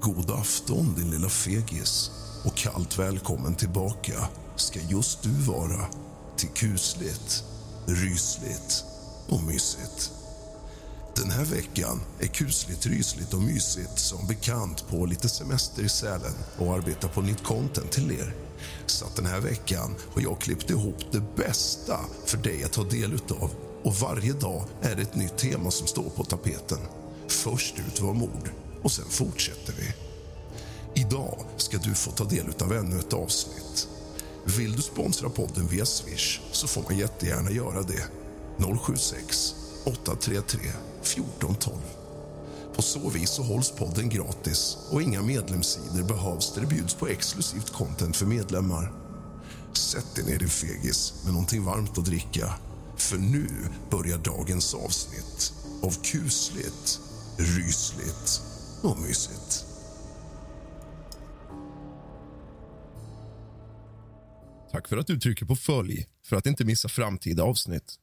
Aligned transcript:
God 0.00 0.30
afton 0.30 0.94
din 0.94 1.10
lilla 1.10 1.28
fegis 1.28 2.10
och 2.44 2.54
kallt 2.54 2.98
välkommen 2.98 3.54
tillbaka 3.54 4.28
ska 4.56 4.80
just 4.80 5.22
du 5.22 5.30
vara 5.30 5.86
till 6.36 6.48
kusligt, 6.48 7.44
rysligt 7.86 8.84
och 9.28 9.42
mysigt. 9.42 10.10
Den 11.16 11.30
här 11.30 11.44
veckan 11.44 12.00
är 12.18 12.26
kusligt, 12.26 12.86
rysligt 12.86 13.34
och 13.34 13.42
mysigt 13.42 13.98
som 13.98 14.26
bekant 14.26 14.88
på 14.88 15.06
lite 15.06 15.28
semester 15.28 15.82
i 15.82 15.88
Sälen 15.88 16.34
och 16.58 16.74
arbetar 16.74 17.08
på 17.08 17.20
nytt 17.20 17.44
content 17.44 17.90
till 17.90 18.12
er. 18.12 18.34
Så 18.86 19.04
att 19.04 19.16
den 19.16 19.26
här 19.26 19.40
veckan 19.40 19.94
har 20.14 20.22
jag 20.22 20.40
klippt 20.40 20.70
ihop 20.70 21.12
det 21.12 21.22
bästa 21.36 22.00
för 22.26 22.38
dig 22.38 22.64
att 22.64 22.72
ta 22.72 22.84
del 22.84 23.12
utav 23.12 23.50
och 23.84 23.94
varje 23.94 24.32
dag 24.32 24.64
är 24.82 24.96
det 24.96 25.02
ett 25.02 25.14
nytt 25.14 25.38
tema 25.38 25.70
som 25.70 25.86
står 25.86 26.10
på 26.10 26.24
tapeten. 26.24 26.78
Först 27.28 27.74
ut 27.78 28.00
var 28.00 28.14
mord 28.14 28.50
och 28.82 28.92
sen 28.92 29.04
fortsätter 29.10 29.74
vi. 29.78 29.94
Idag 31.00 31.38
ska 31.56 31.78
du 31.78 31.94
få 31.94 32.10
ta 32.10 32.24
del 32.24 32.46
av 32.60 32.72
ännu 32.72 32.98
ett 32.98 33.12
avsnitt. 33.12 33.88
Vill 34.44 34.76
du 34.76 34.82
sponsra 34.82 35.30
podden 35.30 35.66
via 35.66 35.86
Swish 35.86 36.40
så 36.52 36.66
får 36.66 36.82
man 36.82 36.98
jättegärna 36.98 37.50
göra 37.50 37.82
det. 37.82 38.04
076 38.82 39.54
833 39.84 40.60
1412. 41.02 41.76
På 42.74 42.82
så 42.82 43.08
vis 43.08 43.30
så 43.30 43.42
hålls 43.42 43.70
podden 43.70 44.08
gratis 44.08 44.76
och 44.90 45.02
inga 45.02 45.22
medlemssidor 45.22 46.02
behövs 46.02 46.54
där 46.54 46.60
det 46.60 46.66
bjuds 46.66 46.94
på 46.94 47.06
exklusivt 47.06 47.72
content 47.72 48.16
för 48.16 48.26
medlemmar. 48.26 48.92
Sätt 49.72 50.14
dig 50.14 50.24
ner 50.24 50.38
din 50.38 50.48
fegis 50.48 51.14
med 51.24 51.32
någonting 51.32 51.64
varmt 51.64 51.98
att 51.98 52.04
dricka. 52.04 52.54
För 52.96 53.16
nu 53.16 53.48
börjar 53.90 54.18
dagens 54.18 54.74
avsnitt 54.74 55.52
av 55.82 56.02
kusligt, 56.02 57.00
rysligt 57.36 58.49
och 58.82 58.98
mysigt. 59.00 59.66
Tack 64.72 64.88
för 64.88 64.96
att 64.96 65.06
du 65.06 65.20
trycker 65.20 65.46
på 65.46 65.56
följ 65.56 66.06
för 66.24 66.36
att 66.36 66.46
inte 66.46 66.64
missa 66.64 66.88
framtida 66.88 67.42
avsnitt. 67.42 67.98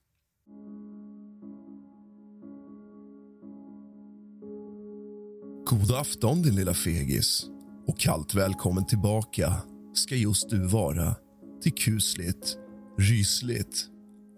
God 5.70 5.92
afton, 5.92 6.42
din 6.42 6.56
lilla 6.56 6.74
fegis. 6.74 7.46
Och 7.88 8.00
kallt 8.00 8.34
välkommen 8.34 8.86
tillbaka 8.86 9.54
ska 9.94 10.16
just 10.16 10.50
du 10.50 10.68
vara 10.68 11.16
till 11.62 11.74
kusligt, 11.74 12.58
rysligt 12.98 13.88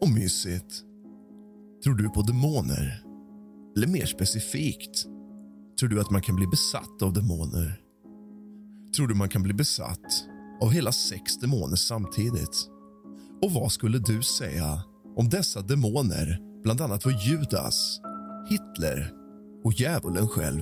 och 0.01 0.09
mysigt. 0.09 0.83
Tror 1.83 1.95
du 1.95 2.09
på 2.09 2.21
demoner? 2.21 3.03
Eller 3.77 3.87
mer 3.87 4.05
specifikt, 4.05 5.05
tror 5.79 5.89
du 5.89 6.01
att 6.01 6.09
man 6.09 6.21
kan 6.21 6.35
bli 6.35 6.47
besatt 6.47 7.01
av 7.01 7.13
demoner? 7.13 7.81
Tror 8.95 9.07
du 9.07 9.15
man 9.15 9.29
kan 9.29 9.43
bli 9.43 9.53
besatt 9.53 10.25
av 10.61 10.71
hela 10.71 10.91
sex 10.91 11.37
demoner 11.37 11.75
samtidigt? 11.75 12.67
Och 13.41 13.51
vad 13.51 13.71
skulle 13.71 13.99
du 13.99 14.21
säga 14.21 14.83
om 15.15 15.29
dessa 15.29 15.61
demoner 15.61 16.39
bland 16.63 16.81
annat 16.81 17.05
var 17.05 17.27
Judas, 17.27 17.99
Hitler 18.49 19.13
och 19.63 19.73
djävulen 19.73 20.27
själv? 20.27 20.61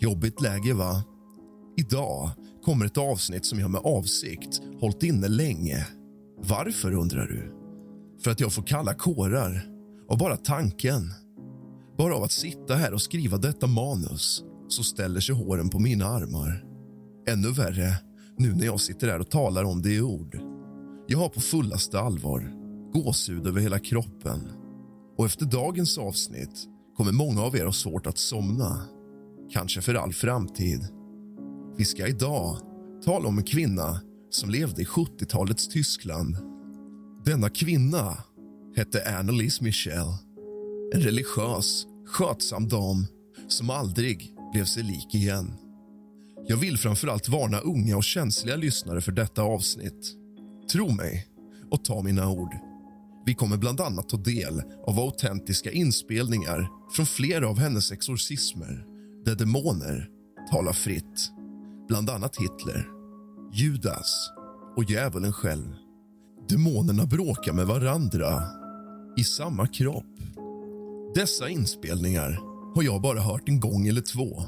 Jobbigt 0.00 0.40
läge, 0.40 0.74
va? 0.74 1.04
Idag 1.76 2.30
kommer 2.62 2.86
ett 2.86 2.98
avsnitt 2.98 3.46
som 3.46 3.58
jag 3.60 3.70
med 3.70 3.80
avsikt 3.84 4.60
hållit 4.80 5.02
inne 5.02 5.28
länge. 5.28 5.86
Varför, 6.40 6.92
undrar 6.92 7.26
du? 7.26 7.52
För 8.24 8.30
att 8.30 8.40
jag 8.40 8.52
får 8.52 8.62
kalla 8.62 8.94
kårar 8.94 9.62
av 10.08 10.18
bara 10.18 10.36
tanken. 10.36 11.10
Bara 11.98 12.16
av 12.16 12.22
att 12.22 12.32
sitta 12.32 12.74
här 12.74 12.94
och 12.94 13.02
skriva 13.02 13.38
detta 13.38 13.66
manus 13.66 14.44
så 14.68 14.84
ställer 14.84 15.20
sig 15.20 15.34
håren 15.34 15.68
på 15.68 15.78
mina 15.78 16.06
armar. 16.06 16.64
Ännu 17.28 17.50
värre 17.50 17.94
nu 18.38 18.54
när 18.54 18.64
jag 18.64 18.80
sitter 18.80 19.08
här 19.08 19.20
och 19.20 19.30
talar 19.30 19.64
om 19.64 19.82
det 19.82 19.94
i 19.94 20.00
ord. 20.00 20.40
Jag 21.06 21.18
har 21.18 21.28
på 21.28 21.40
fullaste 21.40 22.00
allvar 22.00 22.52
gåshud 22.92 23.46
över 23.46 23.60
hela 23.60 23.78
kroppen. 23.78 24.40
Och 25.18 25.26
efter 25.26 25.46
dagens 25.46 25.98
avsnitt 25.98 26.68
kommer 26.96 27.12
många 27.12 27.42
av 27.42 27.56
er 27.56 27.64
ha 27.64 27.72
svårt 27.72 28.06
att 28.06 28.18
somna. 28.18 28.82
Kanske 29.52 29.80
för 29.80 29.94
all 29.94 30.12
framtid. 30.12 30.88
Vi 31.76 31.84
ska 31.84 32.06
idag 32.06 32.56
tala 33.04 33.28
om 33.28 33.38
en 33.38 33.44
kvinna 33.44 34.00
som 34.30 34.50
levde 34.50 34.82
i 34.82 34.84
70-talets 34.84 35.68
Tyskland. 35.68 36.36
Denna 37.24 37.48
kvinna 37.48 38.16
hette 38.76 39.18
Annelise 39.18 39.64
Michel. 39.64 40.06
En 40.94 41.00
religiös, 41.00 41.86
skötsam 42.12 42.68
dam 42.68 43.06
som 43.48 43.70
aldrig 43.70 44.34
blev 44.52 44.64
sig 44.64 44.82
lik 44.82 45.14
igen. 45.14 45.54
Jag 46.46 46.56
vill 46.56 46.78
framförallt 46.78 47.28
varna 47.28 47.58
unga 47.58 47.96
och 47.96 48.04
känsliga 48.04 48.56
lyssnare 48.56 49.00
för 49.00 49.12
detta 49.12 49.42
avsnitt. 49.42 50.16
Tro 50.72 50.90
mig 50.90 51.26
och 51.70 51.84
ta 51.84 52.02
mina 52.02 52.30
ord. 52.30 52.54
Vi 53.26 53.34
kommer 53.34 53.56
bland 53.56 53.80
annat 53.80 54.08
ta 54.08 54.16
del 54.16 54.62
av 54.86 54.98
autentiska 54.98 55.70
inspelningar 55.70 56.68
från 56.96 57.06
flera 57.06 57.48
av 57.48 57.58
hennes 57.58 57.92
exorcismer 57.92 58.86
där 59.24 59.34
demoner 59.34 60.08
talar 60.50 60.72
fritt. 60.72 61.32
Bland 61.88 62.10
annat 62.10 62.36
Hitler, 62.36 62.88
Judas 63.52 64.30
och 64.76 64.90
djävulen 64.90 65.32
själv. 65.32 65.74
Demonerna 66.48 67.06
bråkar 67.06 67.52
med 67.52 67.66
varandra 67.66 68.42
i 69.16 69.24
samma 69.24 69.66
kropp. 69.66 70.04
Dessa 71.14 71.48
inspelningar 71.48 72.40
har 72.74 72.82
jag 72.82 73.02
bara 73.02 73.20
hört 73.20 73.48
en 73.48 73.60
gång 73.60 73.88
eller 73.88 74.00
två. 74.00 74.42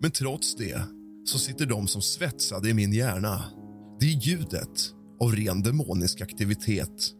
Men 0.00 0.10
trots 0.10 0.56
det 0.56 0.80
så 1.24 1.38
sitter 1.38 1.66
de 1.66 1.88
som 1.88 2.02
svetsade 2.02 2.68
i 2.68 2.74
min 2.74 2.92
hjärna. 2.92 3.44
Det 4.00 4.06
är 4.06 4.20
ljudet 4.20 4.92
av 5.20 5.32
ren 5.32 5.62
demonisk 5.62 6.20
aktivitet. 6.20 7.12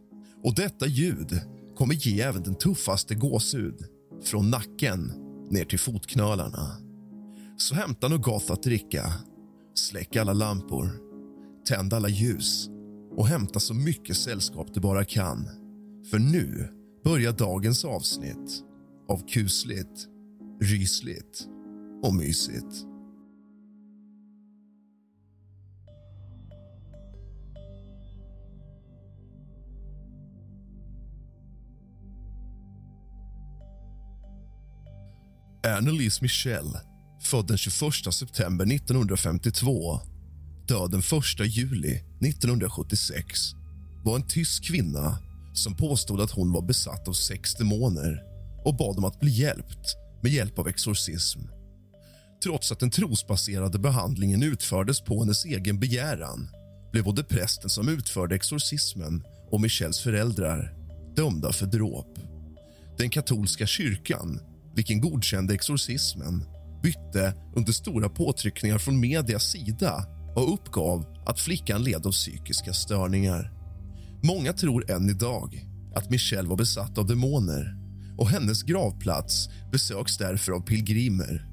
Och 0.45 0.55
detta 0.55 0.87
ljud 0.87 1.41
kommer 1.77 1.95
ge 1.95 2.21
även 2.21 2.43
den 2.43 2.55
tuffaste 2.55 3.15
gåshud 3.15 3.85
från 4.25 4.51
nacken 4.51 5.13
ner 5.51 5.65
till 5.65 5.79
fotknölarna. 5.79 6.77
Så 7.57 7.75
hämta 7.75 8.09
något 8.09 8.23
gott 8.23 8.51
att 8.51 8.63
dricka, 8.63 9.13
släck 9.75 10.17
alla 10.17 10.33
lampor, 10.33 10.91
tänd 11.69 11.93
alla 11.93 12.09
ljus 12.09 12.69
och 13.17 13.27
hämta 13.27 13.61
så 13.61 13.75
mycket 13.75 14.17
sällskap 14.17 14.75
du 14.75 14.81
bara 14.81 15.05
kan. 15.05 15.49
För 16.11 16.19
nu 16.19 16.69
börjar 17.05 17.33
dagens 17.33 17.85
avsnitt 17.85 18.66
av 19.09 19.29
kusligt, 19.29 20.07
rysligt 20.61 21.49
och 22.03 22.15
mysigt. 22.15 22.87
Annelise 35.79 36.23
Michel, 36.23 36.79
född 37.23 37.47
den 37.47 37.59
21 37.59 38.15
september 38.15 38.75
1952 38.75 40.01
död 40.69 40.91
den 40.91 41.01
1 41.01 41.57
juli 41.57 42.03
1976 42.21 43.39
var 44.05 44.17
en 44.17 44.29
tysk 44.29 44.65
kvinna 44.65 45.19
som 45.55 45.75
påstod 45.75 46.21
att 46.21 46.31
hon 46.31 46.53
var 46.53 46.63
besatt 46.63 47.09
av 47.09 47.13
sex 47.13 47.55
demoner 47.55 48.36
och 48.67 48.77
bad 48.77 48.99
om 48.99 49.05
att 49.05 49.21
bli 49.21 49.31
hjälpt 49.31 49.97
med 50.23 50.33
hjälp 50.33 50.59
av 50.59 50.69
exorcism. 50.69 51.41
Trots 52.43 52.73
att 52.73 52.81
den 52.81 52.91
trosbaserade 52.91 53.79
behandlingen 53.79 54.43
utfördes 54.43 55.01
på 55.01 55.21
hennes 55.21 55.45
egen 55.45 55.81
begäran 55.81 56.49
blev 56.93 57.05
både 57.05 57.25
prästen 57.25 57.71
som 57.71 57.89
utförde 57.89 58.35
exorcismen 58.35 59.25
och 59.51 59.61
Michels 59.61 60.01
föräldrar 60.01 60.75
dömda 61.17 61.53
för 61.53 61.67
dråp. 61.67 62.19
Den 62.99 63.11
katolska 63.11 63.67
kyrkan 63.67 64.41
vilken 64.75 65.01
godkände 65.01 65.55
exorcismen 65.55 66.45
bytte 66.83 67.35
under 67.57 67.73
stora 67.73 68.09
påtryckningar 68.09 68.79
från 68.79 69.01
medias 69.01 69.45
sida 69.45 70.07
och 70.37 70.55
uppgav 70.55 71.23
att 71.27 71.41
flickan 71.41 71.85
led 71.85 72.07
av 72.07 72.13
psykiska 72.13 72.73
störningar. 72.73 73.53
Många 74.23 74.53
tror 74.53 74.91
än 74.91 75.11
idag 75.11 75.67
att 75.95 76.11
Michelle 76.11 76.49
var 76.49 76.57
besatt 76.57 76.99
av 76.99 77.07
demoner 77.07 77.86
och 78.19 78.29
hennes 78.29 78.63
gravplats 78.63 79.49
besöks 79.73 80.19
därför 80.19 80.53
av 80.53 80.61
pilgrimer. 80.61 81.47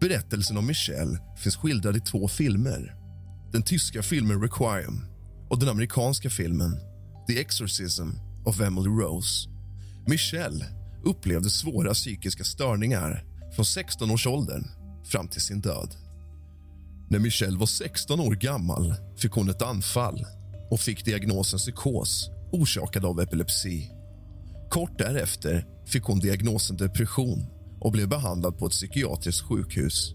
Berättelsen 0.00 0.56
om 0.56 0.66
Michelle 0.66 1.18
finns 1.38 1.56
skildrad 1.56 1.96
i 1.96 2.00
två 2.00 2.28
filmer. 2.28 2.94
Den 3.52 3.62
tyska 3.62 4.02
filmen 4.02 4.42
Requiem 4.42 5.06
och 5.50 5.58
den 5.58 5.68
amerikanska 5.68 6.30
filmen 6.30 6.80
The 7.28 7.40
Exorcism 7.40 8.10
of 8.44 8.60
Emily 8.60 8.88
Rose. 8.88 9.48
Michelle 10.06 10.66
upplevde 11.04 11.50
svåra 11.50 11.94
psykiska 11.94 12.44
störningar 12.44 13.24
från 13.56 13.64
16-årsåldern 13.64 14.64
fram 15.04 15.28
till 15.28 15.40
sin 15.40 15.60
död. 15.60 15.96
När 17.10 17.18
Michelle 17.18 17.58
var 17.58 17.66
16 17.66 18.20
år 18.20 18.34
gammal 18.34 18.94
fick 19.18 19.32
hon 19.32 19.48
ett 19.48 19.62
anfall 19.62 20.26
och 20.70 20.80
fick 20.80 21.04
diagnosen 21.04 21.58
psykos 21.58 22.30
orsakad 22.52 23.04
av 23.04 23.20
epilepsi. 23.20 23.90
Kort 24.70 24.98
därefter 24.98 25.66
fick 25.86 26.02
hon 26.02 26.18
diagnosen 26.18 26.76
depression 26.76 27.46
och 27.80 27.92
blev 27.92 28.08
behandlad 28.08 28.58
på 28.58 28.66
ett 28.66 28.72
psykiatriskt 28.72 29.48
sjukhus. 29.48 30.14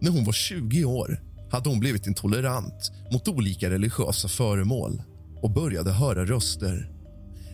När 0.00 0.10
hon 0.10 0.24
var 0.24 0.32
20 0.32 0.84
år 0.84 1.22
hade 1.50 1.68
hon 1.68 1.80
blivit 1.80 2.06
intolerant 2.06 2.92
mot 3.12 3.28
olika 3.28 3.70
religiösa 3.70 4.28
föremål 4.28 5.02
och 5.42 5.50
började 5.50 5.92
höra 5.92 6.24
röster. 6.24 6.90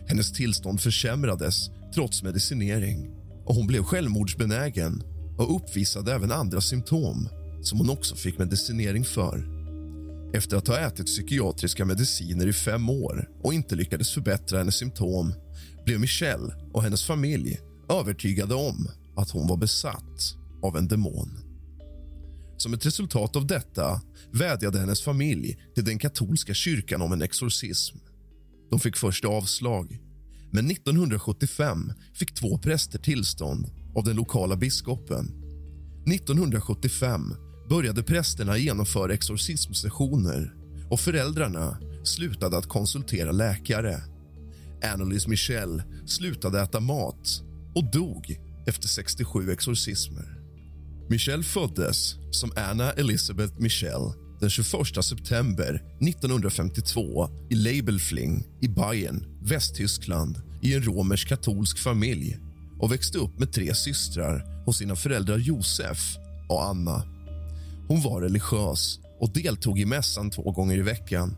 Hennes 0.06 0.32
tillstånd 0.32 0.80
försämrades 0.80 1.70
trots 1.94 2.22
medicinering 2.22 3.10
och 3.44 3.54
hon 3.54 3.66
blev 3.66 3.82
självmordsbenägen 3.82 5.02
och 5.38 5.56
uppvisade 5.56 6.14
även 6.14 6.32
andra 6.32 6.60
symptom 6.60 7.28
som 7.62 7.78
hon 7.78 7.90
också 7.90 8.16
fick 8.16 8.38
medicinering 8.38 9.04
för. 9.04 9.60
Efter 10.34 10.56
att 10.56 10.68
ha 10.68 10.78
ätit 10.78 11.06
psykiatriska 11.06 11.84
mediciner 11.84 12.46
i 12.46 12.52
fem 12.52 12.90
år 12.90 13.28
och 13.42 13.54
inte 13.54 13.74
lyckades 13.74 14.14
förbättra 14.14 14.58
hennes 14.58 14.76
symptom 14.76 15.34
blev 15.84 16.00
Michelle 16.00 16.54
och 16.72 16.82
hennes 16.82 17.04
familj 17.04 17.58
övertygade 17.90 18.54
om 18.54 18.88
att 19.16 19.30
hon 19.30 19.48
var 19.48 19.56
besatt 19.56 20.36
av 20.62 20.76
en 20.76 20.88
demon. 20.88 21.38
Som 22.56 22.74
ett 22.74 22.86
resultat 22.86 23.36
av 23.36 23.46
detta 23.46 24.00
vädjade 24.32 24.78
hennes 24.78 25.02
familj 25.02 25.58
till 25.74 25.84
den 25.84 25.98
katolska 25.98 26.54
kyrkan 26.54 27.02
om 27.02 27.12
en 27.12 27.22
exorcism. 27.22 27.96
De 28.70 28.80
fick 28.80 28.96
först 28.96 29.24
avslag, 29.24 29.98
men 30.50 30.70
1975 30.70 31.92
fick 32.14 32.34
två 32.34 32.58
präster 32.58 32.98
tillstånd 32.98 33.66
av 33.94 34.04
den 34.04 34.16
lokala 34.16 34.56
biskopen. 34.56 35.26
1975 36.06 37.34
började 37.68 38.02
prästerna 38.02 38.58
genomföra 38.58 39.14
exorcismsessioner 39.14 40.54
och 40.90 41.00
föräldrarna 41.00 41.78
slutade 42.04 42.58
att 42.58 42.68
konsultera 42.68 43.32
läkare. 43.32 44.02
Annelies 44.82 45.26
Michel 45.26 45.82
slutade 46.06 46.60
äta 46.60 46.80
mat 46.80 47.42
och 47.74 47.90
dog 47.92 48.36
efter 48.66 48.88
67 48.88 49.52
exorcismer. 49.52 50.40
Michel 51.08 51.44
föddes 51.44 52.14
som 52.30 52.52
Anna 52.56 52.92
Elizabeth 52.92 53.60
Michel 53.60 54.12
den 54.40 54.50
21 54.50 55.04
september 55.04 55.82
1952 56.00 57.28
i 57.50 57.54
Leibelfling 57.54 58.46
i 58.60 58.68
Bayern, 58.68 59.24
Västtyskland 59.42 60.42
i 60.62 60.74
en 60.74 60.82
romersk-katolsk 60.82 61.78
familj 61.78 62.38
och 62.78 62.92
växte 62.92 63.18
upp 63.18 63.38
med 63.38 63.52
tre 63.52 63.74
systrar 63.74 64.64
hos 64.66 64.78
sina 64.78 64.96
föräldrar 64.96 65.38
Josef 65.38 66.16
och 66.48 66.64
Anna. 66.64 67.02
Hon 67.88 68.02
var 68.02 68.20
religiös 68.20 69.00
och 69.20 69.32
deltog 69.32 69.80
i 69.80 69.84
mässan 69.84 70.30
två 70.30 70.50
gånger 70.50 70.78
i 70.78 70.82
veckan. 70.82 71.36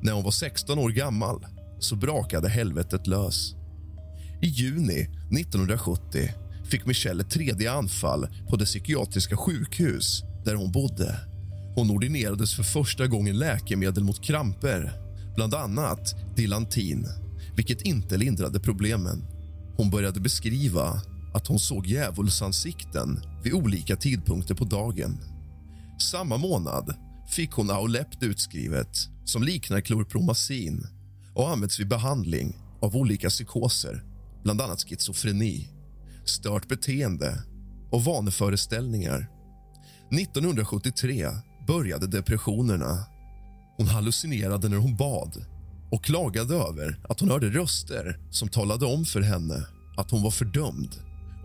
När 0.00 0.12
hon 0.12 0.24
var 0.24 0.30
16 0.30 0.78
år 0.78 0.90
gammal 0.90 1.46
så 1.80 1.96
brakade 1.96 2.48
helvetet 2.48 3.06
lös. 3.06 3.54
I 4.42 4.46
juni 4.46 5.00
1970 5.40 6.30
fick 6.64 6.86
Michelle 6.86 7.22
ett 7.22 7.30
tredje 7.30 7.72
anfall 7.72 8.28
på 8.48 8.56
det 8.56 8.64
psykiatriska 8.64 9.36
sjukhus 9.36 10.22
där 10.44 10.54
hon 10.54 10.72
bodde. 10.72 11.16
Hon 11.74 11.90
ordinerades 11.90 12.54
för 12.54 12.62
första 12.62 13.06
gången 13.06 13.38
läkemedel 13.38 14.04
mot 14.04 14.24
kramper, 14.24 14.92
bland 15.36 15.54
annat 15.54 16.14
Dilantin, 16.36 17.06
vilket 17.56 17.82
inte 17.82 18.16
lindrade 18.16 18.60
problemen. 18.60 19.24
Hon 19.76 19.90
började 19.90 20.20
beskriva 20.20 21.02
att 21.34 21.46
hon 21.46 21.58
såg 21.58 21.86
djävulsansikten 21.86 23.22
vid 23.42 23.52
olika 23.52 23.96
tidpunkter 23.96 24.54
på 24.54 24.64
dagen. 24.64 25.18
Samma 26.10 26.36
månad 26.36 26.94
fick 27.28 27.52
hon 27.52 27.70
Aulept 27.70 28.22
utskrivet 28.22 28.96
som 29.24 29.42
liknar 29.42 29.80
klorpromazin 29.80 30.86
och 31.40 31.50
används 31.50 31.80
vid 31.80 31.88
behandling 31.88 32.56
av 32.80 32.96
olika 32.96 33.28
psykoser, 33.28 34.04
bland 34.42 34.60
annat 34.60 34.80
schizofreni, 34.80 35.68
stört 36.24 36.68
beteende 36.68 37.42
och 37.90 38.04
vaneföreställningar. 38.04 39.30
1973 40.12 41.28
började 41.66 42.06
depressionerna. 42.06 43.06
Hon 43.76 43.86
hallucinerade 43.86 44.68
när 44.68 44.76
hon 44.76 44.96
bad 44.96 45.44
och 45.90 46.04
klagade 46.04 46.54
över 46.54 47.00
att 47.08 47.20
hon 47.20 47.30
hörde 47.30 47.50
röster 47.50 48.18
som 48.30 48.48
talade 48.48 48.86
om 48.86 49.04
för 49.04 49.20
henne 49.20 49.66
att 49.96 50.10
hon 50.10 50.22
var 50.22 50.30
fördömd 50.30 50.94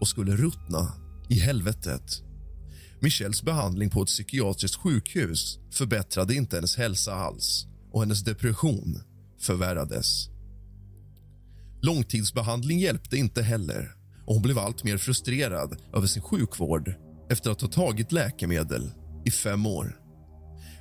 och 0.02 0.08
skulle 0.08 0.36
ruttna 0.36 0.94
i 1.30 1.40
helvetet. 1.40 2.22
Michelles 3.00 3.44
behandling 3.44 3.90
på 3.90 4.02
ett 4.02 4.08
psykiatriskt 4.08 4.78
sjukhus 4.78 5.60
förbättrade 5.72 6.36
inte 6.36 6.56
hennes 6.56 6.78
hälsa 6.78 7.16
alls 7.16 7.68
och 7.92 8.02
hennes 8.02 8.24
depression 8.24 9.02
förvärrades. 9.46 10.30
Långtidsbehandling 11.82 12.80
hjälpte 12.80 13.18
inte 13.18 13.42
heller 13.42 13.96
och 14.26 14.34
hon 14.34 14.44
blev 14.44 14.60
allt 14.60 14.84
mer 14.84 14.98
frustrerad 14.98 15.78
över 15.94 16.08
sin 16.08 16.22
sjukvård 16.22 16.94
efter 17.30 17.52
att 17.52 17.62
ha 17.62 17.68
tagit 17.68 18.12
läkemedel 18.12 18.92
i 19.26 19.32
fem 19.32 19.66
år. 19.66 20.00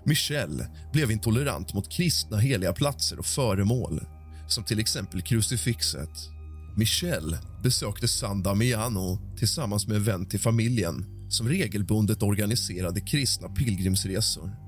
Michelle 0.05 0.67
blev 0.93 1.11
intolerant 1.11 1.75
mot 1.75 1.93
kristna 1.93 2.39
heliga 2.39 2.73
platser 2.73 3.19
och 3.19 3.27
föremål 3.27 4.07
som 4.49 4.65
till 4.65 4.79
exempel 4.79 5.23
krucifixet. 5.23 6.31
Michelle 6.77 7.39
besökte 7.63 8.09
San 8.09 8.43
Damiano 8.43 9.37
tillsammans 9.39 9.87
med 9.87 9.97
en 9.97 10.05
vän 10.05 10.29
till 10.29 10.41
familjen 10.41 11.05
som 11.31 11.49
regelbundet 11.49 12.23
organiserade 12.23 13.01
kristna 13.01 13.49
pilgrimsresor. 13.49 14.64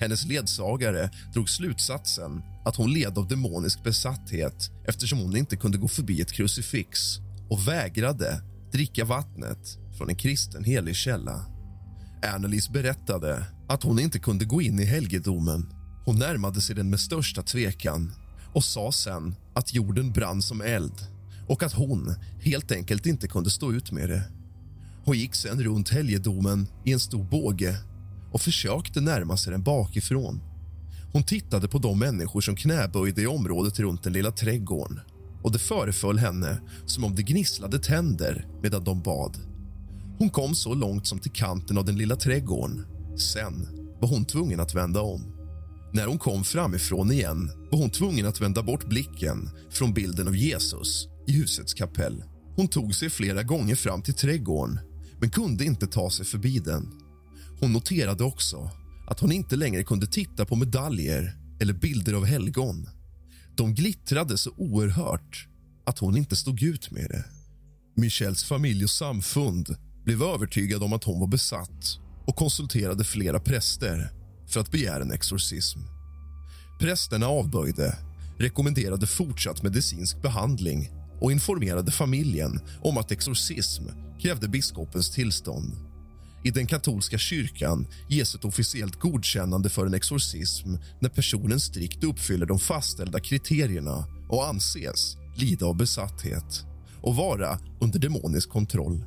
Hennes 0.00 0.24
ledsagare 0.24 1.10
drog 1.32 1.50
slutsatsen 1.50 2.42
att 2.64 2.76
hon 2.76 2.92
led 2.92 3.18
av 3.18 3.28
demonisk 3.28 3.84
besatthet 3.84 4.70
eftersom 4.88 5.18
hon 5.18 5.36
inte 5.36 5.56
kunde 5.56 5.78
gå 5.78 5.88
förbi 5.88 6.20
ett 6.20 6.32
krucifix 6.32 7.18
och 7.50 7.68
vägrade 7.68 8.42
dricka 8.72 9.04
vattnet 9.04 9.78
från 9.98 10.08
en 10.08 10.16
kristen 10.16 10.64
helig 10.64 10.96
källa. 10.96 11.46
Annelies 12.34 12.68
berättade 12.68 13.46
att 13.68 13.82
hon 13.82 14.00
inte 14.00 14.18
kunde 14.18 14.44
gå 14.44 14.62
in 14.62 14.80
i 14.80 14.84
helgedomen 14.84 15.80
Hon 16.04 16.18
närmade 16.18 16.60
sig 16.60 16.76
den 16.76 16.90
med 16.90 17.00
största 17.00 17.42
tvekan 17.42 18.12
och 18.54 18.64
sa 18.64 18.92
sen 18.92 19.34
att 19.54 19.74
jorden 19.74 20.12
brann 20.12 20.42
som 20.42 20.60
eld 20.60 21.06
och 21.48 21.62
att 21.62 21.72
hon 21.72 22.14
helt 22.40 22.72
enkelt 22.72 23.06
inte 23.06 23.28
kunde 23.28 23.50
stå 23.50 23.72
ut 23.72 23.92
med 23.92 24.08
det. 24.08 24.22
Hon 25.04 25.18
gick 25.18 25.34
sen 25.34 25.62
runt 25.62 25.88
helgedomen 25.88 26.66
i 26.84 26.92
en 26.92 27.00
stor 27.00 27.24
båge 27.24 27.76
och 28.32 28.40
försökte 28.40 29.00
närma 29.00 29.36
sig 29.36 29.52
den 29.52 29.62
bakifrån. 29.62 30.40
Hon 31.12 31.22
tittade 31.22 31.68
på 31.68 31.78
de 31.78 31.98
människor 31.98 32.40
som 32.40 32.56
knäböjde 32.56 33.22
i 33.22 33.26
området 33.26 33.78
runt 33.78 34.02
den 34.02 34.12
lilla 34.12 34.30
trädgården 34.30 35.00
och 35.42 35.52
det 35.52 35.58
föreföll 35.58 36.18
henne 36.18 36.60
som 36.86 37.04
om 37.04 37.14
det 37.14 37.22
gnisslade 37.22 37.78
tänder 37.78 38.46
medan 38.62 38.84
de 38.84 39.02
bad. 39.02 39.38
Hon 40.18 40.30
kom 40.30 40.54
så 40.54 40.74
långt 40.74 41.06
som 41.06 41.18
till 41.18 41.30
kanten 41.30 41.78
av 41.78 41.84
den 41.84 41.98
lilla 41.98 42.16
trädgården. 42.16 42.86
Sen 43.18 43.68
var 44.00 44.08
hon 44.08 44.24
tvungen 44.24 44.60
att 44.60 44.74
vända 44.74 45.00
om. 45.00 45.36
När 45.92 46.06
hon 46.06 46.18
kom 46.18 46.44
framifrån 46.44 47.12
igen 47.12 47.50
var 47.70 47.78
hon 47.78 47.90
tvungen 47.90 48.26
att 48.26 48.40
vända 48.40 48.62
bort 48.62 48.88
blicken 48.88 49.50
från 49.70 49.94
bilden 49.94 50.28
av 50.28 50.36
Jesus 50.36 51.08
i 51.26 51.32
husets 51.32 51.74
kapell. 51.74 52.24
Hon 52.56 52.68
tog 52.68 52.94
sig 52.94 53.10
flera 53.10 53.42
gånger 53.42 53.74
fram 53.74 54.02
till 54.02 54.14
trädgården 54.14 54.78
men 55.20 55.30
kunde 55.30 55.64
inte 55.64 55.86
ta 55.86 56.10
sig 56.10 56.26
förbi 56.26 56.58
den. 56.58 56.99
Hon 57.60 57.72
noterade 57.72 58.24
också 58.24 58.70
att 59.06 59.20
hon 59.20 59.32
inte 59.32 59.56
längre 59.56 59.84
kunde 59.84 60.06
titta 60.06 60.44
på 60.44 60.56
medaljer 60.56 61.36
eller 61.60 61.72
bilder 61.72 62.12
av 62.12 62.24
helgon. 62.24 62.88
De 63.56 63.74
glittrade 63.74 64.38
så 64.38 64.50
oerhört 64.56 65.48
att 65.86 65.98
hon 65.98 66.16
inte 66.16 66.36
stod 66.36 66.62
ut 66.62 66.90
med 66.90 67.10
det. 67.10 67.24
Michels 67.96 68.44
familj 68.44 68.84
och 68.84 68.90
samfund 68.90 69.76
blev 70.04 70.22
övertygade 70.22 70.84
om 70.84 70.92
att 70.92 71.04
hon 71.04 71.20
var 71.20 71.26
besatt 71.26 71.98
och 72.26 72.36
konsulterade 72.36 73.04
flera 73.04 73.40
präster 73.40 74.10
för 74.48 74.60
att 74.60 74.70
begära 74.70 75.02
en 75.02 75.12
exorcism. 75.12 75.78
Prästerna 76.80 77.26
avböjde, 77.26 77.98
rekommenderade 78.38 79.06
fortsatt 79.06 79.62
medicinsk 79.62 80.22
behandling 80.22 80.90
och 81.20 81.32
informerade 81.32 81.92
familjen 81.92 82.60
om 82.82 82.98
att 82.98 83.10
exorcism 83.10 83.84
krävde 84.20 84.48
biskopens 84.48 85.10
tillstånd. 85.10 85.89
I 86.42 86.50
den 86.50 86.66
katolska 86.66 87.18
kyrkan 87.18 87.86
ges 88.08 88.34
ett 88.34 88.44
officiellt 88.44 89.00
godkännande 89.00 89.68
för 89.68 89.86
en 89.86 89.94
exorcism 89.94 90.74
när 91.00 91.08
personen 91.08 91.60
strikt 91.60 92.04
uppfyller 92.04 92.46
de 92.46 92.58
fastställda 92.58 93.20
kriterierna 93.20 94.04
och 94.28 94.48
anses 94.48 95.16
lida 95.36 95.66
av 95.66 95.76
besatthet 95.76 96.64
och 97.02 97.16
vara 97.16 97.58
under 97.80 97.98
demonisk 97.98 98.50
kontroll. 98.50 99.04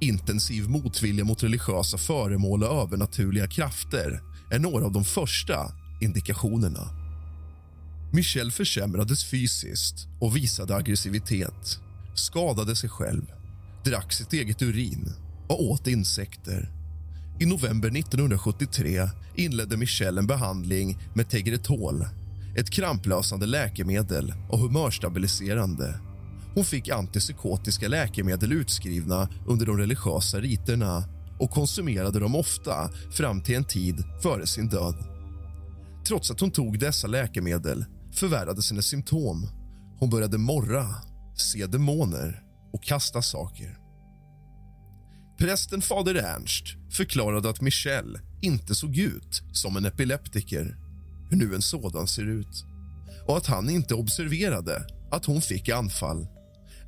Intensiv 0.00 0.68
motvilja 0.68 1.24
mot 1.24 1.42
religiösa 1.42 1.98
föremål 1.98 2.62
och 2.62 2.82
övernaturliga 2.82 3.46
krafter 3.46 4.20
är 4.50 4.58
några 4.58 4.84
av 4.84 4.92
de 4.92 5.04
första 5.04 5.72
indikationerna. 6.00 6.88
Michelle 8.12 8.50
försämrades 8.50 9.24
fysiskt 9.24 10.08
och 10.20 10.36
visade 10.36 10.76
aggressivitet, 10.76 11.78
skadade 12.14 12.76
sig 12.76 12.90
själv, 12.90 13.24
drack 13.84 14.12
sitt 14.12 14.32
eget 14.32 14.62
urin 14.62 15.14
och 15.48 15.62
åt 15.62 15.86
insekter. 15.86 16.70
I 17.40 17.46
november 17.46 17.98
1973 17.98 19.08
inledde 19.34 19.76
Michelle 19.76 20.20
en 20.20 20.26
behandling 20.26 20.98
med 21.14 21.28
Tegretol 21.30 22.04
ett 22.56 22.70
kramplösande 22.70 23.46
läkemedel 23.46 24.34
och 24.48 24.58
humörstabiliserande. 24.58 26.00
Hon 26.54 26.64
fick 26.64 26.88
antipsykotiska 26.88 27.88
läkemedel 27.88 28.52
utskrivna 28.52 29.28
under 29.46 29.66
de 29.66 29.78
religiösa 29.78 30.40
riterna 30.40 31.04
och 31.38 31.50
konsumerade 31.50 32.20
dem 32.20 32.34
ofta 32.34 32.90
fram 33.10 33.40
till 33.40 33.54
en 33.54 33.64
tid 33.64 34.04
före 34.22 34.46
sin 34.46 34.68
död. 34.68 34.94
Trots 36.06 36.30
att 36.30 36.40
hon 36.40 36.50
tog 36.50 36.78
dessa 36.78 37.06
läkemedel 37.06 37.84
förvärrades 38.12 38.70
hennes 38.70 38.86
symptom. 38.86 39.48
Hon 39.98 40.10
började 40.10 40.38
morra, 40.38 40.86
se 41.36 41.66
demoner 41.66 42.42
och 42.72 42.82
kasta 42.82 43.22
saker. 43.22 43.83
Prästen 45.38 45.82
fader 45.82 46.14
Ernst 46.14 46.64
förklarade 46.90 47.50
att 47.50 47.60
Michelle 47.60 48.20
inte 48.42 48.74
såg 48.74 48.98
ut 48.98 49.42
som 49.52 49.76
en 49.76 49.84
epileptiker, 49.84 50.76
hur 51.30 51.36
nu 51.36 51.54
en 51.54 51.62
sådan 51.62 52.06
ser 52.06 52.26
ut 52.26 52.64
och 53.26 53.36
att 53.36 53.46
han 53.46 53.70
inte 53.70 53.94
observerade 53.94 54.86
att 55.10 55.24
hon 55.24 55.40
fick 55.40 55.68
anfall. 55.68 56.26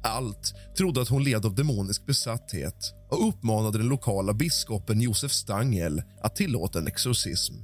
Allt 0.02 0.54
trodde 0.78 1.02
att 1.02 1.08
hon 1.08 1.24
led 1.24 1.46
av 1.46 1.54
demonisk 1.54 2.06
besatthet 2.06 2.94
och 3.10 3.28
uppmanade 3.28 3.78
den 3.78 3.88
lokala 3.88 4.32
biskopen 4.32 5.00
Josef 5.00 5.32
Stangel 5.32 6.02
att 6.22 6.36
tillåta 6.36 6.78
en 6.78 6.86
exorcism. 6.86 7.54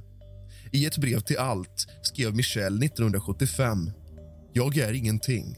I 0.72 0.86
ett 0.86 0.98
brev 0.98 1.20
till 1.20 1.38
Allt 1.38 1.86
skrev 2.02 2.34
Michelle 2.34 2.86
1975 2.86 3.90
Jag 4.52 4.76
är 4.76 4.92
ingenting. 4.92 5.56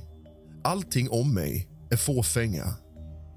Allting 0.65 1.11
om 1.11 1.35
mig 1.35 1.69
är 1.91 1.97
fåfänga. 1.97 2.75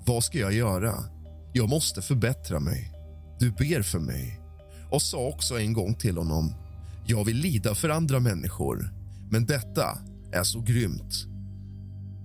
Vad 0.05 0.23
ska 0.23 0.39
jag 0.39 0.53
göra? 0.53 1.16
Jag 1.57 1.69
måste 1.69 2.01
förbättra 2.01 2.59
mig. 2.59 2.91
Du 3.39 3.51
ber 3.51 3.81
för 3.81 3.99
mig. 3.99 4.39
Och 4.91 5.01
sa 5.01 5.27
också 5.27 5.59
en 5.59 5.73
gång 5.73 5.95
till 5.95 6.17
honom 6.17 6.53
Jag 7.05 7.25
vill 7.25 7.37
lida 7.37 7.75
för 7.75 7.89
andra 7.89 8.19
människor, 8.19 8.93
men 9.31 9.45
detta 9.45 9.99
är 10.31 10.43
så 10.43 10.61
grymt. 10.61 11.25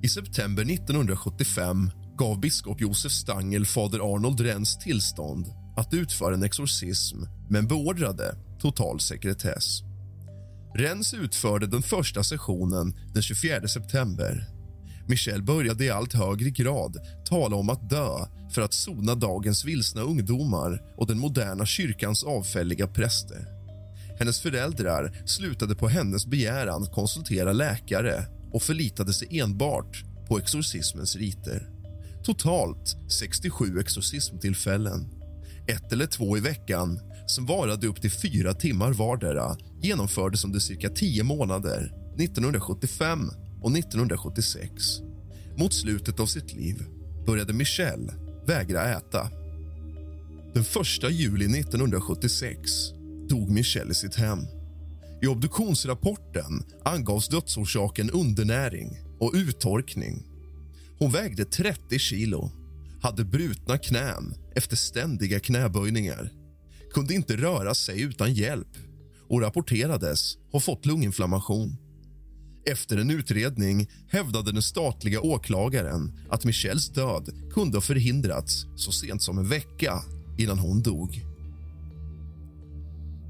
I 0.03 0.09
september 0.09 0.63
1975 0.63 1.91
gav 2.17 2.41
biskop 2.41 2.81
Josef 2.81 3.13
Stangel 3.13 3.67
fader 3.67 4.15
Arnold 4.15 4.41
Rens 4.41 4.79
tillstånd 4.79 5.47
att 5.77 5.95
utföra 5.95 6.35
en 6.35 6.43
exorcism 6.43 7.19
men 7.51 7.69
beordrade 7.69 8.37
total 8.61 9.01
sekretess. 9.01 9.83
Rens 10.75 11.15
utförde 11.15 11.67
den 11.67 11.83
första 11.83 12.23
sessionen 12.23 12.99
den 13.15 13.23
24 13.23 13.69
september. 13.69 14.52
Michelle 15.13 15.43
började 15.43 15.85
i 15.85 15.91
allt 15.91 16.13
högre 16.13 16.51
grad 16.51 16.97
tala 17.25 17.57
om 17.57 17.69
att 17.69 17.91
dö 17.91 18.27
för 18.55 18.63
att 18.63 18.75
sona 18.75 19.15
dagens 19.15 19.65
vilsna 19.65 20.03
ungdomar 20.03 20.83
och 20.97 21.07
den 21.07 21.19
moderna 21.19 21.67
kyrkans 21.67 22.25
avfälliga 22.25 22.87
präster. 22.87 23.47
Hennes 24.19 24.41
föräldrar 24.41 25.23
slutade 25.27 25.75
på 25.75 25.89
hennes 25.89 26.27
begäran 26.27 26.87
konsultera 26.87 27.53
läkare 27.53 28.25
och 28.53 28.63
förlitade 28.63 29.13
sig 29.13 29.41
enbart 29.41 30.05
på 30.29 30.39
exorcismens 30.39 31.17
riter. 31.17 31.69
Totalt 32.25 32.97
67 33.09 33.81
exorcismtillfällen. 33.81 35.09
Ett 35.69 35.93
eller 35.93 36.07
två 36.07 36.37
i 36.37 36.41
veckan 36.41 37.01
som 37.27 37.47
varade 37.47 37.87
upp 37.87 38.01
till 38.01 38.13
fyra 38.13 38.55
timmar 38.55 38.93
vardera 38.93 39.57
genomfördes 39.83 40.45
under 40.45 40.59
cirka 40.59 40.89
tio 40.89 41.23
månader 41.23 41.93
1975 42.19 43.31
och 43.63 43.79
1976. 43.79 44.73
Mot 45.57 45.75
slutet 45.75 46.21
av 46.21 46.27
sitt 46.27 46.53
liv 46.53 46.85
började 47.27 47.53
Michelle 47.53 48.15
vägra 48.47 48.85
äta. 48.85 49.31
Den 50.55 50.63
1 50.63 51.11
juli 51.11 51.61
1976 51.61 52.71
dog 53.29 53.51
Michelle 53.51 53.91
i 53.91 53.95
sitt 53.95 54.15
hem. 54.15 54.39
I 55.23 55.27
obduktionsrapporten 55.27 56.65
angavs 56.85 57.29
dödsorsaken 57.29 58.11
undernäring 58.11 58.99
och 59.21 59.33
uttorkning. 59.35 60.23
Hon 60.99 61.13
vägde 61.13 61.45
30 61.45 61.99
kilo, 61.99 62.51
hade 63.03 63.25
brutna 63.25 63.79
knän 63.79 64.35
efter 64.55 64.77
ständiga 64.77 65.41
knäböjningar 65.41 66.43
kunde 66.93 67.15
inte 67.15 67.37
röra 67.37 67.75
sig 67.75 68.03
utan 68.03 68.35
hjälp 68.35 68.77
och 69.29 69.41
rapporterades 69.41 70.39
ha 70.53 70.61
fått 70.61 70.87
lunginflammation. 70.87 71.77
Efter 72.65 72.97
en 72.97 73.11
utredning 73.11 73.91
hävdade 74.09 74.53
den 74.53 74.63
statliga 74.63 75.21
åklagaren 75.21 76.13
att 76.29 76.45
Michelles 76.45 76.89
död 76.89 77.29
kunde 77.53 77.77
ha 77.77 77.83
förhindrats 77.83 78.67
så 78.77 78.93
sent 78.93 79.23
som 79.23 79.39
en 79.39 79.49
vecka 79.49 80.03
innan 80.39 80.59
hon 80.59 80.83
dog. 80.83 81.25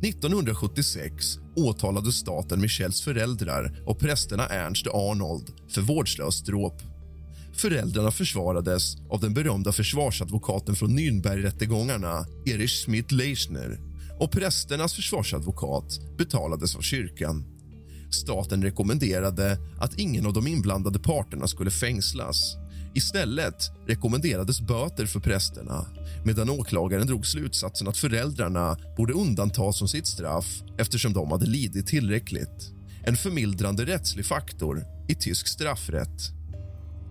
1976 0.03 1.39
åtalade 1.57 2.13
staten 2.13 2.61
Michelles 2.61 3.03
föräldrar 3.03 3.83
och 3.87 3.99
prästerna 3.99 4.47
Ernst 4.47 4.87
och 4.87 5.11
Arnold 5.11 5.51
för 5.69 5.81
vårdslöst 5.81 6.47
dråp. 6.47 6.83
Föräldrarna 7.53 8.11
försvarades 8.11 8.97
av 9.11 9.21
den 9.21 9.35
berömda 9.35 9.73
försvarsadvokaten 9.73 10.75
från 10.75 10.99
Nürnbergrättegångarna, 10.99 12.27
Erich 12.47 12.87
Schmidt-Leichner 12.87 13.79
och 14.21 14.33
prästernas 14.33 14.95
försvarsadvokat 14.95 16.17
betalades 16.19 16.77
av 16.77 16.81
kyrkan. 16.81 17.52
Staten 18.15 18.63
rekommenderade 18.63 19.59
att 19.79 19.95
ingen 19.95 20.27
av 20.27 20.33
de 20.33 20.47
inblandade 20.47 20.99
parterna 20.99 21.47
skulle 21.47 21.71
fängslas. 21.71 22.57
Istället 22.95 23.71
rekommenderades 23.87 24.61
böter 24.61 25.07
för 25.07 25.21
prästerna 25.21 25.87
medan 26.25 26.51
åklagaren 26.51 27.07
drog 27.07 27.27
slutsatsen 27.27 27.89
att 27.89 27.97
föräldrarna 27.97 28.77
borde 28.97 29.13
undantas 29.13 29.79
från 29.79 29.89
sitt 29.89 30.07
straff 30.07 30.63
eftersom 30.79 31.13
de 31.13 31.31
hade 31.31 31.47
lidit 31.47 31.87
tillräckligt. 31.87 32.73
En 33.05 33.17
förmildrande 33.17 33.85
rättslig 33.85 34.27
faktor 34.27 34.85
i 35.09 35.15
tysk 35.15 35.47
straffrätt. 35.49 36.33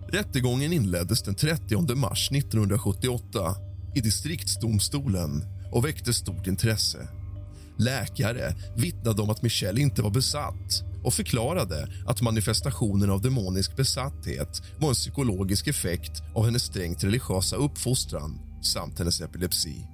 Rättegången 0.08 0.72
inleddes 0.72 1.22
den 1.22 1.34
30 1.34 1.94
mars 1.94 2.32
1978 2.32 3.56
i 3.94 4.00
distriktsdomstolen 4.00 5.44
och 5.72 5.84
väckte 5.84 6.14
stort 6.14 6.46
intresse. 6.46 7.08
läkare, 7.78 8.54
vittnade 8.76 9.22
om 9.22 9.30
att 9.30 9.42
Michelle 9.42 9.80
inte 9.80 10.02
var 10.02 10.10
besatt 10.10 10.91
och 11.04 11.14
förklarade 11.14 11.88
att 12.06 12.22
manifestationen 12.22 13.10
av 13.10 13.22
demonisk 13.22 13.76
besatthet 13.76 14.62
var 14.78 14.88
en 14.88 14.94
psykologisk 14.94 15.66
effekt 15.66 16.22
av 16.34 16.44
hennes 16.44 16.62
strängt 16.62 17.04
religiösa 17.04 17.56
uppfostran 17.56 18.40
samt 18.62 18.98
hennes 18.98 19.20
epilepsi. 19.20 19.86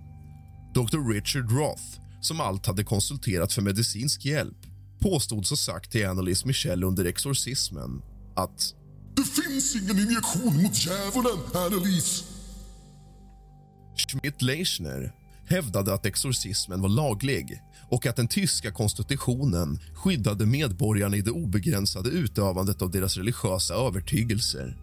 Dr. 0.74 1.12
Richard 1.12 1.52
Roth, 1.52 2.00
som 2.20 2.40
allt 2.40 2.66
hade 2.66 2.84
konsulterat 2.84 3.52
för 3.52 3.62
medicinsk 3.62 4.24
hjälp 4.24 4.66
påstods 5.00 5.50
ha 5.50 5.56
sagt 5.56 5.90
till 5.92 6.06
Annalise 6.06 6.46
Michelle 6.46 6.86
under 6.86 7.04
exorcismen 7.04 8.02
att 8.36 8.74
Det 9.16 9.24
finns 9.24 9.76
ingen 9.76 9.98
injektion 9.98 10.62
mot 10.62 10.86
djävulen, 10.86 11.38
Annalise. 11.54 12.24
Schmidt-Leichner 13.96 15.12
hävdade 15.48 15.94
att 15.94 16.06
exorcismen 16.06 16.80
var 16.80 16.88
laglig 16.88 17.62
och 17.90 18.06
att 18.06 18.16
den 18.16 18.28
tyska 18.28 18.72
konstitutionen 18.72 19.78
skyddade 19.94 20.46
medborgarna 20.46 21.16
i 21.16 21.20
det 21.20 21.30
obegränsade 21.30 22.10
utövandet 22.10 22.82
av 22.82 22.90
deras 22.90 23.16
religiösa 23.16 23.74
övertygelser. 23.74 24.76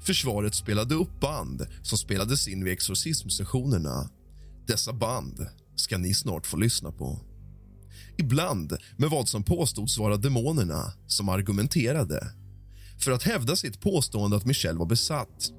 Försvaret 0.00 0.54
spelade 0.54 0.94
upp 0.94 1.20
band 1.20 1.66
som 1.82 1.98
spelades 1.98 2.48
in 2.48 2.64
vid 2.64 2.72
exorcismsessionerna. 2.72 4.10
Dessa 4.66 4.92
band 4.92 5.46
ska 5.76 5.98
ni 5.98 6.14
snart 6.14 6.46
få 6.46 6.56
lyssna 6.56 6.92
på. 6.92 7.20
Ibland 8.16 8.76
med 8.96 9.10
vad 9.10 9.28
som 9.28 9.42
påstods 9.42 9.98
vara 9.98 10.16
demonerna 10.16 10.92
som 11.06 11.28
argumenterade 11.28 12.32
för 12.98 13.10
att 13.10 13.22
hävda 13.22 13.56
sitt 13.56 13.80
påstående 13.80 14.36
att 14.36 14.44
Michelle 14.44 14.78
var 14.78 14.86
besatt. 14.86 15.52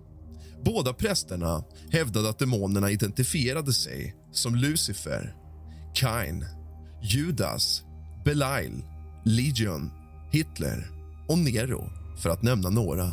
Båda 0.65 0.93
prästerna 0.93 1.63
hävdade 1.91 2.29
att 2.29 2.39
demonerna 2.39 2.91
identifierade 2.91 3.73
sig 3.73 4.15
som 4.31 4.55
Lucifer, 4.55 5.35
Kain, 5.95 6.45
Judas, 7.01 7.83
Belial, 8.25 8.83
Legion, 9.23 9.91
Hitler 10.31 10.91
och 11.27 11.37
Nero, 11.37 11.89
för 12.17 12.29
att 12.29 12.43
nämna 12.43 12.69
några. 12.69 13.11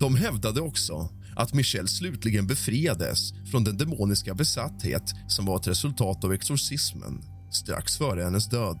De 0.00 0.16
hävdade 0.16 0.60
också 0.60 1.08
att 1.36 1.54
Michel 1.54 1.88
slutligen 1.88 2.46
befriades 2.46 3.32
från 3.50 3.64
den 3.64 3.76
demoniska 3.76 4.34
besatthet 4.34 5.02
som 5.28 5.46
var 5.46 5.56
ett 5.56 5.68
resultat 5.68 6.24
av 6.24 6.32
exorcismen 6.32 7.22
strax 7.50 7.96
före 7.96 8.22
hennes 8.22 8.48
död. 8.48 8.78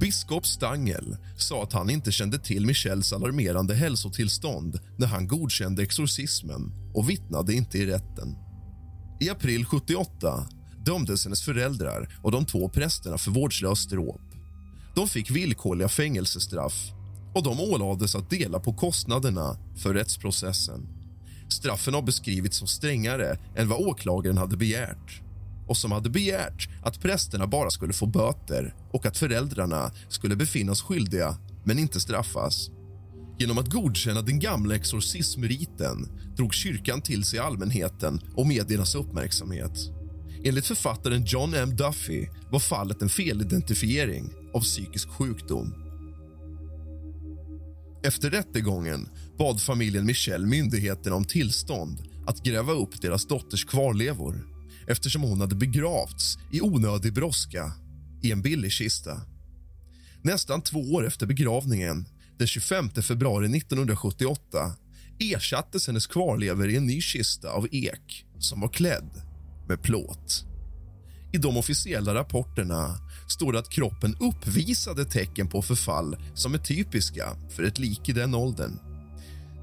Biskop 0.00 0.46
Stangel 0.46 1.16
sa 1.36 1.62
att 1.62 1.72
han 1.72 1.90
inte 1.90 2.12
kände 2.12 2.38
till 2.38 2.66
Michels 2.66 3.12
alarmerande 3.12 3.74
hälsotillstånd 3.74 4.80
när 4.98 5.06
han 5.06 5.28
godkände 5.28 5.82
exorcismen 5.82 6.72
och 6.94 7.10
vittnade 7.10 7.54
inte 7.54 7.78
i 7.78 7.86
rätten. 7.86 8.36
I 9.20 9.30
april 9.30 9.64
78 9.64 10.48
dömdes 10.88 11.24
hennes 11.24 11.42
föräldrar 11.42 12.08
och 12.22 12.32
de 12.32 12.44
två 12.44 12.68
prästerna 12.68 13.18
för 13.18 13.30
vårdslöst 13.30 13.90
dråp. 13.90 14.20
De 14.94 15.08
fick 15.08 15.30
villkorliga 15.30 15.88
fängelsestraff 15.88 16.92
och 17.34 17.42
de 17.42 17.60
ålades 17.60 18.14
att 18.14 18.30
dela 18.30 18.60
på 18.60 18.72
kostnaderna 18.72 19.56
för 19.76 19.94
rättsprocessen. 19.94 20.88
Straffen 21.48 21.94
har 21.94 22.02
beskrivits 22.02 22.56
som 22.56 22.68
strängare 22.68 23.38
än 23.56 23.68
vad 23.68 23.80
åklagaren 23.80 24.38
hade 24.38 24.56
begärt 24.56 25.22
och 25.66 25.76
som 25.76 25.92
hade 25.92 26.10
begärt 26.10 26.68
att 26.82 27.00
prästerna 27.00 27.46
bara 27.46 27.70
skulle 27.70 27.92
få 27.92 28.06
böter 28.06 28.74
och 28.92 29.06
att 29.06 29.18
föräldrarna 29.18 29.92
skulle 30.08 30.36
befinnas 30.36 30.82
skyldiga, 30.82 31.36
men 31.64 31.78
inte 31.78 32.00
straffas. 32.00 32.70
Genom 33.38 33.58
att 33.58 33.72
godkänna 33.72 34.22
den 34.22 34.38
gamla 34.38 34.74
exorcismriten 34.74 36.08
drog 36.36 36.54
kyrkan 36.54 37.02
till 37.02 37.24
sig 37.24 37.38
allmänheten 37.38 38.20
och 38.34 38.46
mediernas 38.46 38.94
uppmärksamhet. 38.94 39.97
Enligt 40.48 40.66
författaren 40.66 41.24
John 41.24 41.54
M. 41.54 41.76
Duffy 41.76 42.26
var 42.50 42.58
fallet 42.58 43.02
en 43.02 43.08
felidentifiering 43.08 44.30
av 44.54 44.60
psykisk 44.60 45.08
sjukdom. 45.08 45.74
Efter 48.04 48.30
rättegången 48.30 49.08
bad 49.38 49.62
familjen 49.62 50.06
Michelle 50.06 50.46
myndigheterna 50.46 51.16
om 51.16 51.24
tillstånd 51.24 52.02
att 52.26 52.44
gräva 52.44 52.72
upp 52.72 53.00
deras 53.02 53.26
dotters 53.26 53.64
kvarlevor 53.64 54.46
eftersom 54.86 55.22
hon 55.22 55.40
hade 55.40 55.54
begravts 55.54 56.38
i 56.52 56.60
onödig 56.60 57.14
brådska 57.14 57.72
i 58.22 58.32
en 58.32 58.42
billig 58.42 58.72
kista. 58.72 59.20
Nästan 60.22 60.62
två 60.62 60.80
år 60.80 61.06
efter 61.06 61.26
begravningen, 61.26 62.08
den 62.38 62.46
25 62.46 62.90
februari 62.90 63.56
1978 63.56 64.76
ersattes 65.18 65.86
hennes 65.86 66.06
kvarlevor 66.06 66.70
i 66.70 66.76
en 66.76 66.86
ny 66.86 67.00
kista 67.00 67.50
av 67.50 67.68
ek 67.72 68.26
som 68.38 68.60
var 68.60 68.68
klädd 68.68 69.27
med 69.68 69.82
plåt. 69.82 70.44
I 71.32 71.38
de 71.38 71.56
officiella 71.56 72.14
rapporterna 72.14 72.98
står 73.26 73.52
det 73.52 73.58
att 73.58 73.70
kroppen 73.70 74.16
uppvisade 74.20 75.04
tecken 75.04 75.48
på 75.48 75.62
förfall 75.62 76.16
som 76.34 76.54
är 76.54 76.58
typiska 76.58 77.36
för 77.50 77.62
ett 77.62 77.78
lik 77.78 78.08
i 78.08 78.12
den 78.12 78.34
åldern. 78.34 78.78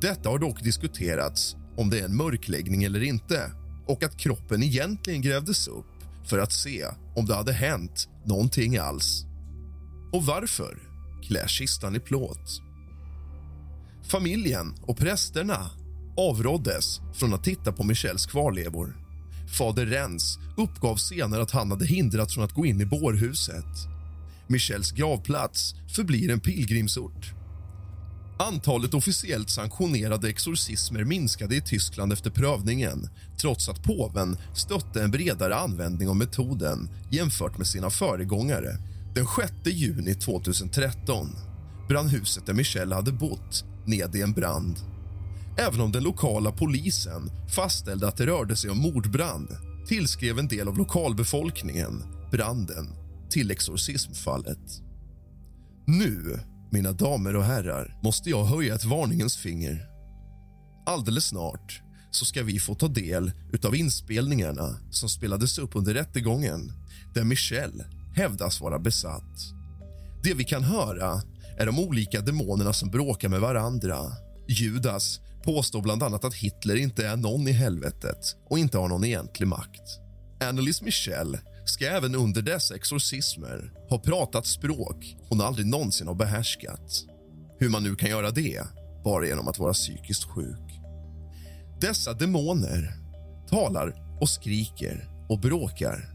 Detta 0.01 0.29
har 0.29 0.39
dock 0.39 0.63
diskuterats 0.63 1.55
om 1.77 1.89
det 1.89 1.99
är 1.99 2.05
en 2.05 2.17
mörkläggning 2.17 2.83
eller 2.83 3.03
inte 3.03 3.51
och 3.87 4.03
att 4.03 4.17
kroppen 4.17 4.63
egentligen 4.63 5.21
grävdes 5.21 5.67
upp 5.67 5.85
för 6.25 6.39
att 6.39 6.51
se 6.51 6.85
om 7.15 7.25
det 7.25 7.35
hade 7.35 7.53
hänt 7.53 8.09
någonting 8.25 8.77
alls. 8.77 9.25
Och 10.13 10.25
varför 10.25 10.79
klär 11.23 11.47
kistan 11.47 11.95
i 11.95 11.99
plåt? 11.99 12.61
Familjen 14.03 14.75
och 14.81 14.97
prästerna 14.97 15.69
avråddes 16.17 17.01
från 17.13 17.33
att 17.33 17.43
titta 17.43 17.71
på 17.71 17.83
Michels 17.83 18.25
kvarlevor. 18.25 19.04
Fader 19.47 19.85
Rens 19.85 20.39
uppgav 20.57 20.95
senare 20.95 21.41
att 21.41 21.51
han 21.51 21.71
hade 21.71 21.85
hindrats 21.85 22.33
från 22.33 22.43
att 22.43 22.53
gå 22.53 22.65
in 22.65 22.81
i 22.81 22.85
bårhuset. 22.85 23.87
Michels 24.47 24.91
gravplats 24.91 25.75
förblir 25.95 26.31
en 26.31 26.39
pilgrimsort 26.39 27.35
Antalet 28.37 28.93
officiellt 28.93 29.49
sanktionerade 29.49 30.29
exorcismer 30.29 31.03
minskade 31.03 31.55
i 31.55 31.61
Tyskland 31.61 32.13
efter 32.13 32.29
prövningen 32.29 33.09
trots 33.37 33.69
att 33.69 33.83
påven 33.83 34.37
stötte 34.53 35.03
en 35.03 35.11
bredare 35.11 35.55
användning 35.55 36.09
av 36.09 36.15
metoden 36.15 36.89
jämfört 37.11 37.57
med 37.57 37.67
sina 37.67 37.89
föregångare. 37.89 38.77
Den 39.15 39.25
6 39.37 39.53
juni 39.65 40.15
2013 40.15 41.27
brann 41.87 42.09
huset 42.09 42.45
där 42.45 42.53
Michelle 42.53 42.95
hade 42.95 43.11
bott 43.11 43.63
ned 43.85 44.15
i 44.15 44.21
en 44.21 44.33
brand. 44.33 44.94
Även 45.57 45.81
om 45.81 45.91
den 45.91 46.03
lokala 46.03 46.51
polisen 46.51 47.31
fastställde 47.55 48.07
att 48.07 48.17
det 48.17 48.25
rörde 48.25 48.55
sig 48.55 48.69
om 48.69 48.77
mordbrand 48.77 49.49
tillskrev 49.87 50.39
en 50.39 50.47
del 50.47 50.67
av 50.67 50.77
lokalbefolkningen 50.77 52.03
branden 52.31 52.87
till 53.29 53.51
exorcismfallet. 53.51 54.81
Nu 55.87 56.39
mina 56.75 56.91
damer 56.91 57.35
och 57.35 57.43
herrar, 57.43 57.97
måste 58.03 58.29
jag 58.29 58.45
höja 58.45 58.75
ett 58.75 58.85
varningens 58.85 59.37
finger. 59.37 59.85
Alldeles 60.85 61.25
snart 61.25 61.81
så 62.11 62.25
ska 62.25 62.43
vi 62.43 62.59
få 62.59 62.75
ta 62.75 62.87
del 62.87 63.31
av 63.65 63.75
inspelningarna 63.75 64.79
som 64.91 65.09
spelades 65.09 65.57
upp 65.57 65.75
under 65.75 65.93
rättegången 65.93 66.71
där 67.13 67.23
Michelle 67.23 67.85
hävdas 68.15 68.61
vara 68.61 68.79
besatt. 68.79 69.53
Det 70.23 70.33
vi 70.33 70.43
kan 70.43 70.63
höra 70.63 71.21
är 71.57 71.65
de 71.65 71.79
olika 71.79 72.21
demonerna 72.21 72.73
som 72.73 72.89
bråkar 72.89 73.29
med 73.29 73.41
varandra. 73.41 73.97
Judas 74.47 75.19
påstår 75.45 75.81
bland 75.81 76.03
annat 76.03 76.25
att 76.25 76.33
Hitler 76.33 76.75
inte 76.75 77.07
är 77.07 77.15
någon 77.15 77.47
i 77.47 77.51
helvetet 77.51 78.35
och 78.49 78.59
inte 78.59 78.77
har 78.77 78.87
någon 78.87 79.03
egentlig 79.03 79.47
makt. 79.47 79.99
Annelies 80.39 80.81
Michelle 80.81 81.39
ska 81.65 81.85
även 81.85 82.15
under 82.15 82.41
dessa 82.41 82.75
exorcismer 82.75 83.73
ha 83.89 83.99
pratat 83.99 84.45
språk 84.45 85.15
hon 85.29 85.41
aldrig 85.41 85.67
någonsin 85.67 86.07
har 86.07 86.15
behärskat. 86.15 87.05
Hur 87.59 87.69
man 87.69 87.83
nu 87.83 87.95
kan 87.95 88.09
göra 88.09 88.31
det 88.31 88.61
bara 89.03 89.25
genom 89.25 89.47
att 89.47 89.59
vara 89.59 89.73
psykiskt 89.73 90.23
sjuk. 90.23 90.79
Dessa 91.81 92.13
demoner 92.13 92.93
talar 93.49 94.17
och 94.21 94.29
skriker 94.29 95.09
och 95.29 95.39
bråkar. 95.39 96.09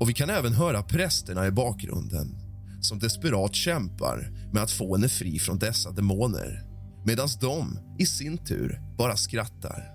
Och 0.00 0.08
Vi 0.08 0.14
kan 0.14 0.30
även 0.30 0.52
höra 0.52 0.82
prästerna 0.82 1.46
i 1.46 1.50
bakgrunden 1.50 2.36
som 2.80 2.98
desperat 2.98 3.54
kämpar 3.54 4.30
med 4.52 4.62
att 4.62 4.70
få 4.70 4.96
henne 4.96 5.08
fri 5.08 5.38
från 5.38 5.58
dessa 5.58 5.90
demoner 5.90 6.71
medan 7.04 7.28
de 7.40 7.78
i 7.98 8.06
sin 8.06 8.38
tur 8.38 8.80
bara 8.98 9.16
skrattar. 9.16 9.92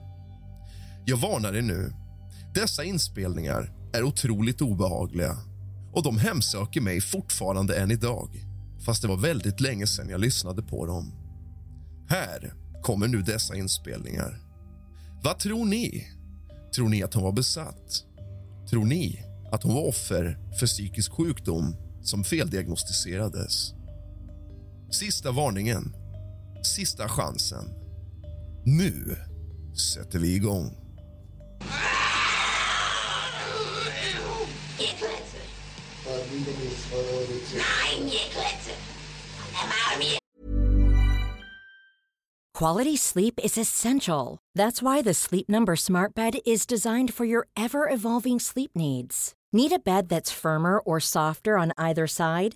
Jag 1.05 1.17
varnar 1.17 1.53
er 1.53 1.61
nu. 1.61 1.93
Dessa 2.53 2.83
inspelningar 2.83 3.73
är 3.93 4.03
otroligt 4.03 4.61
obehagliga 4.61 5.37
och 5.93 6.03
de 6.03 6.17
hemsöker 6.17 6.81
mig 6.81 7.01
fortfarande 7.01 7.79
än 7.79 7.91
idag 7.91 8.47
fast 8.85 9.01
det 9.01 9.07
var 9.07 9.17
väldigt 9.17 9.59
länge 9.59 9.87
sedan 9.87 10.09
jag 10.09 10.21
lyssnade 10.21 10.63
på 10.63 10.85
dem. 10.85 11.13
Här 12.09 12.53
kommer 12.81 13.07
nu 13.07 13.21
dessa 13.21 13.55
inspelningar. 13.55 14.41
Vad 15.23 15.39
tror 15.39 15.65
ni? 15.65 16.07
Tror 16.75 16.89
ni 16.89 17.03
att 17.03 17.13
hon 17.13 17.23
var 17.23 17.31
besatt? 17.31 18.03
Tror 18.69 18.85
ni 18.85 19.23
att 19.51 19.63
hon 19.63 19.73
var 19.73 19.87
offer 19.87 20.37
för 20.59 20.65
psykisk 20.65 21.11
sjukdom 21.11 21.75
som 22.01 22.23
feldiagnostiserades? 22.23 23.73
Sista 24.91 25.31
varningen. 25.31 25.95
Sista 26.67 27.07
chansen. 27.07 27.65
Nu 28.65 29.15
sätter 29.73 30.19
vi 30.19 30.35
igång. 30.35 30.77
Influencer. 34.79 35.41
Quality 42.53 42.97
sleep 42.97 43.39
is 43.43 43.57
essential. 43.57 44.39
That's 44.55 44.81
why 44.81 45.01
the 45.01 45.13
Sleep 45.13 45.47
Number 45.49 45.75
Smart 45.75 46.15
Bed 46.15 46.39
is 46.45 46.65
designed 46.65 47.13
for 47.13 47.25
your 47.25 47.47
ever 47.55 47.89
evolving 47.89 48.39
sleep 48.39 48.71
needs. 48.75 49.33
Need 49.53 49.71
a 49.71 49.79
bed 49.79 50.09
that's 50.09 50.31
firmer 50.31 50.79
or 50.79 50.99
softer 50.99 51.57
on 51.57 51.71
either 51.77 52.07
side? 52.07 52.55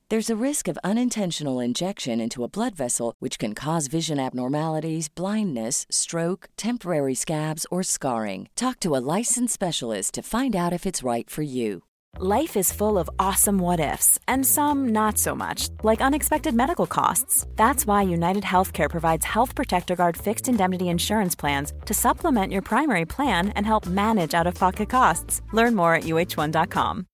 There's 0.11 0.29
a 0.29 0.45
risk 0.47 0.67
of 0.67 0.77
unintentional 0.83 1.61
injection 1.61 2.19
into 2.19 2.43
a 2.43 2.49
blood 2.49 2.75
vessel, 2.75 3.13
which 3.19 3.39
can 3.39 3.55
cause 3.55 3.87
vision 3.87 4.19
abnormalities, 4.19 5.07
blindness, 5.07 5.85
stroke, 5.89 6.49
temporary 6.57 7.15
scabs, 7.15 7.65
or 7.71 7.81
scarring. 7.81 8.49
Talk 8.57 8.81
to 8.81 8.93
a 8.93 9.05
licensed 9.17 9.53
specialist 9.53 10.13
to 10.15 10.21
find 10.21 10.53
out 10.53 10.73
if 10.73 10.85
it's 10.85 11.01
right 11.01 11.29
for 11.29 11.43
you. 11.43 11.83
Life 12.19 12.57
is 12.57 12.73
full 12.73 12.97
of 12.97 13.09
awesome 13.19 13.57
what 13.57 13.79
ifs, 13.79 14.19
and 14.27 14.45
some 14.45 14.89
not 14.89 15.17
so 15.17 15.33
much, 15.33 15.69
like 15.81 16.01
unexpected 16.01 16.53
medical 16.53 16.85
costs. 16.85 17.47
That's 17.55 17.87
why 17.87 18.01
United 18.01 18.43
Healthcare 18.43 18.89
provides 18.89 19.23
Health 19.23 19.55
Protector 19.55 19.95
Guard 19.95 20.17
fixed 20.17 20.49
indemnity 20.49 20.89
insurance 20.89 21.35
plans 21.37 21.71
to 21.85 21.93
supplement 21.93 22.51
your 22.51 22.63
primary 22.63 23.05
plan 23.05 23.53
and 23.55 23.65
help 23.65 23.85
manage 23.85 24.33
out 24.33 24.45
of 24.45 24.55
pocket 24.55 24.89
costs. 24.89 25.41
Learn 25.53 25.73
more 25.73 25.95
at 25.95 26.03
uh1.com. 26.03 27.05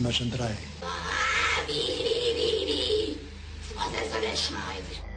Máxima 0.00 0.12
Jandrei. 0.12 0.56
Você 3.76 4.00
só 4.10 5.09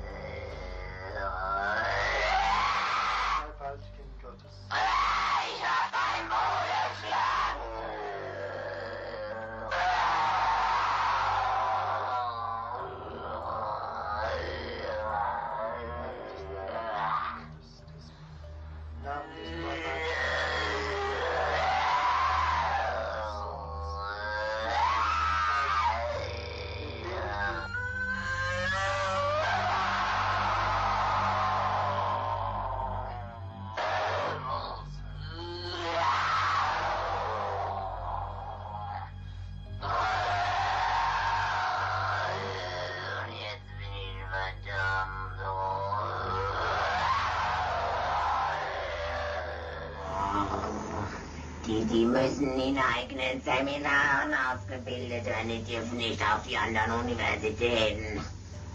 Seminaren 53.43 54.34
ausgebildet 54.34 55.25
werden. 55.25 55.49
Die 55.49 55.63
dürfen 55.63 55.97
nicht 55.97 56.21
auf 56.21 56.43
die 56.47 56.58
anderen 56.58 57.01
Universitäten. 57.01 58.21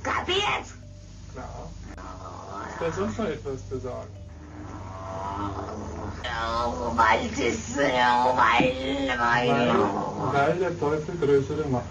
Kapiert? 0.03 0.67
Klar. 1.33 1.71
Ist 2.71 2.81
da 2.81 2.93
sonst 2.93 3.19
noch 3.19 3.27
etwas 3.27 3.69
zu 3.69 3.79
sagen? 3.79 4.09
Oh, 6.41 6.97
Wald 6.97 7.39
ist, 7.39 7.77
oh, 7.77 8.37
weil, 8.37 9.09
weil. 9.19 10.33
Weil 10.33 10.59
der 10.59 10.79
Teufel 10.79 11.17
größere 11.17 11.69
Macht. 11.69 11.85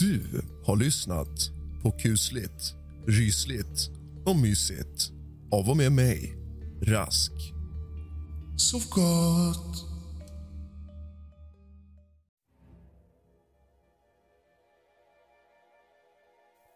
Du 0.00 0.42
har 0.64 0.76
lyssnat 0.76 1.50
på 1.82 1.90
kusligt, 1.90 2.74
rysligt 3.06 3.90
och 4.26 4.36
mysigt 4.36 5.10
av 5.52 5.70
och 5.70 5.76
med 5.76 5.92
mig, 5.92 6.38
Rask. 6.82 7.32
Sov 8.56 8.82
gott. 8.90 9.84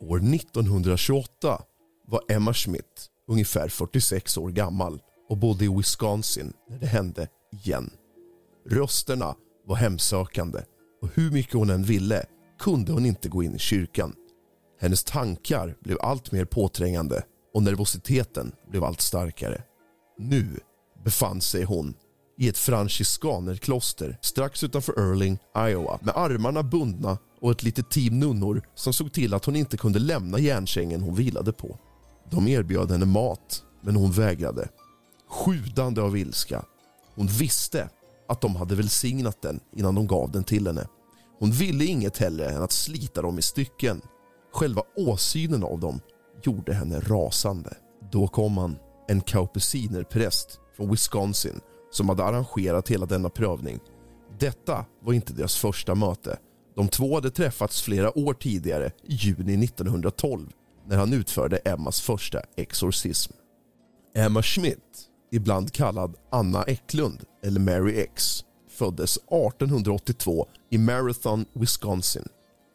År 0.00 0.34
1928 0.34 1.62
var 2.06 2.20
Emma 2.28 2.54
Schmidt 2.54 3.10
ungefär 3.28 3.68
46 3.68 4.38
år 4.38 4.50
gammal 4.50 5.00
och 5.28 5.38
bodde 5.38 5.64
i 5.64 5.68
Wisconsin 5.68 6.52
när 6.68 6.78
det 6.78 6.86
hände 6.86 7.28
igen. 7.52 7.90
Rösterna 8.70 9.34
var 9.66 9.76
hemsökande 9.76 10.60
och 11.02 11.08
hur 11.14 11.30
mycket 11.30 11.54
hon 11.54 11.70
än 11.70 11.82
ville 11.82 12.26
kunde 12.64 12.92
hon 12.92 13.06
inte 13.06 13.28
gå 13.28 13.42
in 13.42 13.54
i 13.54 13.58
kyrkan. 13.58 14.14
Hennes 14.80 15.04
tankar 15.04 15.76
blev 15.80 15.98
allt 16.00 16.32
mer 16.32 16.44
påträngande 16.44 17.22
och 17.54 17.62
nervositeten 17.62 18.52
blev 18.70 18.84
allt 18.84 19.00
starkare. 19.00 19.62
Nu 20.18 20.60
befann 21.04 21.40
sig 21.40 21.64
hon 21.64 21.94
i 22.38 22.48
ett 22.48 22.58
franciskanerkloster 22.58 24.18
strax 24.20 24.64
utanför 24.64 25.12
Erling, 25.12 25.38
Iowa 25.58 25.98
med 26.02 26.16
armarna 26.16 26.62
bundna 26.62 27.18
och 27.40 27.50
ett 27.50 27.62
litet 27.62 27.90
team 27.90 28.20
nunnor 28.20 28.62
som 28.74 28.92
såg 28.92 29.12
till 29.12 29.34
att 29.34 29.44
hon 29.44 29.56
inte 29.56 29.76
kunde 29.76 29.98
lämna 29.98 30.38
järnsängen 30.38 31.02
hon 31.02 31.14
vilade 31.14 31.52
på. 31.52 31.78
De 32.30 32.48
erbjöd 32.48 32.90
henne 32.90 33.06
mat, 33.06 33.64
men 33.80 33.96
hon 33.96 34.12
vägrade. 34.12 34.68
Sjudande 35.28 36.00
av 36.00 36.16
ilska. 36.16 36.64
Hon 37.14 37.26
visste 37.26 37.88
att 38.28 38.40
de 38.40 38.56
hade 38.56 38.74
välsignat 38.74 39.42
den 39.42 39.60
innan 39.76 39.94
de 39.94 40.06
gav 40.06 40.30
den 40.30 40.44
till 40.44 40.66
henne. 40.66 40.86
Hon 41.38 41.50
ville 41.50 41.84
inget 41.84 42.18
hellre 42.18 42.50
än 42.50 42.62
att 42.62 42.72
slita 42.72 43.22
dem 43.22 43.38
i 43.38 43.42
stycken. 43.42 44.00
Själva 44.52 44.82
åsynen 44.96 45.64
av 45.64 45.80
dem 45.80 46.00
gjorde 46.42 46.74
henne 46.74 47.00
rasande. 47.00 47.76
Då 48.12 48.28
kom 48.28 48.58
han, 48.58 48.76
en 49.08 49.20
kaupusinerpräst 49.20 50.60
från 50.76 50.90
Wisconsin 50.90 51.60
som 51.90 52.08
hade 52.08 52.24
arrangerat 52.24 52.88
hela 52.88 53.06
denna 53.06 53.28
prövning. 53.28 53.78
Detta 54.38 54.84
var 55.02 55.12
inte 55.12 55.32
deras 55.32 55.56
första 55.56 55.94
möte. 55.94 56.38
De 56.76 56.88
två 56.88 57.14
hade 57.14 57.30
träffats 57.30 57.82
flera 57.82 58.18
år 58.18 58.34
tidigare, 58.34 58.92
i 59.02 59.14
juni 59.14 59.64
1912 59.64 60.52
när 60.86 60.96
han 60.96 61.12
utförde 61.12 61.56
Emmas 61.56 62.00
första 62.00 62.40
exorcism. 62.56 63.32
Emma 64.16 64.42
Schmidt, 64.42 65.08
ibland 65.32 65.72
kallad 65.72 66.16
Anna 66.32 66.64
Eklund 66.64 67.24
eller 67.44 67.60
Mary 67.60 68.00
X 68.00 68.44
föddes 68.74 69.16
1882 69.16 70.46
i 70.70 70.78
Marathon, 70.78 71.44
Wisconsin. 71.52 72.28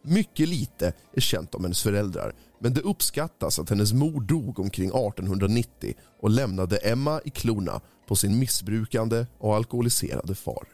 Mycket 0.04 0.50
lite 0.50 0.94
är 1.14 1.22
känt 1.22 1.56
om 1.56 1.64
hennes 1.64 1.84
föräldrar 1.84 2.34
men 2.60 2.74
det 2.74 2.82
uppskattas 2.82 3.60
att 3.60 3.70
hennes 3.70 3.94
mor 3.94 4.22
dog 4.22 4.60
omkring 4.60 4.90
1890 4.90 5.94
och 6.22 6.30
lämnade 6.30 6.78
Emma 6.78 7.22
i 7.26 7.30
klorna 7.30 7.82
på 8.08 8.16
sin 8.16 8.40
missbrukande 8.40 9.26
och 9.40 9.56
alkoholiserade 9.56 10.36
far. 10.36 10.68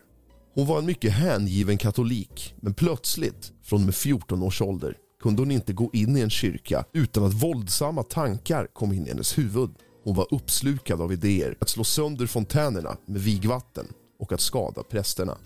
Hon 0.54 0.68
var 0.68 0.80
en 0.80 0.86
mycket 0.86 1.12
hängiven 1.12 1.78
katolik 1.78 2.54
men 2.60 2.74
plötsligt, 2.74 3.52
från 3.64 3.80
och 3.80 3.86
med 3.86 3.96
14 3.96 4.44
års 4.44 4.62
ålder 4.62 4.98
kunde 5.22 5.42
hon 5.42 5.52
inte 5.52 5.74
gå 5.74 5.90
in 5.94 6.18
i 6.18 6.22
en 6.22 6.30
kyrka 6.30 6.86
utan 6.94 7.24
att 7.24 7.44
våldsamma 7.44 8.04
tankar 8.04 8.68
kom 8.74 8.94
in 8.94 9.06
i 9.06 9.10
hennes 9.10 9.38
huvud. 9.38 9.70
Hon 10.04 10.16
var 10.16 10.28
uppslukad 10.34 11.02
av 11.02 11.14
idéer 11.14 11.58
att 11.62 11.70
slå 11.70 11.84
sönder 11.84 12.26
fontänerna 12.26 12.98
med 13.06 13.22
vigvatten 13.22 13.88
och 14.20 14.32
att 14.32 14.42
skada 14.42 14.84
prästerna. 14.84 15.38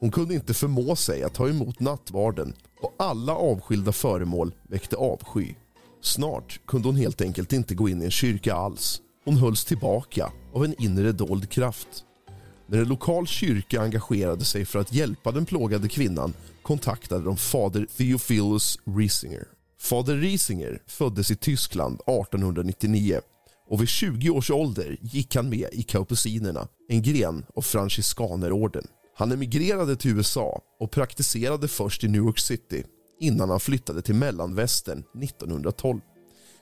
Hon 0.00 0.10
kunde 0.10 0.34
inte 0.34 0.54
förmå 0.54 0.96
sig 0.96 1.22
att 1.22 1.34
ta 1.34 1.48
emot 1.48 1.80
nattvarden 1.80 2.54
och 2.80 2.94
alla 2.98 3.34
avskilda 3.34 3.92
föremål 3.92 4.54
väckte 4.62 4.96
avsky. 4.96 5.54
Snart 6.00 6.60
kunde 6.66 6.88
hon 6.88 6.96
helt 6.96 7.20
enkelt 7.20 7.52
inte 7.52 7.74
gå 7.74 7.88
in 7.88 8.02
i 8.02 8.04
en 8.04 8.10
kyrka 8.10 8.54
alls. 8.54 9.00
Hon 9.24 9.36
hölls 9.36 9.64
tillbaka 9.64 10.32
av 10.52 10.64
en 10.64 10.82
inre 10.82 11.12
dold 11.12 11.50
kraft. 11.50 11.88
När 12.66 12.78
en 12.78 12.88
lokal 12.88 13.26
kyrka 13.26 13.82
engagerade 13.82 14.44
sig 14.44 14.64
för 14.64 14.78
att 14.78 14.92
hjälpa 14.92 15.32
den 15.32 15.46
plågade 15.46 15.88
kvinnan 15.88 16.34
kontaktade 16.62 17.24
de 17.24 17.36
fader 17.36 17.86
Theophilus 17.96 18.78
Riesinger. 18.84 19.44
Fader 19.80 20.16
Riesinger 20.16 20.82
föddes 20.86 21.30
i 21.30 21.36
Tyskland 21.36 21.94
1899 21.94 23.20
och 23.72 23.80
vid 23.80 23.88
20 23.88 24.30
års 24.30 24.50
ålder 24.50 24.96
gick 25.00 25.36
han 25.36 25.48
med 25.48 25.68
i 25.72 25.82
Kaupusinerna, 25.82 26.68
en 26.88 27.02
gren 27.02 27.44
av 27.54 27.62
franciskanerorden. 27.62 28.84
Han 29.16 29.32
emigrerade 29.32 29.96
till 29.96 30.16
USA 30.16 30.60
och 30.80 30.90
praktiserade 30.90 31.68
först 31.68 32.04
i 32.04 32.08
New 32.08 32.22
York 32.22 32.38
City 32.38 32.84
innan 33.20 33.50
han 33.50 33.60
flyttade 33.60 34.02
till 34.02 34.14
mellanvästern 34.14 34.98
1912. 35.22 36.00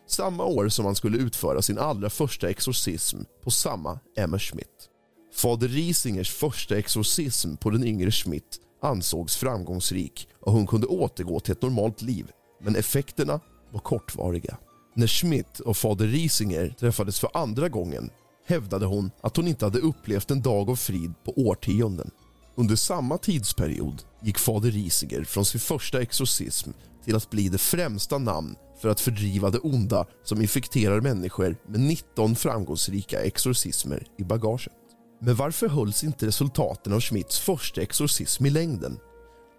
Samma 0.08 0.44
år 0.44 0.68
som 0.68 0.84
han 0.84 0.94
skulle 0.94 1.18
utföra 1.18 1.62
sin 1.62 1.78
allra 1.78 2.10
första 2.10 2.48
exorcism 2.50 3.18
på 3.44 3.50
samma 3.50 3.98
Emma 4.16 4.38
Schmidt. 4.38 4.88
Fader 5.34 5.68
Risingers 5.68 6.30
första 6.30 6.78
exorcism 6.78 7.56
på 7.56 7.70
den 7.70 7.84
yngre 7.84 8.10
Schmidt 8.10 8.58
ansågs 8.82 9.36
framgångsrik 9.36 10.28
och 10.40 10.52
hon 10.52 10.66
kunde 10.66 10.86
återgå 10.86 11.40
till 11.40 11.52
ett 11.52 11.62
normalt 11.62 12.02
liv. 12.02 12.30
Men 12.60 12.76
effekterna 12.76 13.40
var 13.72 13.80
kortvariga. 13.80 14.56
När 14.94 15.06
Schmidt 15.06 15.60
och 15.60 15.76
fader 15.76 16.06
Risinger 16.06 16.68
träffades 16.68 17.20
för 17.20 17.30
andra 17.34 17.68
gången 17.68 18.10
hävdade 18.46 18.86
hon 18.86 19.10
att 19.20 19.36
hon 19.36 19.48
inte 19.48 19.64
hade 19.64 19.78
upplevt 19.78 20.30
en 20.30 20.42
dag 20.42 20.70
av 20.70 20.76
frid 20.76 21.14
på 21.24 21.32
årtionden. 21.32 22.10
Under 22.54 22.76
samma 22.76 23.18
tidsperiod 23.18 24.02
gick 24.22 24.38
fader 24.38 24.70
Risinger 24.70 25.24
från 25.24 25.44
sin 25.44 25.60
första 25.60 26.02
exorcism 26.02 26.70
till 27.04 27.16
att 27.16 27.30
bli 27.30 27.48
det 27.48 27.58
främsta 27.58 28.18
namn 28.18 28.56
för 28.80 28.88
att 28.88 29.00
fördriva 29.00 29.50
det 29.50 29.58
onda 29.58 30.06
som 30.24 30.40
infekterar 30.40 31.00
människor 31.00 31.56
med 31.66 31.80
19 31.80 32.36
framgångsrika 32.36 33.20
exorcismer 33.20 34.06
i 34.18 34.24
bagaget. 34.24 34.72
Men 35.20 35.34
varför 35.34 35.68
hölls 35.68 36.04
inte 36.04 36.26
resultaten 36.26 36.92
av 36.92 37.00
Schmidts 37.00 37.38
första 37.38 37.82
exorcism 37.82 38.46
i 38.46 38.50
längden? 38.50 38.98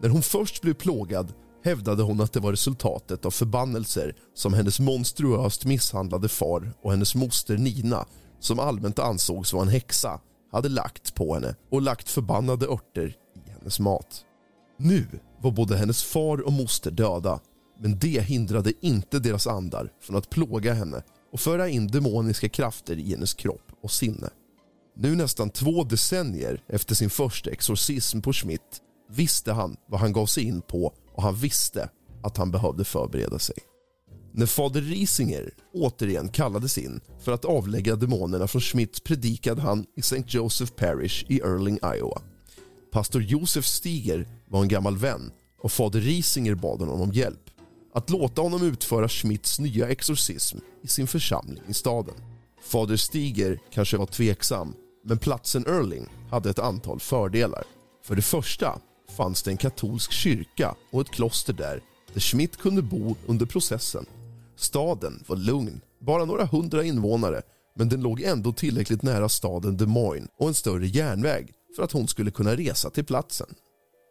När 0.02 0.10
hon 0.10 0.22
först 0.22 0.62
blev 0.62 0.74
plågad 0.74 1.34
hävdade 1.64 2.04
hon 2.04 2.22
att 2.22 2.34
det 2.34 2.40
var 2.40 2.52
resultatet 2.52 3.26
av 3.26 3.32
förbannelser 3.32 4.16
som 4.34 4.54
hennes 4.54 4.80
monstruöst 4.80 5.66
misshandlade 5.66 6.30
far 6.30 6.74
och 6.82 6.92
hennes 6.92 7.16
moster 7.16 7.58
Nina, 7.58 8.06
som 8.40 8.60
allmänt 8.60 9.00
ansågs 9.00 9.54
vara 9.54 9.64
en 9.64 9.70
häxa, 9.70 10.20
hade 10.52 10.70
lagt 10.70 11.16
på 11.16 11.34
henne 11.34 11.56
och 11.72 11.82
lagt 11.82 12.10
förbannade 12.10 12.68
örter 12.68 13.16
i 13.36 13.50
hennes 13.50 13.80
mat. 13.80 14.26
Nu 14.78 15.08
var 15.42 15.52
både 15.52 15.78
hennes 15.78 16.04
far 16.04 16.42
och 16.42 16.54
moster 16.54 16.92
döda 16.92 17.40
men 17.80 18.00
det 18.00 18.22
hindrade 18.22 18.74
inte 18.82 19.20
deras 19.20 19.48
andar 19.48 19.92
från 20.02 20.16
att 20.16 20.30
plåga 20.30 20.74
henne 20.74 21.04
och 21.34 21.40
föra 21.40 21.70
in 21.70 21.88
demoniska 21.88 22.50
krafter 22.50 23.00
i 23.00 23.12
hennes 23.12 23.34
kropp 23.34 23.72
och 23.84 23.92
sinne. 23.92 24.30
Nu 24.96 25.16
nästan 25.16 25.50
två 25.50 25.84
decennier 25.84 26.64
efter 26.68 26.96
sin 26.96 27.10
första 27.10 27.52
exorcism 27.52 28.22
på 28.22 28.34
Schmidt 28.34 28.82
visste 29.10 29.54
han 29.54 29.78
vad 29.88 30.00
han 30.00 30.14
gav 30.14 30.26
sig 30.26 30.44
in 30.44 30.62
på 30.62 30.94
och 31.14 31.24
han 31.24 31.36
visste 31.36 31.90
att 32.24 32.38
han 32.38 32.52
behövde 32.52 32.84
förbereda 32.84 33.40
sig. 33.40 33.56
När 34.34 34.46
fader 34.46 34.82
Risinger 34.82 35.54
återigen 35.74 36.30
kallades 36.30 36.78
in 36.78 37.02
för 37.20 37.32
att 37.32 37.46
avlägga 37.46 37.96
demonerna 37.96 38.48
från 38.48 38.62
Schmidt 38.62 39.04
predikade 39.04 39.62
han 39.62 39.86
i 39.96 40.00
St. 40.00 40.24
Joseph 40.28 40.72
Parish 40.74 41.26
i 41.28 41.40
Erling, 41.40 41.80
Iowa. 41.98 42.22
Pastor 42.92 43.22
Josef 43.22 43.66
Stiger 43.66 44.28
var 44.48 44.62
en 44.62 44.68
gammal 44.68 44.98
vän 44.98 45.32
och 45.62 45.72
fader 45.72 46.00
Risinger 46.00 46.56
bad 46.56 46.80
honom 46.80 47.02
om 47.02 47.12
hjälp 47.12 47.50
att 47.94 48.10
låta 48.10 48.42
honom 48.42 48.64
utföra 48.64 49.10
Schmidts 49.10 49.60
nya 49.60 49.90
exorcism 49.90 50.58
i 50.84 50.88
sin 50.88 51.08
församling 51.08 51.64
i 51.68 51.74
staden. 51.74 52.16
Fader 52.62 52.96
Stiger 52.96 53.60
kanske 53.72 53.98
var 53.98 54.06
tveksam 54.06 54.76
men 55.06 55.18
platsen 55.18 55.66
Erling 55.68 56.08
hade 56.30 56.50
ett 56.50 56.60
antal 56.60 57.00
fördelar. 57.00 57.64
För 58.04 58.16
det 58.16 58.22
första 58.22 58.82
fanns 59.18 59.44
det 59.44 59.52
en 59.52 59.58
katolsk 59.58 60.12
kyrka 60.12 60.76
och 60.92 61.02
ett 61.02 61.12
kloster 61.12 61.54
där 61.54 61.82
där 62.14 62.22
Schmidt 62.22 62.58
kunde 62.58 62.82
bo 62.82 63.16
under 63.28 63.46
processen. 63.46 64.06
Staden 64.56 65.24
var 65.28 65.36
lugn, 65.36 65.82
bara 66.00 66.26
några 66.26 66.46
hundra 66.46 66.84
invånare 66.84 67.42
men 67.76 67.90
den 67.90 68.02
låg 68.02 68.22
ändå 68.22 68.52
tillräckligt 68.52 69.02
nära 69.02 69.30
staden 69.30 69.78
Des 69.78 69.88
Moines 69.88 70.30
och 70.38 70.48
en 70.48 70.54
större 70.54 70.88
järnväg 70.88 71.52
för 71.76 71.84
att 71.84 71.92
hon 71.92 72.08
skulle 72.08 72.32
kunna 72.32 72.56
resa 72.56 72.90
till 72.90 73.06
platsen. 73.06 73.48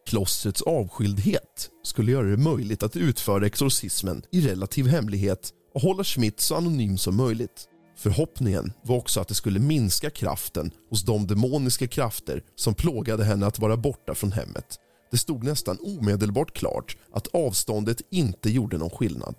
Klostrets 0.07 0.63
avskildhet 0.63 1.71
skulle 1.83 2.13
göra 2.13 2.27
det 2.27 2.37
möjligt 2.37 2.83
att 2.83 2.97
utföra 2.97 3.47
exorcismen 3.47 4.23
i 4.33 4.41
relativ 4.41 4.87
hemlighet 4.87 5.51
och 5.75 5.81
hålla 5.81 6.05
Schmidt 6.05 6.41
så 6.41 6.55
anonym 6.55 6.99
som 6.99 7.17
möjligt. 7.17 7.67
Förhoppningen 7.97 8.73
var 8.83 8.97
också 8.97 9.21
att 9.21 9.29
det 9.29 9.35
skulle 9.35 9.61
minska 9.61 10.11
kraften 10.11 10.71
hos 10.91 11.03
de 11.03 11.27
demoniska 11.27 11.87
krafter 11.87 12.43
som 12.57 12.75
plågade 12.75 13.25
henne 13.25 13.47
att 13.47 13.59
vara 13.59 13.77
borta 13.77 14.15
från 14.15 14.33
hemmet. 14.33 14.79
Det 15.11 15.19
stod 15.19 15.45
nästan 15.45 15.79
omedelbart 15.83 16.53
klart 16.53 16.97
att 17.13 17.27
avståndet 17.35 18.01
inte 18.11 18.51
gjorde 18.51 18.79
någon 18.79 18.91
skillnad. 18.91 19.35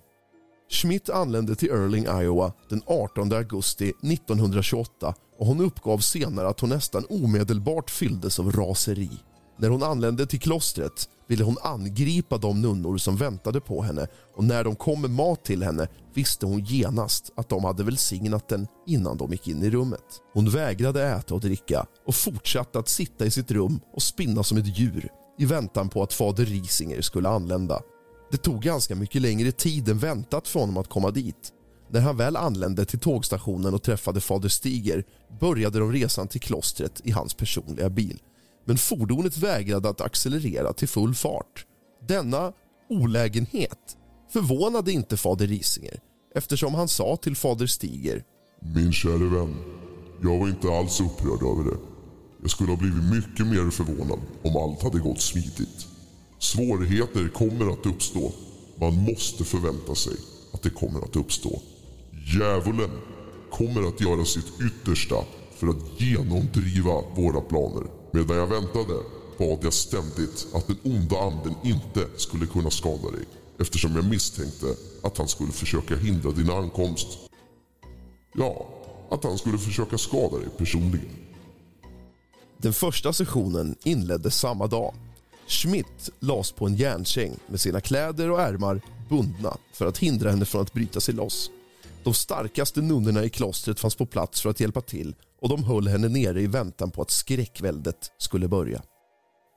Schmidt 0.70 1.10
anlände 1.10 1.54
till 1.54 1.70
Erling, 1.70 2.04
Iowa 2.04 2.52
den 2.68 2.82
18 2.86 3.32
augusti 3.32 3.88
1928 3.88 5.14
och 5.38 5.46
hon 5.46 5.60
uppgav 5.60 5.98
senare 5.98 6.48
att 6.48 6.60
hon 6.60 6.70
nästan 6.70 7.06
omedelbart 7.08 7.90
fylldes 7.90 8.38
av 8.38 8.52
raseri. 8.52 9.10
När 9.58 9.68
hon 9.68 9.82
anlände 9.82 10.26
till 10.26 10.40
klostret 10.40 11.08
ville 11.28 11.44
hon 11.44 11.56
angripa 11.62 12.38
de 12.38 12.62
nunnor 12.62 12.98
som 12.98 13.16
väntade 13.16 13.60
på 13.60 13.82
henne 13.82 14.06
och 14.36 14.44
när 14.44 14.64
de 14.64 14.76
kom 14.76 15.00
med 15.00 15.10
mat 15.10 15.44
till 15.44 15.62
henne 15.62 15.88
visste 16.14 16.46
hon 16.46 16.64
genast 16.64 17.32
att 17.36 17.48
de 17.48 17.64
hade 17.64 17.84
välsignat 17.84 18.48
den 18.48 18.66
innan 18.86 19.16
de 19.16 19.32
gick 19.32 19.48
in 19.48 19.62
i 19.62 19.70
rummet. 19.70 20.20
Hon 20.32 20.50
vägrade 20.50 21.04
äta 21.04 21.34
och 21.34 21.40
dricka 21.40 21.86
och 22.06 22.14
fortsatte 22.14 22.78
att 22.78 22.88
sitta 22.88 23.26
i 23.26 23.30
sitt 23.30 23.50
rum 23.50 23.80
och 23.92 24.02
spinna 24.02 24.42
som 24.42 24.58
ett 24.58 24.78
djur 24.78 25.08
i 25.42 25.44
väntan 25.44 25.88
på 25.88 26.02
att 26.02 26.12
fader 26.12 26.44
Risinger 26.44 27.00
skulle 27.00 27.28
anlända. 27.28 27.82
Det 28.30 28.36
tog 28.36 28.62
ganska 28.62 28.94
mycket 28.94 29.22
längre 29.22 29.52
tid 29.52 29.88
än 29.88 29.98
väntat 29.98 30.48
för 30.48 30.60
honom 30.60 30.76
att 30.76 30.88
komma 30.88 31.10
dit. 31.10 31.52
När 31.90 32.00
han 32.00 32.16
väl 32.16 32.36
anlände 32.36 32.84
till 32.84 32.98
tågstationen 32.98 33.74
och 33.74 33.82
träffade 33.82 34.20
fader 34.20 34.48
Stiger 34.48 35.04
började 35.40 35.78
de 35.78 35.92
resan 35.92 36.28
till 36.28 36.40
klostret 36.40 37.00
i 37.04 37.10
hans 37.10 37.34
personliga 37.34 37.90
bil 37.90 38.18
men 38.64 38.78
fordonet 38.78 39.38
vägrade 39.38 39.88
att 39.88 40.00
accelerera 40.00 40.72
till 40.72 40.88
full 40.88 41.14
fart. 41.14 41.66
Denna 42.08 42.52
olägenhet 42.90 43.96
förvånade 44.32 44.92
inte 44.92 45.16
fader 45.16 45.46
Risinger 45.46 46.00
eftersom 46.34 46.74
han 46.74 46.88
sa 46.88 47.16
till 47.16 47.36
fader 47.36 47.66
Stiger 47.66 48.24
Min 48.60 48.92
käre 48.92 49.28
vän, 49.38 49.56
jag 50.22 50.38
var 50.38 50.48
inte 50.48 50.68
alls 50.68 51.00
upprörd 51.00 51.42
över 51.42 51.70
det. 51.70 51.91
Jag 52.42 52.50
skulle 52.50 52.70
ha 52.70 52.76
blivit 52.76 53.04
mycket 53.04 53.46
mer 53.46 53.70
förvånad 53.70 54.18
om 54.42 54.56
allt 54.56 54.82
hade 54.82 54.98
gått 54.98 55.20
smidigt. 55.20 55.86
Svårigheter 56.38 57.28
kommer 57.28 57.72
att 57.72 57.86
uppstå. 57.86 58.32
Man 58.80 58.94
måste 58.94 59.44
förvänta 59.44 59.94
sig 59.94 60.16
att 60.52 60.62
det 60.62 60.70
kommer 60.70 61.04
att 61.04 61.16
uppstå. 61.16 61.62
Djävulen 62.34 62.90
kommer 63.50 63.88
att 63.88 64.00
göra 64.00 64.24
sitt 64.24 64.52
yttersta 64.60 65.16
för 65.56 65.68
att 65.68 66.00
genomdriva 66.00 67.02
våra 67.16 67.40
planer. 67.40 67.82
Medan 68.12 68.36
jag 68.36 68.46
väntade 68.46 68.94
bad 69.38 69.58
jag 69.62 69.72
ständigt 69.72 70.46
att 70.54 70.66
den 70.66 70.78
onda 70.82 71.18
anden 71.20 71.54
inte 71.64 72.08
skulle 72.16 72.46
kunna 72.46 72.70
skada 72.70 73.10
dig 73.10 73.24
eftersom 73.60 73.96
jag 73.96 74.04
misstänkte 74.04 74.66
att 75.02 75.18
han 75.18 75.28
skulle 75.28 75.52
försöka 75.52 75.96
hindra 75.96 76.30
din 76.30 76.50
ankomst. 76.50 77.18
Ja, 78.34 78.66
att 79.10 79.24
han 79.24 79.38
skulle 79.38 79.58
försöka 79.58 79.98
skada 79.98 80.38
dig 80.38 80.48
personligen. 80.58 81.31
Den 82.62 82.72
första 82.72 83.12
sessionen 83.12 83.76
inleddes 83.84 84.38
samma 84.38 84.66
dag. 84.66 84.94
Schmidt 85.46 86.10
lades 86.20 86.52
på 86.52 86.66
en 86.66 86.76
järnkäng 86.76 87.36
med 87.46 87.60
sina 87.60 87.80
kläder 87.80 88.30
och 88.30 88.40
ärmar 88.40 88.80
bundna 89.08 89.56
för 89.72 89.86
att 89.86 89.98
hindra 89.98 90.30
henne 90.30 90.44
från 90.44 90.62
att 90.62 90.72
bryta 90.72 91.00
sig 91.00 91.14
loss. 91.14 91.50
De 92.04 92.14
starkaste 92.14 92.80
nunnorna 92.80 93.24
i 93.24 93.30
klostret 93.30 93.80
fanns 93.80 93.94
på 93.94 94.06
plats 94.06 94.42
för 94.42 94.50
att 94.50 94.60
hjälpa 94.60 94.80
till 94.80 95.14
och 95.40 95.48
de 95.48 95.64
höll 95.64 95.88
henne 95.88 96.08
nere 96.08 96.40
i 96.40 96.46
väntan 96.46 96.90
på 96.90 97.02
att 97.02 97.10
skräckväldet 97.10 98.10
skulle 98.18 98.48
börja. 98.48 98.82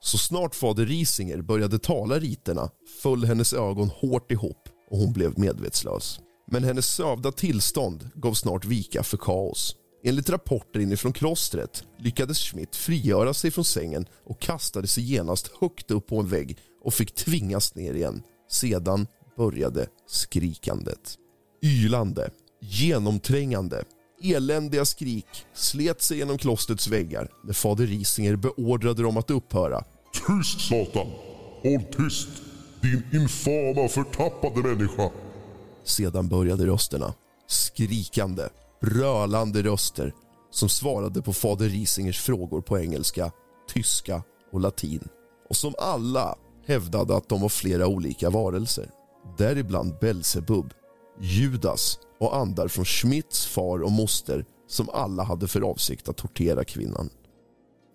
Så 0.00 0.18
snart 0.18 0.54
fader 0.54 0.86
Risinger 0.86 1.42
började 1.42 1.78
tala 1.78 2.18
riterna 2.18 2.70
föll 3.02 3.24
hennes 3.24 3.52
ögon 3.52 3.88
hårt 3.88 4.32
ihop 4.32 4.68
och 4.90 4.98
hon 4.98 5.12
blev 5.12 5.38
medvetslös. 5.38 6.20
Men 6.50 6.64
hennes 6.64 6.86
sövda 6.86 7.32
tillstånd 7.32 8.10
gav 8.14 8.34
snart 8.34 8.64
vika 8.64 9.02
för 9.02 9.16
kaos. 9.16 9.76
Enligt 10.04 10.30
rapporter 10.30 10.80
inifrån 10.80 11.12
klostret 11.12 11.84
lyckades 11.98 12.38
Schmidt 12.38 12.76
frigöra 12.76 13.34
sig 13.34 13.50
från 13.50 13.64
sängen 13.64 14.06
och 14.24 14.40
kastade 14.40 14.86
sig 14.86 15.04
genast 15.12 15.50
högt 15.60 15.90
upp 15.90 16.06
på 16.06 16.20
en 16.20 16.28
vägg 16.28 16.58
och 16.84 16.94
fick 16.94 17.14
tvingas 17.14 17.74
ner 17.74 17.94
igen. 17.94 18.22
Sedan 18.50 19.06
började 19.36 19.86
skrikandet. 20.06 21.18
Ylande, 21.62 22.30
genomträngande, 22.60 23.84
eländiga 24.22 24.84
skrik 24.84 25.26
slet 25.54 26.02
sig 26.02 26.18
genom 26.18 26.38
klostrets 26.38 26.88
väggar 26.88 27.28
när 27.44 27.52
fader 27.52 27.86
Risinger 27.86 28.36
beordrade 28.36 29.02
dem 29.02 29.16
att 29.16 29.30
upphöra. 29.30 29.84
Tyst 30.12 30.60
Satan! 30.60 31.06
Håll 31.62 31.82
tyst! 31.96 32.28
Din 32.82 33.02
infama 33.12 33.88
förtappade 33.88 34.68
människa! 34.68 35.10
Sedan 35.84 36.28
började 36.28 36.66
rösterna. 36.66 37.14
Skrikande, 37.46 38.42
brölande 38.80 39.62
röster 39.62 40.14
som 40.50 40.68
svarade 40.68 41.22
på 41.22 41.32
fader 41.32 41.68
Risingers 41.68 42.20
frågor 42.20 42.60
på 42.60 42.78
engelska, 42.78 43.32
tyska 43.74 44.22
och 44.52 44.60
latin 44.60 45.08
och 45.48 45.56
som 45.56 45.74
alla 45.78 46.36
hävdade 46.66 47.16
att 47.16 47.28
de 47.28 47.40
var 47.40 47.48
flera 47.48 47.86
olika 47.86 48.30
varelser. 48.30 48.90
Däribland 49.38 49.98
Belsebub, 50.00 50.72
Judas 51.20 51.98
och 52.20 52.36
andar 52.36 52.68
från 52.68 52.84
Schmidts 52.84 53.46
far 53.46 53.82
och 53.82 53.92
moster 53.92 54.44
som 54.68 54.88
alla 54.88 55.22
hade 55.22 55.48
för 55.48 55.60
avsikt 55.60 56.08
att 56.08 56.16
tortera 56.16 56.64
kvinnan. 56.64 57.10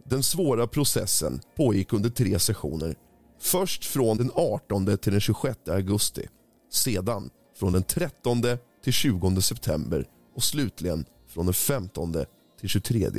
Den 0.05 0.23
svåra 0.23 0.67
processen 0.67 1.41
pågick 1.57 1.93
under 1.93 2.09
tre 2.09 2.39
sessioner. 2.39 2.95
Först 3.39 3.85
från 3.85 4.17
den 4.17 4.31
18 4.35 4.97
till 4.97 5.11
den 5.11 5.21
26 5.21 5.57
augusti. 5.69 6.27
Sedan 6.71 7.29
från 7.59 7.73
den 7.73 7.83
13 7.83 8.41
till 8.83 8.93
20 8.93 9.41
september 9.41 10.05
och 10.35 10.43
slutligen 10.43 11.05
från 11.27 11.45
den 11.45 11.53
15 11.53 12.15
till 12.59 12.69
23 12.69 13.09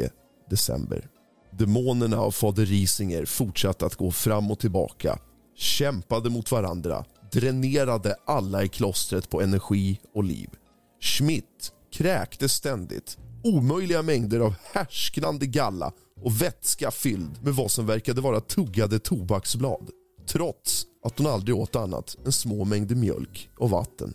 december. 0.51 1.09
Demonerna 1.51 2.20
av 2.20 2.31
fader 2.31 2.66
Risinger 2.66 3.25
fortsatte 3.25 3.87
att 3.87 3.94
gå 3.94 4.11
fram 4.11 4.51
och 4.51 4.59
tillbaka, 4.59 5.18
kämpade 5.57 6.31
mot 6.31 6.53
varandra, 6.53 7.05
dränerade 7.33 8.16
alla 8.27 8.64
i 8.64 8.68
klostret 8.68 9.31
på 9.31 9.42
energi 9.42 10.01
och 10.14 10.25
liv. 10.25 10.48
Schmidt 11.01 11.72
kräkte 11.92 12.48
ständigt 12.48 13.18
omöjliga 13.44 14.03
mängder 14.03 14.40
av 14.40 14.55
härsknande 14.72 15.46
galla 15.46 15.92
och 16.20 16.42
vätska 16.42 16.90
fylld 16.90 17.42
med 17.42 17.55
vad 17.55 17.70
som 17.70 17.87
verkade 17.87 18.20
vara 18.20 18.40
tuggade 18.40 18.98
tobaksblad 18.98 19.90
trots 20.27 20.87
att 21.05 21.18
hon 21.18 21.27
aldrig 21.27 21.57
åt 21.57 21.77
annat 21.77 22.16
än 22.27 22.33
små 22.33 22.64
mängder 22.64 22.94
mjölk 22.94 23.51
och 23.59 23.70
vatten. 23.70 24.14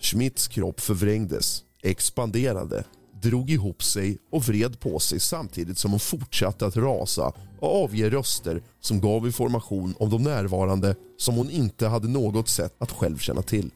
Schmidts 0.00 0.48
kropp 0.48 0.80
förvrängdes, 0.80 1.64
expanderade, 1.82 2.84
drog 3.22 3.50
ihop 3.50 3.82
sig 3.82 4.18
och 4.32 4.44
vred 4.44 4.80
på 4.80 4.98
sig 4.98 5.20
samtidigt 5.20 5.78
som 5.78 5.90
hon 5.90 6.00
fortsatte 6.00 6.66
att 6.66 6.76
rasa 6.76 7.32
och 7.60 7.84
avge 7.84 8.10
röster 8.10 8.62
som 8.80 9.00
gav 9.00 9.26
information 9.26 9.94
om 9.98 10.10
de 10.10 10.22
närvarande 10.22 10.94
som 11.16 11.34
hon 11.34 11.50
inte 11.50 11.86
hade 11.86 12.08
något 12.08 12.48
sätt 12.48 12.74
att 12.78 12.92
själv 12.92 13.18
känna 13.18 13.42
till. 13.42 13.70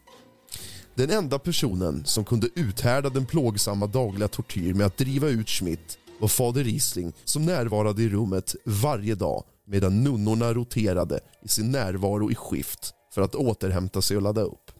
Den 0.95 1.11
enda 1.11 1.39
personen 1.39 2.05
som 2.05 2.25
kunde 2.25 2.49
uthärda 2.55 3.09
den 3.09 3.27
plågsamma 3.27 3.87
dagliga 3.87 4.29
tortyr 4.29 4.75
med 4.75 4.87
att 4.87 4.97
driva 4.97 5.29
ut 5.29 5.49
Schmidt 5.49 5.99
var 6.21 6.29
fader 6.29 6.65
Riesling 6.65 7.13
som 7.25 7.47
närvarade 7.47 8.03
i 8.03 8.09
rummet 8.09 8.55
varje 8.65 9.15
dag 9.15 9.45
medan 9.67 10.05
nunnorna 10.05 10.55
roterade 10.55 11.21
i 11.43 11.49
sin 11.49 11.73
närvaro 11.73 12.31
i 12.31 12.35
skift 12.35 12.95
för 13.15 13.23
att 13.23 13.35
återhämta 13.35 14.03
sig 14.03 14.17
och 14.17 14.23
ladda 14.23 14.41
upp. 14.41 14.74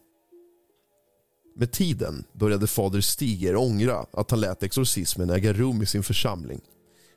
Med 1.57 1.73
tiden 1.73 2.25
började 2.33 2.67
fader 2.67 3.01
Stiger 3.01 3.57
ångra 3.57 4.07
att 4.13 4.31
han 4.31 4.41
lät 4.41 4.63
exorcismen 4.63 5.31
äga 5.31 5.53
rum 5.53 5.83
i 5.83 5.87
sin 5.87 6.03
församling. 6.03 6.61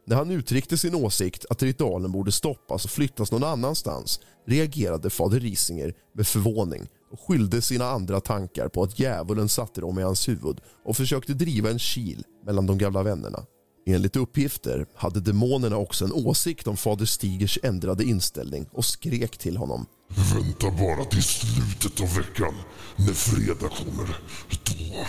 När 0.08 0.16
han 0.16 0.32
uttryckte 0.32 0.78
sin 0.78 0.96
åsikt 0.96 1.46
att 1.50 1.64
ritualen 1.64 2.12
borde 2.12 2.32
stoppas 2.32 2.86
och 2.86 2.92
flyttas 2.92 3.32
någon 3.32 3.44
annanstans 3.44 4.20
reagerade 4.48 5.10
fader 5.10 5.40
Risinger 5.40 5.94
med 6.14 6.28
förvåning 6.28 6.88
och 7.12 7.20
skyllde 7.20 7.62
sina 7.62 7.86
andra 7.86 8.20
tankar 8.20 8.68
på 8.68 8.84
att 8.84 9.00
djävulen 9.00 9.50
satte 9.50 9.82
dem 9.82 10.00
i 10.00 10.02
hans 10.02 10.28
huvud 10.28 10.62
och 10.86 10.98
försökte 10.98 11.34
driva 11.34 11.70
en 11.70 11.80
kil 11.80 12.24
mellan 12.46 12.66
de 12.66 12.78
gamla 12.78 13.04
vännerna. 13.04 13.46
Enligt 13.86 14.16
uppgifter 14.16 14.86
hade 14.96 15.20
demonerna 15.20 15.78
också 15.78 16.06
en 16.06 16.14
åsikt 16.14 16.68
om 16.68 16.78
fader 16.78 17.06
Stigers 17.06 17.60
ändrade 17.64 18.04
inställning 18.04 18.66
och 18.72 18.86
skrek 18.86 19.38
till 19.38 19.58
honom. 19.58 19.86
Vänta 20.08 20.72
bara 20.72 21.06
till 21.06 21.24
slutet 21.24 22.02
av 22.02 22.16
veckan, 22.16 22.54
när 22.96 23.14
fredag 23.14 23.70
kommer. 23.70 24.20
Då... 24.50 25.06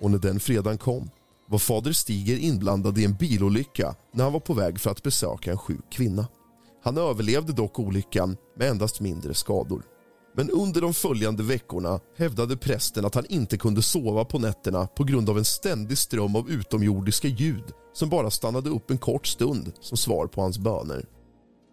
Och 0.00 0.10
när 0.10 0.18
den 0.18 0.40
fredagen 0.40 0.78
kom 0.78 1.10
var 1.48 1.58
fader 1.58 1.92
Stiger 1.92 2.36
inblandad 2.36 2.98
i 2.98 3.04
en 3.04 3.14
bilolycka 3.14 3.94
när 4.12 4.24
han 4.24 4.32
var 4.32 4.40
på 4.40 4.54
väg 4.54 4.80
för 4.80 4.90
att 4.90 5.02
besöka 5.02 5.50
en 5.50 5.58
sjuk 5.58 5.90
kvinna. 5.90 6.26
Han 6.84 6.98
överlevde 6.98 7.52
dock 7.52 7.78
olyckan 7.78 8.36
med 8.56 8.68
endast 8.68 9.00
mindre 9.00 9.34
skador. 9.34 9.82
Men 10.34 10.50
under 10.50 10.80
de 10.80 10.94
följande 10.94 11.42
veckorna 11.42 12.00
hävdade 12.18 12.56
prästen 12.56 13.04
att 13.04 13.14
han 13.14 13.26
inte 13.28 13.58
kunde 13.58 13.82
sova 13.82 14.24
på 14.24 14.38
nätterna 14.38 14.86
på 14.86 15.04
grund 15.04 15.30
av 15.30 15.38
en 15.38 15.44
ständig 15.44 15.98
ström 15.98 16.36
av 16.36 16.50
utomjordiska 16.50 17.28
ljud 17.28 17.64
som 17.92 18.08
bara 18.08 18.30
stannade 18.30 18.70
upp 18.70 18.90
en 18.90 18.98
kort 18.98 19.26
stund 19.26 19.72
som 19.80 19.96
svar 19.96 20.26
på 20.26 20.40
hans 20.40 20.58
böner. 20.58 21.04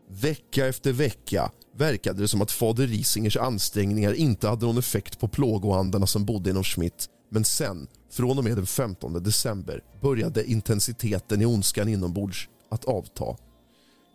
Vecka 0.10 0.68
efter 0.68 0.94
vecka 0.94 1.52
verkade 1.80 2.22
det 2.22 2.28
som 2.28 2.42
att 2.42 2.52
fader 2.52 2.88
Risingers 2.88 3.38
ansträngningar 3.38 4.14
inte 4.14 4.48
hade 4.48 4.66
någon 4.66 4.78
effekt 4.78 5.20
på 5.20 5.28
plågoandarna 5.28 6.08
som 6.08 6.26
bodde 6.26 6.50
inom 6.50 6.64
Schmidt. 6.64 7.10
Men 7.32 7.46
sen, 7.46 7.88
från 8.12 8.38
och 8.38 8.44
med 8.44 8.56
den 8.58 8.66
15 8.66 9.24
december, 9.24 9.84
började 10.02 10.52
intensiteten 10.52 11.42
i 11.42 11.46
ondskan 11.46 11.90
inombords 11.90 12.50
att 12.72 12.86
avta. 12.86 13.36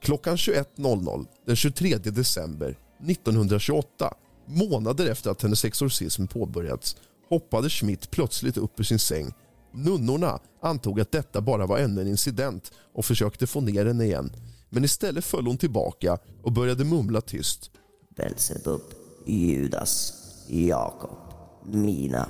Klockan 0.03 0.37
21.00 0.37 1.27
den 1.47 1.57
23 1.57 1.97
december 1.99 2.79
1928, 3.09 4.15
månader 4.47 5.07
efter 5.07 5.31
att 5.31 5.43
hennes 5.43 5.65
exorcism 5.65 6.27
påbörjats, 6.27 6.97
hoppade 7.29 7.71
Schmidt 7.71 8.11
plötsligt 8.11 8.57
upp 8.57 8.81
ur 8.81 8.85
sin 8.85 8.99
säng. 8.99 9.35
Nunnorna 9.73 10.39
antog 10.63 11.01
att 11.01 11.13
detta 11.13 11.41
bara 11.41 11.67
var 11.67 11.79
ännu 11.79 12.01
en 12.01 12.09
incident 12.09 12.73
och 12.95 13.05
försökte 13.05 13.47
få 13.47 13.61
ner 13.61 13.87
henne 13.87 14.05
igen. 14.05 14.33
Men 14.75 14.85
istället 14.85 15.25
föll 15.25 15.47
hon 15.47 15.59
tillbaka 15.59 16.19
och 16.43 16.53
började 16.53 16.85
mumla 16.85 17.21
tyst. 17.21 17.71
Belsebub, 18.17 18.81
Judas, 19.27 20.13
Jakob, 20.49 21.19
Mina. 21.65 22.29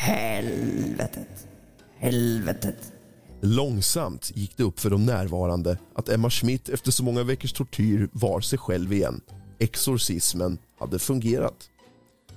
Helvetet, 0.00 1.48
helvetet. 1.96 2.92
Långsamt 3.40 4.32
gick 4.34 4.56
det 4.56 4.62
upp 4.62 4.80
för 4.80 4.90
de 4.90 5.06
närvarande 5.06 5.78
att 5.94 6.08
Emma 6.08 6.30
Schmidt 6.30 6.68
efter 6.68 6.90
så 6.90 7.04
många 7.04 7.22
veckors 7.22 7.52
tortyr 7.52 8.08
var 8.12 8.40
sig 8.40 8.58
själv 8.58 8.92
igen. 8.92 9.20
Exorcismen 9.58 10.58
hade 10.78 10.98
fungerat. 10.98 11.70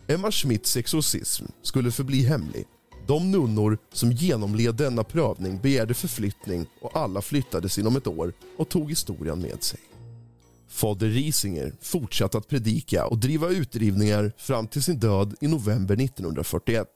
Emma 0.08 0.32
Schmidts 0.32 0.78
exorcism 0.78 1.46
skulle 1.62 1.92
förbli 1.92 2.24
hemlig. 2.24 2.66
De 3.08 3.32
nunnor 3.32 3.78
som 3.94 4.12
genomled 4.12 4.76
denna 4.76 5.04
prövning 5.04 5.60
begärde 5.62 5.94
förflyttning 5.94 6.66
och 6.82 6.98
alla 6.98 7.22
flyttades 7.22 7.78
inom 7.78 7.96
ett 7.96 8.08
år 8.08 8.34
och 8.58 8.70
tog 8.70 8.90
historien 8.90 9.40
med 9.40 9.64
sig. 9.64 9.80
Fader 10.68 11.08
Risinger 11.08 11.74
fortsatte 11.82 12.38
att 12.38 12.48
predika 12.48 13.08
och 13.08 13.18
driva 13.18 13.50
utdrivningar 13.50 14.32
fram 14.38 14.68
till 14.68 14.84
sin 14.84 15.00
död 15.00 15.36
i 15.42 15.48
november 15.48 16.02
1941. 16.02 16.88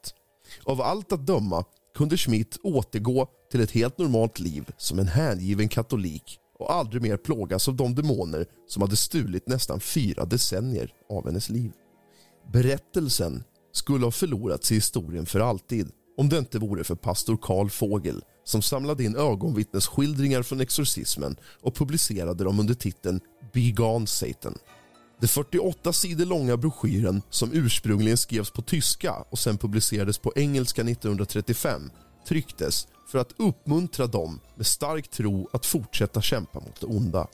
Av 0.64 0.80
allt 0.80 1.12
att 1.12 1.26
döma 1.26 1.64
kunde 1.96 2.16
Schmidt 2.16 2.58
återgå 2.62 3.28
till 3.50 3.60
ett 3.60 3.70
helt 3.70 3.98
normalt 3.98 4.38
liv 4.38 4.70
som 4.76 4.98
en 4.98 5.08
hängiven 5.08 5.68
katolik 5.68 6.38
och 6.58 6.74
aldrig 6.74 7.02
mer 7.02 7.16
plågas 7.16 7.68
av 7.68 7.74
de 7.74 7.94
demoner 7.94 8.46
som 8.68 8.82
hade 8.82 8.96
stulit 8.96 9.48
nästan 9.48 9.80
fyra 9.80 10.24
decennier 10.24 10.92
av 11.10 11.26
hennes 11.26 11.48
liv. 11.48 11.72
Berättelsen 12.52 13.44
skulle 13.76 14.04
ha 14.04 14.10
förlorats 14.10 14.72
i 14.72 14.74
historien 14.74 15.26
för 15.26 15.40
alltid 15.40 15.90
om 16.16 16.28
det 16.28 16.38
inte 16.38 16.58
vore 16.58 16.84
för 16.84 16.94
pastor 16.94 17.38
Karl 17.42 17.68
Fågel 17.68 18.22
som 18.44 18.62
samlade 18.62 19.04
in 19.04 19.16
ögonvittnesskildringar 19.16 20.42
från 20.42 20.60
exorcismen 20.60 21.36
och 21.62 21.74
publicerade 21.74 22.44
dem 22.44 22.60
under 22.60 22.74
titeln 22.74 23.20
Be 23.52 23.70
Gone 23.70 24.06
Satan. 24.06 24.58
Den 25.20 25.28
48 25.28 25.92
sidor 25.92 26.24
långa 26.24 26.56
broschyren 26.56 27.22
som 27.30 27.50
ursprungligen 27.52 28.16
skrevs 28.16 28.50
på 28.50 28.62
tyska 28.62 29.12
och 29.30 29.38
sen 29.38 29.58
publicerades 29.58 30.18
på 30.18 30.32
engelska 30.36 30.82
1935 30.82 31.90
trycktes 32.28 32.88
för 33.06 33.18
att 33.18 33.34
uppmuntra 33.36 34.06
dem 34.06 34.40
med 34.56 34.66
stark 34.66 35.08
tro 35.08 35.48
att 35.52 35.66
fortsätta 35.66 36.22
kämpa 36.22 36.60
mot 36.60 36.80
det 36.80 36.86
onda. 36.86 37.26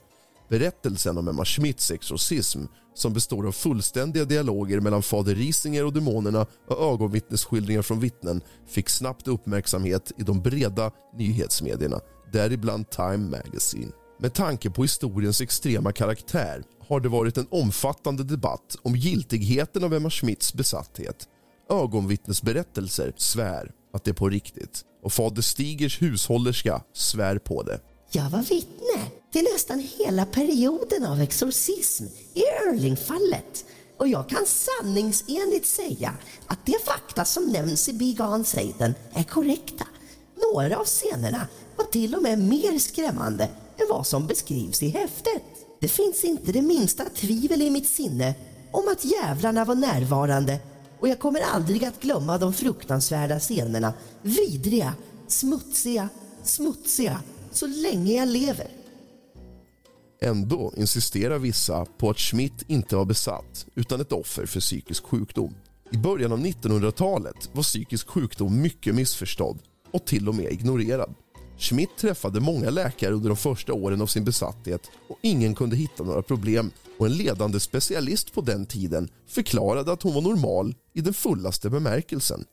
Berättelsen 0.53 1.18
om 1.18 1.28
Emma 1.28 1.44
Schmidts 1.44 1.90
exorcism 1.90 2.64
som 2.94 3.12
består 3.12 3.46
av 3.46 3.53
fullständiga 3.53 4.24
dialoger 4.24 4.80
mellan 4.80 5.03
fader 5.03 5.34
Risinger 5.34 5.84
och 5.84 5.92
demonerna 5.92 6.46
och 6.68 6.92
ögonvittnesskildringar 6.92 7.82
från 7.82 8.00
vittnen 8.00 8.40
fick 8.66 8.88
snabbt 8.88 9.28
uppmärksamhet 9.28 10.12
i 10.18 10.22
de 10.22 10.42
breda 10.42 10.90
nyhetsmedierna, 11.16 12.00
däribland 12.32 12.90
Time 12.90 13.18
Magazine. 13.18 13.92
Med 14.20 14.34
tanke 14.34 14.70
på 14.70 14.82
historiens 14.82 15.40
extrema 15.40 15.92
karaktär 15.92 16.62
har 16.88 17.00
det 17.00 17.09
varit 17.09 17.38
en 17.38 17.46
omfattande 17.50 18.24
debatt 18.24 18.76
om 18.82 18.96
giltigheten 18.96 19.84
av 19.84 19.94
Emma 19.94 20.11
Schmidts 20.11 20.55
besatthet. 20.55 21.28
Ögonvittnesberättelser 21.70 23.12
svär 23.16 23.72
att 23.94 24.05
det 24.05 24.11
är 24.11 24.14
på 24.14 24.28
riktigt 24.28 24.82
och 25.03 25.12
fader 25.12 25.42
Stigers 25.42 26.03
hushållerska 26.03 26.82
svär 26.92 27.38
på 27.38 27.62
det. 27.62 27.80
Jag 28.11 28.30
var 28.30 28.42
vittne 28.42 29.22
till 29.33 29.45
nästan 29.53 29.87
hela 29.99 30.26
perioden 30.26 31.05
av 31.05 31.20
exorcism 31.20 32.05
i 32.35 32.43
Erling-fallet 32.43 33.64
och 33.97 34.09
jag 34.09 34.28
kan 34.28 34.47
sanningsenligt 34.47 35.66
säga 35.66 36.14
att 36.47 36.66
de 36.66 36.74
fakta 36.85 37.24
som 37.24 37.45
nämns 37.45 37.89
i 37.89 37.93
Bigan 37.93 38.45
Satan 38.45 38.95
är 39.12 39.22
korrekta. 39.22 39.87
Några 40.53 40.78
av 40.78 40.85
scenerna 40.85 41.47
var 41.76 41.85
till 41.85 42.14
och 42.14 42.22
med 42.22 42.39
mer 42.39 42.78
skrämmande 42.78 43.45
än 43.76 43.87
vad 43.91 44.07
som 44.07 44.26
beskrivs 44.26 44.83
i 44.83 44.89
häftet. 44.89 45.43
Det 45.80 45.89
finns 45.89 46.24
inte 46.24 46.53
det 46.53 46.62
minsta 46.62 47.05
tvivel 47.05 47.62
i 47.62 47.70
mitt 47.70 47.89
sinne 47.89 48.35
om 48.72 48.89
att 48.89 49.05
jävlarna 49.05 49.64
var 49.64 49.74
närvarande 49.74 50.59
och 51.01 51.09
jag 51.09 51.18
kommer 51.18 51.41
aldrig 51.41 51.85
att 51.85 52.01
glömma 52.01 52.39
de 52.39 52.53
fruktansvärda 52.53 53.41
scenerna. 53.41 53.93
Vidriga, 54.22 54.95
smutsiga, 55.28 56.09
smutsiga, 56.43 57.20
så 57.53 57.66
länge 57.66 58.12
jag 58.12 58.28
lever. 58.28 58.82
Ändå 60.25 60.73
insisterar 60.77 61.39
vissa 61.39 61.85
på 61.85 62.11
att 62.11 62.18
Schmidt 62.18 62.64
inte 62.66 62.97
var 62.97 63.05
besatt 63.05 63.66
utan 63.75 64.01
ett 64.01 64.12
offer 64.12 64.47
för 64.47 64.61
psykisk 64.61 65.05
sjukdom. 65.05 65.55
I 65.93 65.97
början 65.97 66.33
av 66.33 66.39
1900-talet 66.39 67.51
var 67.53 67.62
psykisk 67.62 68.09
sjukdom 68.09 68.61
mycket 68.61 68.95
missförstådd 68.95 69.59
och 69.91 70.05
till 70.07 70.29
och 70.29 70.35
med 70.35 70.53
ignorerad. 70.53 71.14
Schmidt 71.59 71.97
träffade 71.99 72.41
många 72.41 72.70
läkare 72.70 73.14
under 73.14 73.29
de 73.29 73.37
första 73.37 73.73
åren 73.73 74.03
av 74.03 74.07
sin 74.07 74.25
besatthet 74.25 74.91
och 75.09 75.18
ingen 75.23 75.55
kunde 75.55 75.77
hitta 75.77 76.05
några 76.05 76.23
problem 76.23 76.70
och 76.99 77.07
en 77.07 77.12
ledande 77.12 77.61
specialist 77.61 78.35
på 78.35 78.41
den 78.41 78.66
tiden 78.66 79.09
förklarade 79.27 79.93
att 79.93 80.03
hon 80.03 80.14
var 80.14 80.23
normal 80.23 80.75
i 80.95 81.01
den 81.01 81.14
fullaste 81.14 81.70
bemärkelsen. 81.70 82.45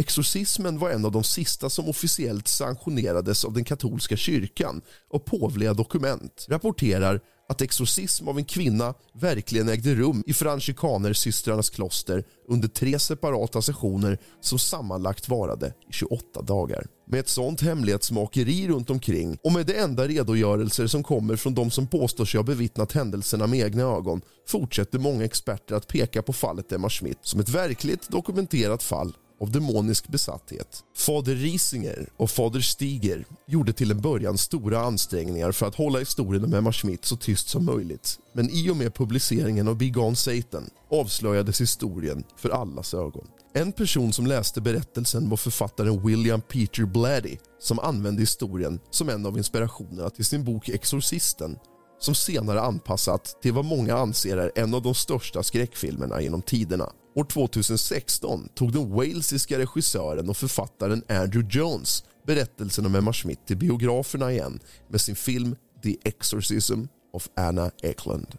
Exorcismen 0.00 0.78
var 0.78 0.90
en 0.90 1.04
av 1.04 1.12
de 1.12 1.24
sista 1.24 1.70
som 1.70 1.88
officiellt 1.88 2.48
sanktionerades 2.48 3.44
av 3.44 3.52
den 3.52 3.64
katolska 3.64 4.16
kyrkan 4.16 4.82
och 5.10 5.24
påvliga 5.24 5.74
dokument 5.74 6.46
rapporterar 6.48 7.20
att 7.48 7.60
exorcism 7.60 8.28
av 8.28 8.38
en 8.38 8.44
kvinna 8.44 8.94
verkligen 9.12 9.68
ägde 9.68 9.94
rum 9.94 10.24
i 10.26 10.32
franschikanersystrarnas 10.32 11.70
kloster 11.70 12.24
under 12.48 12.68
tre 12.68 12.98
separata 12.98 13.62
sessioner 13.62 14.18
som 14.40 14.58
sammanlagt 14.58 15.28
varade 15.28 15.66
i 15.66 15.92
28 15.92 16.42
dagar. 16.42 16.86
Med 17.06 17.20
ett 17.20 17.28
sånt 17.28 17.60
hemlighetsmakeri 17.60 18.68
runt 18.68 18.90
omkring 18.90 19.38
och 19.42 19.52
med 19.52 19.66
de 19.66 19.78
enda 19.78 20.08
redogörelser 20.08 20.86
som 20.86 21.02
kommer 21.02 21.36
från 21.36 21.54
de 21.54 21.70
som 21.70 21.86
påstår 21.86 22.24
sig 22.24 22.38
ha 22.38 22.44
bevittnat 22.44 22.92
händelserna 22.92 23.46
med 23.46 23.60
egna 23.60 23.82
ögon 23.82 24.20
fortsätter 24.46 24.98
många 24.98 25.24
experter 25.24 25.74
att 25.74 25.88
peka 25.88 26.22
på 26.22 26.32
fallet 26.32 26.72
Emma 26.72 26.90
Schmidt 26.90 27.18
som 27.22 27.40
ett 27.40 27.48
verkligt 27.48 28.08
dokumenterat 28.08 28.82
fall 28.82 29.14
av 29.40 29.50
demonisk 29.50 30.08
besatthet. 30.08 30.84
Fader 30.96 31.34
Risinger 31.34 32.08
och 32.16 32.30
fader 32.30 32.60
Stiger 32.60 33.24
gjorde 33.46 33.72
till 33.72 33.90
en 33.90 34.00
början 34.00 34.38
stora 34.38 34.80
ansträngningar 34.80 35.52
för 35.52 35.66
att 35.66 35.74
hålla 35.74 35.98
historien 35.98 36.44
om 36.44 36.54
Emma 36.54 36.72
Schmidt 36.72 37.04
så 37.04 37.16
tyst 37.16 37.48
som 37.48 37.64
möjligt. 37.64 38.18
Men 38.32 38.50
i 38.50 38.70
och 38.70 38.76
med 38.76 38.94
publiceringen 38.94 39.68
av 39.68 39.76
Be 39.76 39.88
Gone 39.88 40.16
Satan 40.16 40.70
avslöjades 40.90 41.60
historien 41.60 42.24
för 42.36 42.50
allas 42.50 42.94
ögon. 42.94 43.26
En 43.54 43.72
person 43.72 44.12
som 44.12 44.26
läste 44.26 44.60
berättelsen 44.60 45.28
var 45.28 45.36
författaren 45.36 46.06
William 46.06 46.40
Peter 46.40 46.84
Blatty 46.84 47.36
som 47.60 47.78
använde 47.78 48.22
historien 48.22 48.80
som 48.90 49.08
en 49.08 49.26
av 49.26 49.38
inspirationerna 49.38 50.10
till 50.10 50.24
sin 50.24 50.44
bok 50.44 50.68
Exorcisten 50.68 51.56
som 52.00 52.14
senare 52.14 52.60
anpassat 52.60 53.42
till 53.42 53.52
vad 53.52 53.64
många 53.64 53.96
anser 53.96 54.36
är 54.36 54.52
en 54.54 54.74
av 54.74 54.82
de 54.82 54.94
största 54.94 55.42
skräckfilmerna 55.42 56.20
genom 56.20 56.42
tiderna. 56.42 56.92
År 57.14 57.24
2016 57.24 58.48
tog 58.54 58.72
den 58.72 58.90
walesiska 58.90 59.58
regissören 59.58 60.28
och 60.28 60.36
författaren 60.36 61.02
Andrew 61.08 61.58
Jones 61.58 62.04
berättelsen 62.26 62.86
om 62.86 62.94
Emma 62.94 63.12
Schmidt 63.12 63.46
till 63.46 63.56
biograferna 63.56 64.32
igen 64.32 64.60
med 64.88 65.00
sin 65.00 65.16
film 65.16 65.56
The 65.82 65.96
Exorcism 66.04 66.84
of 67.12 67.28
Anna 67.36 67.70
Eklund. 67.82 68.38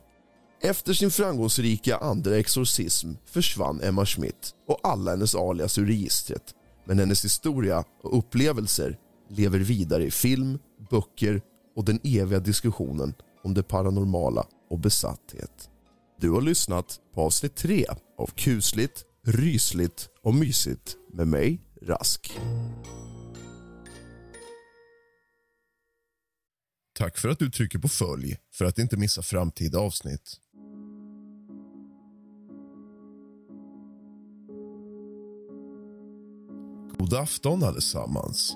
Efter 0.61 0.93
sin 0.93 1.11
framgångsrika 1.11 1.97
andra 1.97 2.37
exorcism 2.37 3.11
försvann 3.25 3.81
Emma 3.81 4.05
Schmidt 4.05 4.55
och 4.67 4.79
alla 4.83 5.11
hennes 5.11 5.35
alias 5.35 5.77
ur 5.77 5.85
registret. 5.85 6.55
Men 6.85 6.99
hennes 6.99 7.25
historia 7.25 7.83
och 8.03 8.17
upplevelser 8.17 8.97
lever 9.29 9.59
vidare 9.59 10.05
i 10.05 10.11
film, 10.11 10.59
böcker 10.89 11.41
och 11.75 11.85
den 11.85 11.99
eviga 12.03 12.39
diskussionen 12.39 13.13
om 13.43 13.53
det 13.53 13.63
paranormala 13.63 14.45
och 14.69 14.79
besatthet. 14.79 15.69
Du 16.19 16.29
har 16.29 16.41
lyssnat 16.41 16.99
på 17.13 17.21
avsnitt 17.21 17.55
3 17.55 17.85
av 18.21 18.29
kusligt, 18.35 19.05
rysligt 19.25 20.09
och 20.23 20.35
mysigt 20.35 20.97
med 21.13 21.27
mig, 21.27 21.61
Rask. 21.81 22.39
Tack 26.97 27.17
för 27.17 27.29
att 27.29 27.39
du 27.39 27.49
trycker 27.51 27.79
på 27.79 27.87
följ 27.87 28.37
för 28.53 28.65
att 28.65 28.79
inte 28.79 28.97
missa 28.97 29.21
framtida 29.21 29.79
avsnitt. 29.79 30.39
God 36.97 37.13
afton 37.13 37.63
allesammans 37.63 38.55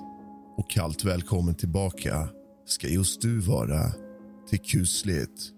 och 0.56 0.70
kallt 0.70 1.04
välkommen 1.04 1.54
tillbaka 1.54 2.28
ska 2.66 2.88
just 2.88 3.20
du 3.20 3.40
vara 3.40 3.92
till 4.48 4.58
kusligt, 4.58 5.52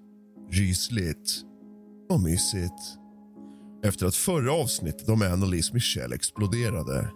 rysligt 0.50 1.42
och 2.11 2.20
mysigt. 2.20 2.98
Efter 3.83 4.07
att 4.07 4.14
förra 4.14 4.53
avsnittet 4.53 5.09
om 5.09 5.22
Annalise 5.22 5.74
Michel 5.74 6.12
exploderade 6.12 7.11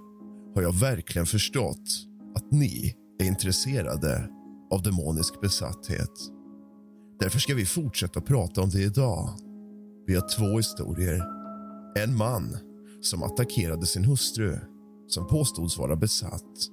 har 0.54 0.62
jag 0.62 0.72
verkligen 0.72 1.26
förstått 1.26 2.06
att 2.34 2.52
ni 2.52 2.94
är 3.20 3.26
intresserade 3.26 4.28
av 4.70 4.82
demonisk 4.82 5.40
besatthet. 5.40 6.10
Därför 7.20 7.38
ska 7.38 7.54
vi 7.54 7.66
fortsätta 7.66 8.20
prata 8.20 8.60
om 8.62 8.70
det 8.70 8.82
idag. 8.82 9.28
Vi 10.06 10.14
har 10.14 10.28
två 10.28 10.56
historier. 10.56 11.22
En 11.98 12.16
man 12.16 12.56
som 13.00 13.22
attackerade 13.22 13.86
sin 13.86 14.04
hustru 14.04 14.58
som 15.08 15.26
påstods 15.26 15.78
vara 15.78 15.96
besatt. 15.96 16.68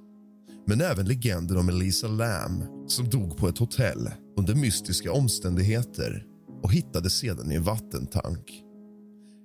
Men 0.66 0.80
även 0.80 1.06
legenden 1.06 1.58
om 1.58 1.68
Elisa 1.68 2.08
Lam 2.08 2.64
som 2.86 3.08
dog 3.08 3.36
på 3.36 3.48
ett 3.48 3.58
hotell 3.58 4.10
under 4.36 4.54
mystiska 4.54 5.12
omständigheter 5.12 6.24
och 6.62 6.72
hittades 6.72 7.18
sedan 7.18 7.52
i 7.52 7.54
en 7.54 7.62
vattentank. 7.62 8.64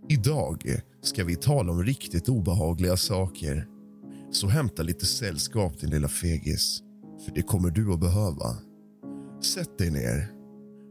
Idag 0.09 0.79
ska 1.01 1.23
vi 1.23 1.35
tala 1.35 1.71
om 1.71 1.83
riktigt 1.83 2.29
obehagliga 2.29 2.97
saker. 2.97 3.67
Så 4.31 4.47
hämta 4.47 4.83
lite 4.83 5.05
sällskap, 5.05 5.79
din 5.79 5.89
lilla 5.89 6.07
fegis. 6.07 6.81
För 7.25 7.31
det 7.35 7.41
kommer 7.41 7.69
du 7.69 7.93
att 7.93 7.99
behöva. 7.99 8.57
Sätt 9.43 9.77
dig 9.77 9.91
ner, 9.91 10.31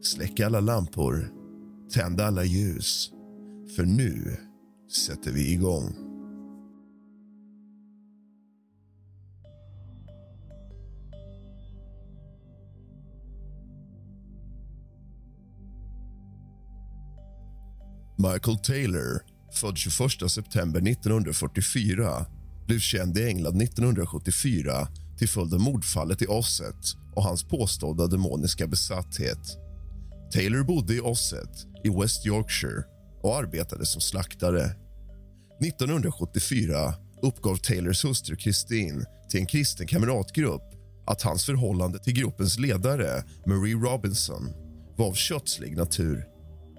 släck 0.02 0.40
alla 0.40 0.60
lampor, 0.60 1.32
tänd 1.92 2.20
alla 2.20 2.44
ljus. 2.44 3.10
För 3.76 3.84
nu 3.84 4.36
sätter 5.06 5.32
vi 5.32 5.52
igång. 5.52 6.03
Michael 18.16 18.58
Taylor, 18.58 19.22
född 19.52 19.78
21 19.78 20.30
september 20.30 20.88
1944 20.88 22.26
blev 22.66 22.78
känd 22.78 23.18
i 23.18 23.24
England 23.24 23.62
1974 23.62 24.88
till 25.18 25.28
följd 25.28 25.54
av 25.54 25.60
mordfallet 25.60 26.22
i 26.22 26.26
Osset 26.26 26.96
och 27.14 27.22
hans 27.22 27.44
påstådda 27.44 28.06
demoniska 28.06 28.66
besatthet. 28.66 29.58
Taylor 30.32 30.64
bodde 30.64 30.94
i 30.94 31.00
Osset 31.00 31.66
i 31.84 31.88
West 31.88 32.26
Yorkshire 32.26 32.84
och 33.22 33.36
arbetade 33.36 33.86
som 33.86 34.00
slaktare. 34.00 34.64
1974 35.60 36.94
uppgav 37.22 37.56
Taylors 37.56 38.04
hustru 38.04 38.36
Christine 38.36 39.04
till 39.30 39.40
en 39.40 39.46
kristen 39.46 39.86
kamratgrupp 39.86 40.74
att 41.06 41.22
hans 41.22 41.46
förhållande 41.46 41.98
till 41.98 42.12
gruppens 42.12 42.58
ledare, 42.58 43.24
Marie 43.46 43.74
Robinson, 43.74 44.48
var 44.96 45.06
av 45.06 45.14
kötslig 45.14 45.76
natur. 45.76 46.33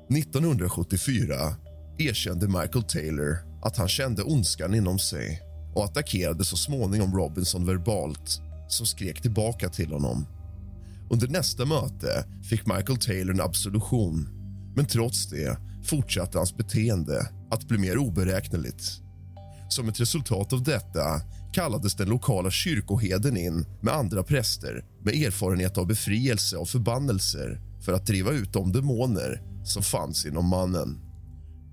1974 0.09 1.55
erkände 1.97 2.47
Michael 2.47 2.83
Taylor 2.83 3.37
att 3.61 3.77
han 3.77 3.87
kände 3.87 4.23
ondskan 4.23 4.73
inom 4.75 4.99
sig 4.99 5.41
och 5.75 5.85
attackerade 5.85 6.45
så 6.45 6.57
småningom 6.57 7.15
Robinson 7.15 7.65
verbalt, 7.65 8.41
som 8.67 8.85
skrek 8.85 9.21
tillbaka 9.21 9.69
till 9.69 9.91
honom. 9.91 10.27
Under 11.09 11.27
nästa 11.27 11.65
möte 11.65 12.25
fick 12.49 12.65
Michael 12.65 12.97
Taylor 12.97 13.33
en 13.33 13.41
absolution 13.41 14.29
men 14.75 14.85
trots 14.85 15.29
det 15.29 15.57
fortsatte 15.83 16.37
hans 16.37 16.57
beteende 16.57 17.29
att 17.51 17.67
bli 17.67 17.77
mer 17.77 17.97
oberäkneligt. 17.97 18.83
Som 19.69 19.89
ett 19.89 19.99
resultat 19.99 20.53
av 20.53 20.63
detta 20.63 21.21
kallades 21.53 21.95
den 21.95 22.09
lokala 22.09 22.51
kyrkoheden 22.51 23.37
in 23.37 23.65
med 23.81 23.93
andra 23.93 24.23
präster 24.23 24.85
med 25.03 25.13
erfarenhet 25.13 25.77
av 25.77 25.87
befrielse 25.87 26.57
av 26.57 26.65
förbannelser 26.65 27.61
för 27.81 27.93
att 27.93 28.05
driva 28.05 28.31
ut 28.31 28.53
de 28.53 28.71
demoner 28.71 29.54
som 29.68 29.84
fanns 29.84 30.26
inom 30.26 30.45
mannen. 30.49 30.99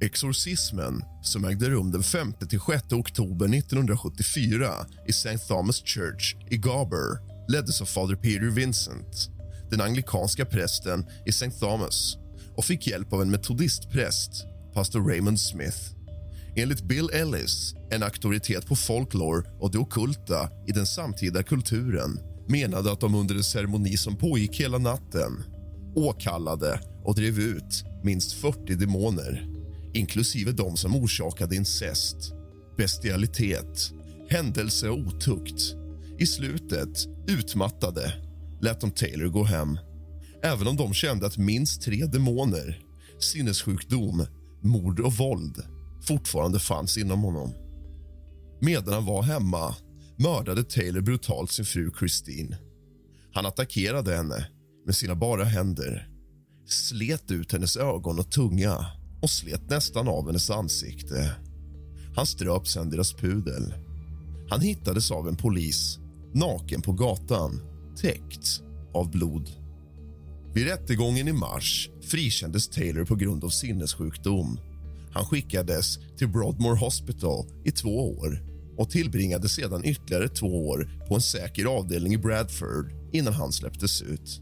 Exorcismen, 0.00 1.02
som 1.22 1.44
ägde 1.44 1.70
rum 1.70 1.90
den 1.90 2.02
5-6 2.02 2.94
oktober 2.94 3.54
1974 3.54 4.68
i 5.06 5.10
St. 5.10 5.38
Thomas 5.38 5.82
Church 5.84 6.36
i 6.50 6.56
Garber 6.56 7.18
leddes 7.48 7.80
av 7.80 7.84
fader 7.86 8.14
Peter 8.14 8.50
Vincent, 8.50 9.30
den 9.70 9.80
anglikanska 9.80 10.44
prästen 10.44 11.06
i 11.26 11.30
St. 11.30 11.50
Thomas 11.50 12.16
och 12.56 12.64
fick 12.64 12.86
hjälp 12.86 13.12
av 13.12 13.22
en 13.22 13.30
metodistpräst, 13.30 14.30
pastor 14.74 15.08
Raymond 15.08 15.40
Smith. 15.40 15.78
Enligt 16.56 16.82
Bill 16.82 17.10
Ellis, 17.12 17.74
en 17.90 18.02
auktoritet 18.02 18.66
på 18.66 18.76
folklore 18.76 19.42
och 19.60 19.70
det 19.70 19.78
okulta 19.78 20.50
i 20.66 20.72
den 20.72 20.86
samtida 20.86 21.42
kulturen 21.42 22.20
menade 22.48 22.92
att 22.92 23.00
de 23.00 23.14
under 23.14 23.34
en 23.34 23.44
ceremoni 23.44 23.96
som 23.96 24.16
pågick 24.16 24.60
hela 24.60 24.78
natten 24.78 25.44
åkallade 25.94 26.80
och 27.04 27.14
drev 27.14 27.38
ut 27.38 27.84
minst 28.02 28.32
40 28.32 28.74
demoner 28.74 29.46
inklusive 29.94 30.52
de 30.52 30.76
som 30.76 30.96
orsakade 30.96 31.56
incest, 31.56 32.16
bestialitet, 32.76 33.92
händelse 34.28 34.88
och 34.88 34.98
otukt. 34.98 35.62
I 36.18 36.26
slutet, 36.26 37.06
utmattade, 37.28 38.14
lät 38.60 38.80
de 38.80 38.90
Taylor 38.90 39.28
gå 39.28 39.44
hem 39.44 39.78
även 40.42 40.66
om 40.68 40.76
de 40.76 40.94
kände 40.94 41.26
att 41.26 41.38
minst 41.38 41.82
tre 41.82 42.06
demoner, 42.06 42.82
sinnessjukdom, 43.18 44.26
mord 44.60 45.00
och 45.00 45.12
våld 45.12 45.64
fortfarande 46.06 46.58
fanns 46.58 46.98
inom 46.98 47.22
honom. 47.22 47.54
Medan 48.60 48.94
han 48.94 49.06
var 49.06 49.22
hemma 49.22 49.76
mördade 50.16 50.64
Taylor 50.64 51.00
brutalt 51.00 51.52
sin 51.52 51.64
fru 51.64 51.90
Christine. 51.98 52.58
Han 53.32 53.46
attackerade 53.46 54.16
henne 54.16 54.46
med 54.86 54.94
sina 54.94 55.14
bara 55.14 55.44
händer 55.44 56.08
slet 56.66 57.30
ut 57.30 57.52
hennes 57.52 57.76
ögon 57.76 58.18
och 58.18 58.30
tunga 58.30 58.86
och 59.22 59.30
slet 59.30 59.70
nästan 59.70 60.08
av 60.08 60.26
hennes 60.26 60.50
ansikte. 60.50 61.36
Han 62.16 62.26
ströp 62.26 62.68
sen 62.68 62.90
deras 62.90 63.12
pudel. 63.12 63.74
Han 64.48 64.60
hittades 64.60 65.10
av 65.10 65.28
en 65.28 65.36
polis, 65.36 65.98
naken 66.34 66.82
på 66.82 66.92
gatan, 66.92 67.60
täckt 67.96 68.62
av 68.94 69.10
blod. 69.10 69.50
Vid 70.54 70.66
rättegången 70.66 71.28
i 71.28 71.32
mars 71.32 71.90
frikändes 72.02 72.68
Taylor 72.68 73.04
på 73.04 73.14
grund 73.14 73.44
av 73.44 73.48
sinnessjukdom. 73.48 74.58
Han 75.12 75.26
skickades 75.26 75.98
till 76.18 76.28
Broadmoor 76.28 76.76
Hospital 76.76 77.46
i 77.64 77.70
två 77.70 78.18
år 78.18 78.42
och 78.78 78.90
tillbringade 78.90 79.48
sedan 79.48 79.84
ytterligare 79.84 80.28
två 80.28 80.68
år 80.68 81.04
på 81.08 81.14
en 81.14 81.20
säker 81.20 81.64
avdelning 81.64 82.14
i 82.14 82.18
Bradford 82.18 82.92
innan 83.12 83.32
han 83.32 83.52
släpptes 83.52 84.02
ut. 84.02 84.40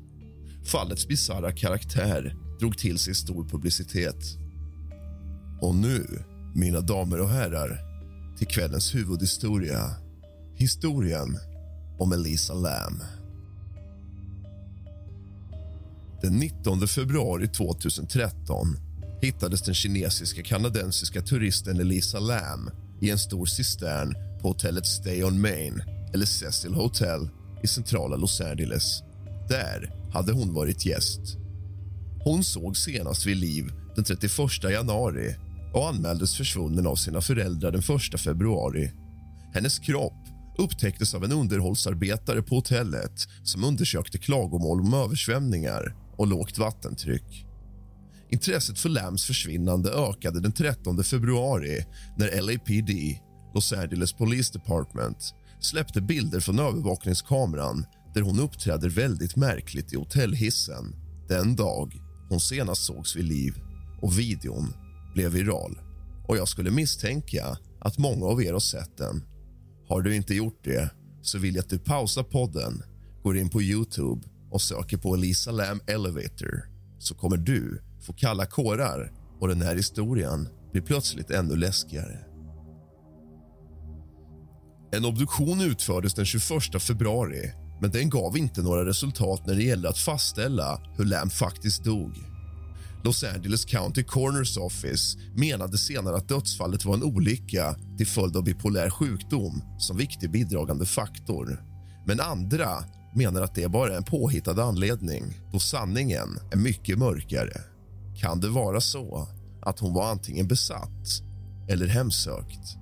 Fallets 0.71 1.09
bisarra 1.09 1.53
karaktär 1.53 2.37
drog 2.61 2.79
till 2.79 2.99
sig 2.99 3.15
stor 3.15 3.45
publicitet. 3.45 4.39
Och 5.61 5.75
nu, 5.75 6.25
mina 6.55 6.81
damer 6.81 7.21
och 7.21 7.29
herrar, 7.29 7.81
till 8.39 8.47
kvällens 8.47 8.95
huvudhistoria. 8.95 9.91
Historien 10.55 11.39
om 11.99 12.13
Elisa 12.13 12.55
Lam. 12.55 13.03
Den 16.23 16.39
19 16.39 16.89
februari 16.89 17.49
2013 17.49 18.67
hittades 19.23 19.63
den 19.63 19.75
kinesiska 19.75 20.43
kanadensiska 20.43 21.23
turisten 21.23 21.81
Elisa 21.81 22.21
Lam 22.21 22.71
i 23.01 23.11
en 23.11 23.19
stor 23.19 23.47
cistern 23.47 24.15
på 24.41 24.49
hotellet 24.49 24.87
Stay 24.87 25.23
on 25.25 25.41
Main, 25.41 25.83
eller 26.15 26.27
Cecil 26.27 26.75
Hotel, 26.75 27.29
i 27.63 27.67
centrala 27.67 28.17
Los 28.17 28.41
Angeles. 28.41 29.03
Där 29.49 30.00
hade 30.13 30.33
hon 30.33 30.55
varit 30.55 30.87
gäst. 30.87 31.21
Hon 32.25 32.45
såg 32.45 32.77
senast 32.77 33.27
vid 33.27 33.37
liv 33.37 33.73
den 33.97 34.05
31 34.05 34.33
januari 34.63 35.37
och 35.75 35.89
anmäldes 35.89 36.37
försvunnen 36.37 36.87
av 36.87 36.97
sina 36.97 37.21
föräldrar 37.21 37.73
den 37.73 37.83
1 38.15 38.21
februari. 38.21 38.93
Hennes 39.55 39.79
kropp 39.79 40.27
upptäcktes 40.59 41.15
av 41.15 41.25
en 41.25 41.33
underhållsarbetare 41.33 42.43
på 42.43 42.55
hotellet 42.55 43.29
som 43.43 43.65
undersökte 43.65 44.19
klagomål 44.19 44.81
om 44.81 44.95
översvämningar 44.95 45.97
och 46.17 46.27
lågt 46.27 46.59
vattentryck. 46.59 47.47
Intresset 48.31 48.79
för 48.79 48.89
Lams 48.89 49.25
försvinnande 49.25 49.91
ökade 49.91 50.41
den 50.41 50.53
13 50.53 51.05
februari 51.05 51.85
när 52.17 52.43
LAPD, 52.43 53.21
Los 53.55 53.73
Angeles 53.73 54.13
Police 54.13 54.53
Department 54.53 55.35
släppte 55.61 56.01
bilder 56.01 56.41
från 56.41 56.59
övervakningskameran 56.59 57.87
där 58.15 58.21
hon 58.21 58.41
uppträder 58.41 58.89
väldigt 58.89 59.37
märkligt 59.37 59.93
i 59.93 59.97
hotellhissen 59.97 60.95
den 61.29 61.57
dag 61.57 62.03
hon 62.29 62.41
senast 62.41 62.85
sågs 62.85 63.17
vid 63.17 63.25
liv. 63.25 63.55
Och 64.03 64.19
videon 64.19 64.75
blev 65.15 65.33
viral. 65.33 65.79
Och 66.29 66.37
Jag 66.37 66.49
skulle 66.49 66.71
misstänka 66.71 67.59
att 67.81 67.99
många 67.99 68.27
av 68.27 68.43
er 68.43 68.53
har 68.53 68.61
sett 68.61 68.97
den. 68.97 69.25
Har 69.89 70.03
du 70.03 70.17
inte 70.17 70.35
gjort 70.35 70.65
det 70.65 70.91
så 71.23 71.39
vill 71.39 71.55
jag 71.55 71.63
att 71.63 71.71
du 71.71 71.79
pausar 71.79 72.23
podden, 72.23 72.83
går 73.23 73.37
in 73.37 73.49
på 73.49 73.63
Youtube 73.63 74.29
och 74.51 74.63
söker 74.63 74.97
på 74.97 75.15
Elisa 75.15 75.51
Lam 75.51 75.81
Elevator 75.87 76.65
så 76.99 77.15
kommer 77.15 77.37
du 77.37 77.83
få 78.01 78.13
kalla 78.13 78.47
kårar 78.47 79.13
och 79.41 79.49
den 79.49 79.63
här 79.63 79.77
historien 79.77 80.49
blir 80.73 80.83
plötsligt 80.83 81.31
ännu 81.31 81.57
läskigare. 81.57 82.19
En 84.93 85.05
obduktion 85.05 85.61
utfördes 85.61 86.15
den 86.15 86.25
21 86.25 86.83
februari 86.83 87.53
men 87.81 87.91
den 87.91 88.11
gav 88.11 88.37
inte 88.39 88.63
några 88.63 88.85
resultat 88.85 89.47
när 89.47 89.55
det 89.55 89.63
gällde 89.63 89.89
att 89.89 89.99
fastställa 89.99 90.81
hur 90.97 91.05
Lam 91.05 91.31
faktiskt 91.31 91.85
dog. 91.85 92.13
Los 93.05 93.25
Angeles 93.25 93.65
County 93.65 94.03
Corners 94.03 94.57
Office 94.57 95.19
menade 95.37 95.79
senare 95.79 96.17
att 96.17 96.29
dödsfallet 96.29 96.85
var 96.85 96.95
en 96.95 97.03
olycka 97.03 97.77
till 97.97 98.07
följd 98.07 98.37
av 98.37 98.45
bipolär 98.45 98.91
sjukdom 98.91 99.63
som 99.79 99.97
viktig 99.97 100.31
bidragande 100.31 100.87
faktor. 100.87 101.65
Men 102.07 102.21
andra 102.21 102.85
menar 103.15 103.43
att 103.43 103.55
det 103.55 103.69
bara 103.69 103.93
är 103.93 103.97
en 103.97 104.05
påhittad 104.05 104.63
anledning 104.63 105.25
då 105.53 105.59
sanningen 105.59 106.39
är 106.53 106.57
mycket 106.57 106.99
mörkare. 106.99 107.61
Kan 108.21 108.41
det 108.41 108.49
vara 108.49 108.81
så 108.81 109.29
att 109.63 109.81
hon 109.81 109.95
var 109.95 110.11
antingen 110.11 110.49
besatt 110.49 111.23
eller 111.69 111.87
hemsökt? 111.87 112.77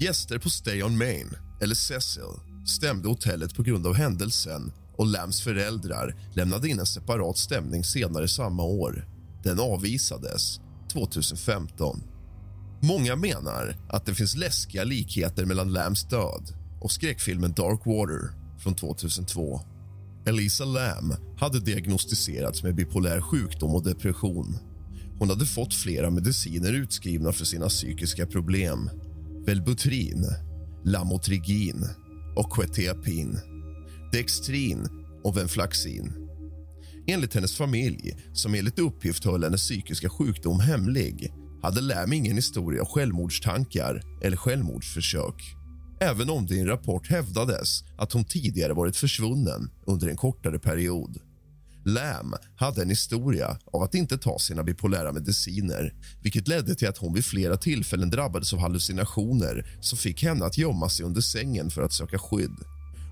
Gäster 0.00 0.38
på 0.38 0.50
Stay 0.50 0.82
on 0.82 0.98
Main, 0.98 1.28
eller 1.60 1.74
Cecil, 1.74 2.22
stämde 2.66 3.08
hotellet 3.08 3.54
på 3.54 3.62
grund 3.62 3.86
av 3.86 3.94
händelsen 3.94 4.72
och 4.96 5.06
Lams 5.06 5.40
föräldrar 5.40 6.14
lämnade 6.34 6.68
in 6.68 6.78
en 6.78 6.86
separat 6.86 7.38
stämning 7.38 7.84
senare 7.84 8.28
samma 8.28 8.62
år. 8.62 9.08
Den 9.42 9.60
avvisades 9.60 10.60
2015. 10.92 12.02
Många 12.82 13.16
menar 13.16 13.76
att 13.88 14.06
det 14.06 14.14
finns 14.14 14.36
läskiga 14.36 14.84
likheter 14.84 15.44
mellan 15.44 15.72
Lams 15.72 16.08
död 16.08 16.54
och 16.80 16.92
skräckfilmen 16.92 17.52
Dark 17.52 17.80
Water 17.86 18.30
från 18.58 18.74
2002. 18.74 19.60
Elisa 20.26 20.64
Lam 20.64 21.14
hade 21.38 21.60
diagnostiserats 21.60 22.62
med 22.62 22.74
bipolär 22.74 23.20
sjukdom 23.20 23.74
och 23.74 23.84
depression. 23.84 24.58
Hon 25.18 25.28
hade 25.28 25.46
fått 25.46 25.74
flera 25.74 26.10
mediciner 26.10 26.72
utskrivna 26.72 27.32
för 27.32 27.44
sina 27.44 27.68
psykiska 27.68 28.26
problem. 28.26 28.90
Velbutrin, 29.46 30.26
Lamotrigin 30.84 31.84
och 32.36 32.52
Quetiapin, 32.52 33.38
Dextrin 34.12 34.88
och 35.24 35.36
Venflaxin. 35.36 36.12
Enligt 37.06 37.34
hennes 37.34 37.56
familj, 37.56 38.16
som 38.32 38.54
enligt 38.54 38.78
uppgift 38.78 39.24
höll 39.24 39.44
hennes 39.44 39.62
psykiska 39.62 40.08
sjukdom 40.08 40.60
hemlig 40.60 41.32
hade 41.62 41.80
Lam 41.80 42.12
ingen 42.12 42.36
historia 42.36 42.82
av 42.82 42.88
självmordstankar 42.88 44.02
eller 44.22 44.36
självmordsförsök 44.36 45.58
även 46.00 46.30
om 46.30 46.46
det 46.46 46.54
i 46.54 46.60
en 46.60 46.66
rapport 46.66 47.06
hävdades 47.06 47.84
att 47.96 48.12
hon 48.12 48.24
tidigare 48.24 48.72
varit 48.72 48.96
försvunnen 48.96 49.70
under 49.86 50.08
en 50.08 50.16
kortare 50.16 50.58
period. 50.58 51.18
Lam 51.88 52.34
hade 52.56 52.82
en 52.82 52.90
historia 52.90 53.58
av 53.72 53.82
att 53.82 53.94
inte 53.94 54.18
ta 54.18 54.38
sina 54.38 54.62
bipolära 54.62 55.12
mediciner 55.12 55.94
vilket 56.22 56.48
ledde 56.48 56.74
till 56.74 56.88
att 56.88 56.98
hon 56.98 57.14
vid 57.14 57.24
flera 57.24 57.56
tillfällen 57.56 58.10
drabbades 58.10 58.52
av 58.52 58.58
hallucinationer 58.58 59.66
som 59.80 59.98
fick 59.98 60.22
henne 60.22 60.44
att 60.44 60.58
gömma 60.58 60.88
sig 60.88 61.06
under 61.06 61.20
sängen 61.20 61.70
för 61.70 61.82
att 61.82 61.92
söka 61.92 62.18
skydd. 62.18 62.56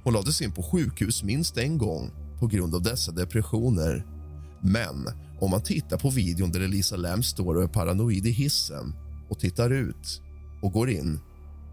Hon 0.04 0.14
lades 0.14 0.42
in 0.42 0.52
på 0.52 0.62
sjukhus 0.62 1.22
minst 1.22 1.58
en 1.58 1.78
gång 1.78 2.10
på 2.40 2.46
grund 2.46 2.74
av 2.74 2.82
dessa 2.82 3.12
depressioner. 3.12 4.06
Men 4.62 5.08
om 5.40 5.50
man 5.50 5.62
tittar 5.62 5.98
på 5.98 6.10
videon 6.10 6.52
där 6.52 6.60
Elisa 6.60 6.96
Lam 6.96 7.22
står 7.22 7.54
och 7.54 7.62
är 7.62 7.68
paranoid 7.68 8.26
i 8.26 8.30
hissen 8.30 8.94
och 9.30 9.40
tittar 9.40 9.70
ut 9.70 10.22
och 10.62 10.72
går 10.72 10.90
in 10.90 11.20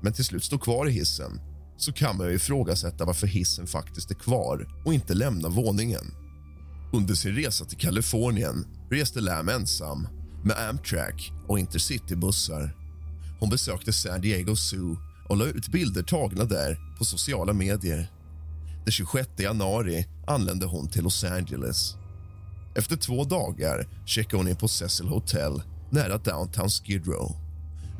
men 0.01 0.13
till 0.13 0.25
slut 0.25 0.43
står 0.43 0.57
kvar 0.57 0.87
i 0.87 0.91
hissen 0.91 1.39
så 1.77 1.93
kan 1.93 2.17
man 2.17 2.27
ju 2.27 2.35
ifrågasätta 2.35 3.05
varför 3.05 3.27
hissen 3.27 3.67
faktiskt 3.67 4.11
är 4.11 4.15
kvar 4.15 4.67
och 4.85 4.93
inte 4.93 5.13
lämnar 5.13 5.49
våningen. 5.49 6.22
Under 6.95 7.15
sin 7.15 7.35
resa 7.35 7.65
till 7.65 7.77
Kalifornien 7.77 8.65
reste 8.91 9.21
Lam 9.21 9.49
ensam 9.49 10.07
med 10.43 10.69
Amtrak 10.69 11.31
och 11.47 11.59
Intercitybussar. 11.59 12.75
Hon 13.39 13.49
besökte 13.49 13.93
San 13.93 14.21
Diego 14.21 14.55
Zoo 14.55 14.97
och 15.29 15.37
la 15.37 15.45
ut 15.45 15.67
bilder 15.67 16.03
tagna 16.03 16.43
där 16.43 16.95
på 16.97 17.05
sociala 17.05 17.53
medier. 17.53 18.11
Den 18.83 18.91
26 18.91 19.29
januari 19.37 20.05
anlände 20.27 20.65
hon 20.65 20.87
till 20.89 21.03
Los 21.03 21.23
Angeles. 21.23 21.95
Efter 22.75 22.95
två 22.95 23.23
dagar 23.23 23.87
checkade 24.05 24.37
hon 24.37 24.47
in 24.47 24.55
på 24.55 24.67
Cecil 24.67 25.07
Hotel 25.07 25.61
nära 25.89 26.17
downtown 26.17 26.69
Skid 26.69 27.07
Row. 27.07 27.35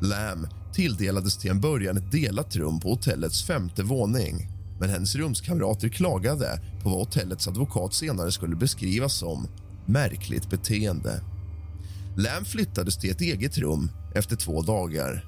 Lam 0.00 0.48
tilldelades 0.74 1.38
till 1.38 1.50
en 1.50 1.60
början 1.60 1.96
ett 1.96 2.12
delat 2.12 2.56
rum 2.56 2.80
på 2.80 2.88
hotellets 2.88 3.46
femte 3.46 3.82
våning 3.82 4.53
men 4.80 4.90
hennes 4.90 5.16
rumskamrater 5.16 5.88
klagade 5.88 6.60
på 6.82 6.88
vad 6.88 6.98
hotellets 6.98 7.48
advokat 7.48 7.94
senare 7.94 8.32
skulle 8.32 8.56
beskrivas 8.56 9.14
som 9.14 9.48
märkligt 9.86 10.50
beteende. 10.50 11.20
Lam 12.16 12.44
flyttades 12.44 12.98
till 12.98 13.10
ett 13.10 13.20
eget 13.20 13.58
rum 13.58 13.90
efter 14.14 14.36
två 14.36 14.62
dagar. 14.62 15.24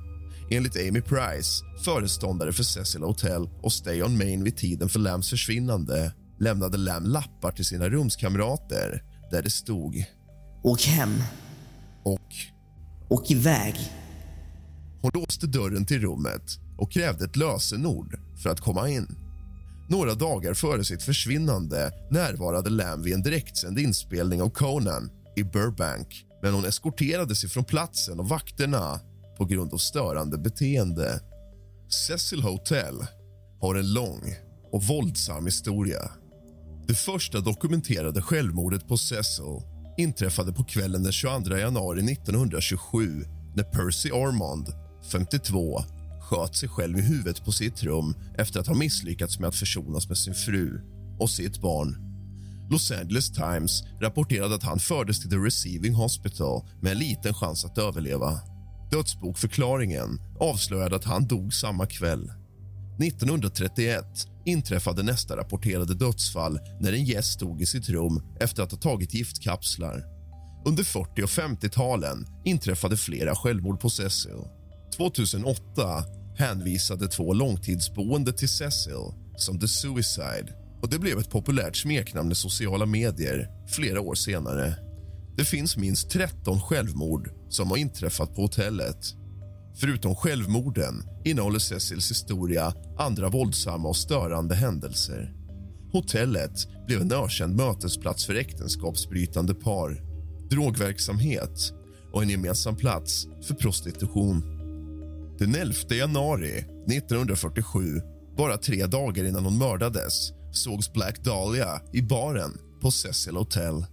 Enligt 0.50 0.76
Amy 0.76 1.00
Price, 1.00 1.64
föreståndare 1.84 2.52
för 2.52 2.62
Cecil 2.62 3.02
Hotel 3.02 3.48
och 3.62 3.72
Stay 3.72 4.02
on 4.02 4.18
Main 4.18 4.44
vid 4.44 4.56
tiden 4.56 4.88
för 4.88 4.98
Lams 4.98 5.30
försvinnande 5.30 6.12
lämnade 6.38 6.76
Lam 6.76 7.04
lappar 7.04 7.52
till 7.52 7.64
sina 7.64 7.88
rumskamrater 7.88 9.02
där 9.30 9.42
det 9.42 9.50
stod... 9.50 10.04
Åk 10.62 10.82
hem. 10.82 11.14
Och... 12.02 12.34
Åk 13.08 13.30
iväg. 13.30 13.74
Hon 15.00 15.10
låste 15.14 15.46
dörren 15.46 15.86
till 15.86 16.00
rummet 16.00 16.58
och 16.78 16.92
krävde 16.92 17.24
ett 17.24 17.36
lösenord 17.36 18.18
för 18.42 18.50
att 18.50 18.60
komma 18.60 18.88
in. 18.88 19.25
Några 19.88 20.14
dagar 20.14 20.54
före 20.54 20.84
sitt 20.84 21.02
försvinnande 21.02 21.92
närvarade 22.10 22.70
Lam 22.70 23.02
vid 23.02 23.14
en 23.14 23.22
direktsänd 23.22 23.78
inspelning 23.78 24.42
av 24.42 24.50
Conan 24.50 25.10
i 25.36 25.44
Burbank 25.44 26.26
men 26.42 26.54
hon 26.54 26.64
eskorterades 26.64 27.44
ifrån 27.44 27.64
platsen 27.64 28.20
av 28.20 28.28
vakterna 28.28 29.00
på 29.38 29.44
grund 29.44 29.74
av 29.74 29.78
störande 29.78 30.38
beteende. 30.38 31.20
Cecil 32.06 32.42
Hotel 32.42 32.94
har 33.60 33.74
en 33.74 33.92
lång 33.92 34.34
och 34.72 34.82
våldsam 34.82 35.46
historia. 35.46 36.10
Det 36.88 36.94
första 36.94 37.40
dokumenterade 37.40 38.22
självmordet 38.22 38.88
på 38.88 38.96
Cecil 38.96 39.60
inträffade 39.98 40.52
på 40.52 40.64
kvällen 40.64 41.02
den 41.02 41.12
22 41.12 41.56
januari 41.56 42.12
1927 42.12 43.24
när 43.56 43.64
Percy 43.64 44.10
Armond, 44.10 44.68
52 45.12 45.84
sköt 46.26 46.56
sig 46.56 46.68
själv 46.68 46.98
i 46.98 47.02
huvudet 47.02 47.44
på 47.44 47.52
sitt 47.52 47.82
rum 47.82 48.14
efter 48.38 48.60
att 48.60 48.66
ha 48.66 48.74
misslyckats 48.74 49.38
med 49.38 49.48
att 49.48 49.54
försonas 49.54 50.08
med 50.08 50.18
sin 50.18 50.34
fru 50.34 50.80
och 51.18 51.30
sitt 51.30 51.60
barn. 51.60 51.96
Los 52.70 52.90
Angeles 52.90 53.32
Times 53.32 53.82
rapporterade 54.00 54.54
att 54.54 54.62
han 54.62 54.78
fördes 54.78 55.20
till 55.20 55.30
The 55.30 55.36
Receiving 55.36 55.94
Hospital 55.94 56.62
med 56.80 56.92
en 56.92 56.98
liten 56.98 57.34
chans 57.34 57.64
att 57.64 57.78
överleva. 57.78 58.40
Dödsbokförklaringen 58.90 60.20
avslöjade 60.40 60.96
att 60.96 61.04
han 61.04 61.26
dog 61.26 61.54
samma 61.54 61.86
kväll. 61.86 62.32
1931 63.02 64.04
inträffade 64.44 65.02
nästa 65.02 65.36
rapporterade 65.36 65.94
dödsfall 65.94 66.58
när 66.80 66.92
en 66.92 67.04
gäst 67.04 67.32
stod 67.32 67.62
i 67.62 67.66
sitt 67.66 67.88
rum 67.88 68.22
efter 68.40 68.62
att 68.62 68.70
ha 68.70 68.78
tagit 68.78 69.14
giftkapslar. 69.14 70.04
Under 70.66 70.84
40 70.84 71.22
och 71.22 71.28
50-talen 71.28 72.26
inträffade 72.44 72.96
flera 72.96 73.34
självmord 73.34 73.80
på 73.80 73.90
Cecil. 73.90 74.44
2008 74.96 76.04
hänvisade 76.36 77.08
två 77.08 77.32
långtidsboende 77.32 78.32
till 78.32 78.48
Cecil 78.48 79.12
som 79.36 79.60
The 79.60 79.68
Suicide 79.68 80.52
och 80.82 80.90
det 80.90 80.98
blev 80.98 81.18
ett 81.18 81.30
populärt 81.30 81.76
smeknamn 81.76 82.32
i 82.32 82.34
sociala 82.34 82.86
medier 82.86 83.50
flera 83.68 84.00
år 84.00 84.14
senare. 84.14 84.74
Det 85.36 85.44
finns 85.44 85.76
minst 85.76 86.10
13 86.10 86.60
självmord 86.60 87.30
som 87.48 87.70
har 87.70 87.76
inträffat 87.76 88.34
på 88.34 88.42
hotellet. 88.42 89.14
Förutom 89.80 90.16
självmorden 90.16 91.02
innehåller 91.24 91.58
Cecils 91.58 92.10
historia 92.10 92.74
andra 92.98 93.28
våldsamma 93.28 93.88
och 93.88 93.96
störande 93.96 94.54
händelser. 94.54 95.34
Hotellet 95.92 96.86
blev 96.86 97.00
en 97.00 97.12
ökänd 97.12 97.56
mötesplats 97.56 98.26
för 98.26 98.34
äktenskapsbrytande 98.34 99.54
par, 99.54 100.02
drogverksamhet 100.50 101.72
och 102.12 102.22
en 102.22 102.30
gemensam 102.30 102.76
plats 102.76 103.26
för 103.46 103.54
prostitution. 103.54 104.55
Den 105.38 105.54
11 105.54 105.74
januari 105.90 106.58
1947, 106.90 108.00
bara 108.36 108.56
tre 108.56 108.86
dagar 108.86 109.24
innan 109.24 109.44
hon 109.44 109.58
mördades 109.58 110.32
sågs 110.52 110.92
Black 110.92 111.24
Dahlia 111.24 111.80
i 111.92 112.02
baren 112.02 112.58
på 112.80 112.90
Cecil 112.90 113.36
Hotel. 113.36 113.84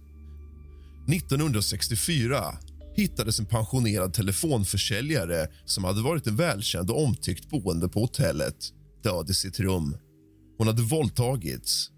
1964 1.08 2.44
hittades 2.96 3.38
en 3.40 3.46
pensionerad 3.46 4.14
telefonförsäljare 4.14 5.46
som 5.64 5.84
hade 5.84 6.02
varit 6.02 6.26
en 6.26 6.36
välkänd 6.36 6.90
och 6.90 7.04
omtyckt 7.04 7.50
boende 7.50 7.88
på 7.88 8.00
hotellet 8.00 8.56
död 9.02 9.30
i 9.30 9.34
sitt 9.34 9.60
rum. 9.60 9.96
Hon 10.58 10.66
hade 10.66 10.82
våldtagits, 10.82 11.90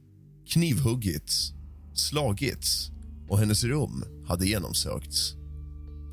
knivhuggits, 0.48 1.52
slagits 1.94 2.90
och 3.28 3.38
hennes 3.38 3.64
rum 3.64 4.04
hade 4.28 4.46
genomsökts. 4.46 5.34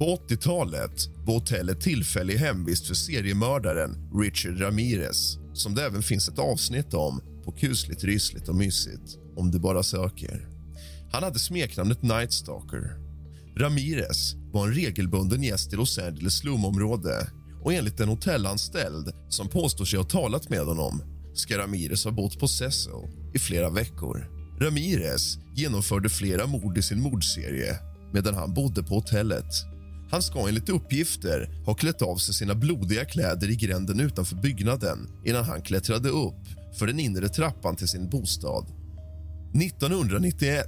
På 0.03 0.15
80-talet 0.29 1.09
var 1.25 1.33
hotellet 1.33 1.81
tillfällig 1.81 2.37
hemvist 2.37 2.87
för 2.87 2.95
seriemördaren 2.95 4.11
Richard 4.21 4.61
Ramirez 4.61 5.37
som 5.53 5.75
det 5.75 5.85
även 5.85 6.03
finns 6.03 6.29
ett 6.29 6.39
avsnitt 6.39 6.93
om 6.93 7.21
på 7.45 7.51
kusligt, 7.51 8.03
rysligt 8.03 8.49
och 8.49 8.55
mysigt 8.55 9.17
om 9.35 9.51
du 9.51 9.59
bara 9.59 9.83
söker. 9.83 10.47
Han 11.11 11.23
hade 11.23 11.39
smeknamnet 11.39 12.01
Night 12.01 12.33
Stalker. 12.33 12.97
Ramirez 13.57 14.33
var 14.53 14.67
en 14.67 14.73
regelbunden 14.73 15.43
gäst 15.43 15.73
i 15.73 15.75
Los 15.75 15.97
Angeles 15.97 16.37
slumområde 16.37 17.27
och 17.63 17.73
enligt 17.73 17.99
en 17.99 18.09
hotellanställd 18.09 19.11
som 19.29 19.47
påstår 19.47 19.85
sig 19.85 19.99
ha 19.99 20.05
talat 20.05 20.49
med 20.49 20.65
honom 20.65 21.03
ska 21.33 21.57
Ramirez 21.57 22.05
ha 22.05 22.11
bott 22.11 22.39
på 22.39 22.47
Cecil 22.47 23.07
i 23.33 23.39
flera 23.39 23.69
veckor. 23.69 24.27
Ramirez 24.61 25.37
genomförde 25.55 26.09
flera 26.09 26.47
mord 26.47 26.77
i 26.77 26.81
sin 26.81 27.01
mordserie 27.01 27.79
medan 28.13 28.33
han 28.33 28.53
bodde 28.53 28.83
på 28.83 28.95
hotellet 28.95 29.72
han 30.13 30.21
ska 30.21 30.47
enligt 30.47 30.69
uppgifter 30.69 31.49
ha 31.65 31.73
klätt 31.73 32.01
av 32.01 32.15
sig 32.15 32.33
sina 32.33 32.55
blodiga 32.55 33.05
kläder 33.05 33.49
i 33.49 33.55
gränden 33.55 33.99
utanför 33.99 34.35
byggnaden 34.35 35.09
innan 35.25 35.43
han 35.43 35.61
klättrade 35.61 36.09
upp 36.09 36.43
för 36.79 36.87
den 36.87 36.99
inre 36.99 37.29
trappan 37.29 37.75
till 37.75 37.87
sin 37.87 38.09
bostad. 38.09 38.65
1991 39.61 40.67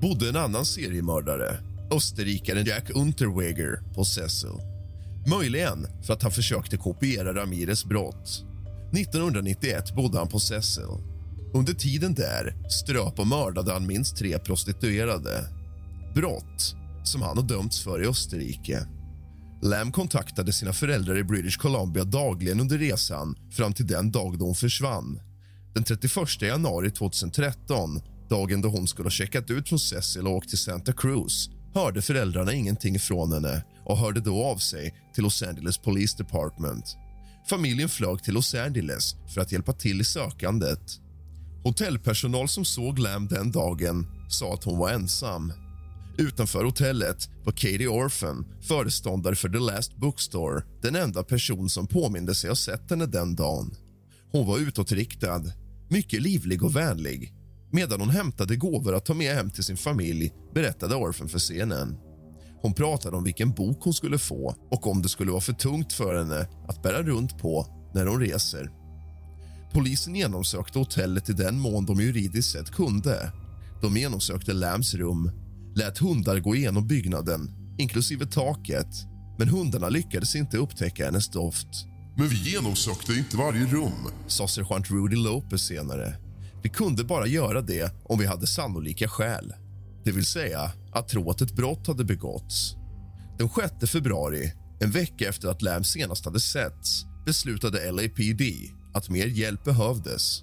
bodde 0.00 0.28
en 0.28 0.36
annan 0.36 0.64
seriemördare, 0.64 1.58
österrikaren 1.92 2.64
Jack 2.64 2.90
Unterweger, 2.90 3.80
på 3.94 4.04
Cecil. 4.04 4.60
Möjligen 5.26 5.86
för 6.02 6.12
att 6.12 6.22
han 6.22 6.32
försökte 6.32 6.76
kopiera 6.76 7.34
Ramirez 7.34 7.84
brott. 7.84 8.44
1991 8.92 9.94
bodde 9.96 10.18
han 10.18 10.28
på 10.28 10.40
Cecil. 10.40 10.84
Under 11.54 11.74
tiden 11.74 12.14
där 12.14 12.56
ströp 12.68 13.18
och 13.18 13.26
mördade 13.26 13.72
han 13.72 13.86
minst 13.86 14.16
tre 14.16 14.38
prostituerade. 14.38 15.44
Brott 16.14 16.76
som 17.08 17.22
han 17.22 17.36
har 17.36 17.44
dömts 17.44 17.80
för 17.80 18.02
i 18.02 18.06
Österrike. 18.06 18.86
Lam 19.62 19.92
kontaktade 19.92 20.52
sina 20.52 20.72
föräldrar 20.72 21.18
i 21.18 21.24
British 21.24 21.56
Columbia 21.56 22.04
dagligen 22.04 22.60
under 22.60 22.78
resan 22.78 23.36
fram 23.50 23.72
till 23.72 23.86
den 23.86 24.10
dag 24.10 24.38
då 24.38 24.44
hon 24.44 24.54
försvann. 24.54 25.20
Den 25.74 25.84
31 25.84 26.42
januari 26.42 26.90
2013, 26.90 28.00
dagen 28.30 28.60
då 28.60 28.68
hon 28.68 28.86
skulle 28.86 29.06
ha 29.06 29.10
checkat 29.10 29.50
ut 29.50 29.68
från 29.68 29.78
Cecil 29.78 30.26
och 30.26 30.32
åkt 30.32 30.48
till 30.48 30.58
Santa 30.58 30.92
Cruz 30.92 31.50
hörde 31.74 32.02
föräldrarna 32.02 32.52
ingenting 32.52 32.98
från 32.98 33.32
henne 33.32 33.64
och 33.84 33.98
hörde 33.98 34.20
då 34.20 34.44
av 34.44 34.56
sig 34.56 34.94
till 35.14 35.24
Los 35.24 35.42
Angeles 35.42 35.78
Police 35.78 36.16
Department. 36.18 36.96
Familjen 37.50 37.88
flög 37.88 38.22
till 38.22 38.34
Los 38.34 38.54
Angeles 38.54 39.14
för 39.34 39.40
att 39.40 39.52
hjälpa 39.52 39.72
till 39.72 40.00
i 40.00 40.04
sökandet. 40.04 40.80
Hotellpersonal 41.64 42.48
som 42.48 42.64
såg 42.64 42.98
Lam 42.98 43.28
den 43.28 43.52
dagen 43.52 44.06
sa 44.28 44.54
att 44.54 44.64
hon 44.64 44.78
var 44.78 44.90
ensam 44.90 45.52
Utanför 46.18 46.64
hotellet 46.64 47.28
var 47.44 47.52
Katie 47.52 47.88
Orphan, 47.88 48.46
föreståndare 48.62 49.34
för 49.34 49.48
The 49.48 49.58
Last 49.58 49.96
Bookstore 49.96 50.62
den 50.82 50.96
enda 50.96 51.22
person 51.22 51.70
som 51.70 51.86
påminde 51.86 52.34
sig 52.34 52.50
ha 52.50 52.56
sett 52.56 52.90
henne 52.90 53.06
den 53.06 53.34
dagen. 53.34 53.74
Hon 54.32 54.46
var 54.46 54.58
utåtriktad, 54.58 55.42
mycket 55.88 56.22
livlig 56.22 56.62
och 56.62 56.76
vänlig. 56.76 57.32
Medan 57.70 58.00
hon 58.00 58.10
hämtade 58.10 58.56
gåvor 58.56 58.94
att 58.94 59.04
ta 59.04 59.14
med 59.14 59.34
hem 59.34 59.50
till 59.50 59.64
sin 59.64 59.76
familj 59.76 60.32
berättade 60.54 60.94
Orphan 60.94 61.28
för 61.28 61.38
scenen. 61.38 61.96
Hon 62.62 62.74
pratade 62.74 63.16
om 63.16 63.24
vilken 63.24 63.50
bok 63.50 63.78
hon 63.80 63.94
skulle 63.94 64.18
få 64.18 64.54
och 64.70 64.86
om 64.86 65.02
det 65.02 65.08
skulle 65.08 65.30
vara 65.30 65.40
för 65.40 65.52
tungt 65.52 65.92
för 65.92 66.18
henne 66.18 66.48
att 66.68 66.82
bära 66.82 67.02
runt 67.02 67.38
på 67.38 67.66
när 67.94 68.06
hon 68.06 68.20
reser. 68.20 68.70
Polisen 69.72 70.14
genomsökte 70.14 70.78
hotellet 70.78 71.28
i 71.28 71.32
den 71.32 71.58
mån 71.58 71.86
de 71.86 72.00
juridiskt 72.00 72.52
sett 72.52 72.70
kunde. 72.70 73.32
De 73.82 73.96
genomsökte 73.96 74.52
Lams 74.52 74.94
rum, 74.94 75.30
lät 75.76 75.98
hundar 75.98 76.38
gå 76.38 76.56
igenom 76.56 76.86
byggnaden, 76.86 77.50
inklusive 77.78 78.26
taket 78.26 79.06
men 79.38 79.48
hundarna 79.48 79.88
lyckades 79.88 80.34
inte 80.34 80.58
upptäcka 80.58 81.04
hennes 81.04 81.28
doft. 81.28 81.68
Men 82.16 82.28
vi 82.28 82.50
genomsökte 82.50 83.12
inte 83.12 83.36
varje 83.36 83.66
rum, 83.66 84.08
sa 84.26 84.48
sergeant 84.48 84.90
Rudy 84.90 85.16
Lopez 85.16 85.66
senare. 85.66 86.16
Vi 86.62 86.68
kunde 86.68 87.04
bara 87.04 87.26
göra 87.26 87.60
det 87.60 87.92
om 88.04 88.18
vi 88.18 88.26
hade 88.26 88.46
sannolika 88.46 89.08
skäl. 89.08 89.54
Det 90.04 90.12
vill 90.12 90.26
säga 90.26 90.72
att 90.92 91.08
tro 91.08 91.30
att 91.30 91.40
ett 91.40 91.56
brott 91.56 91.86
hade 91.86 92.04
begåtts. 92.04 92.74
Den 93.38 93.48
6 93.80 93.90
februari, 93.90 94.52
en 94.80 94.90
vecka 94.90 95.28
efter 95.28 95.48
att 95.48 95.62
Lam 95.62 95.84
senast 95.84 96.24
hade 96.24 96.40
setts 96.40 97.04
beslutade 97.26 97.92
LAPD 97.92 98.42
att 98.94 99.08
mer 99.08 99.26
hjälp 99.26 99.64
behövdes. 99.64 100.42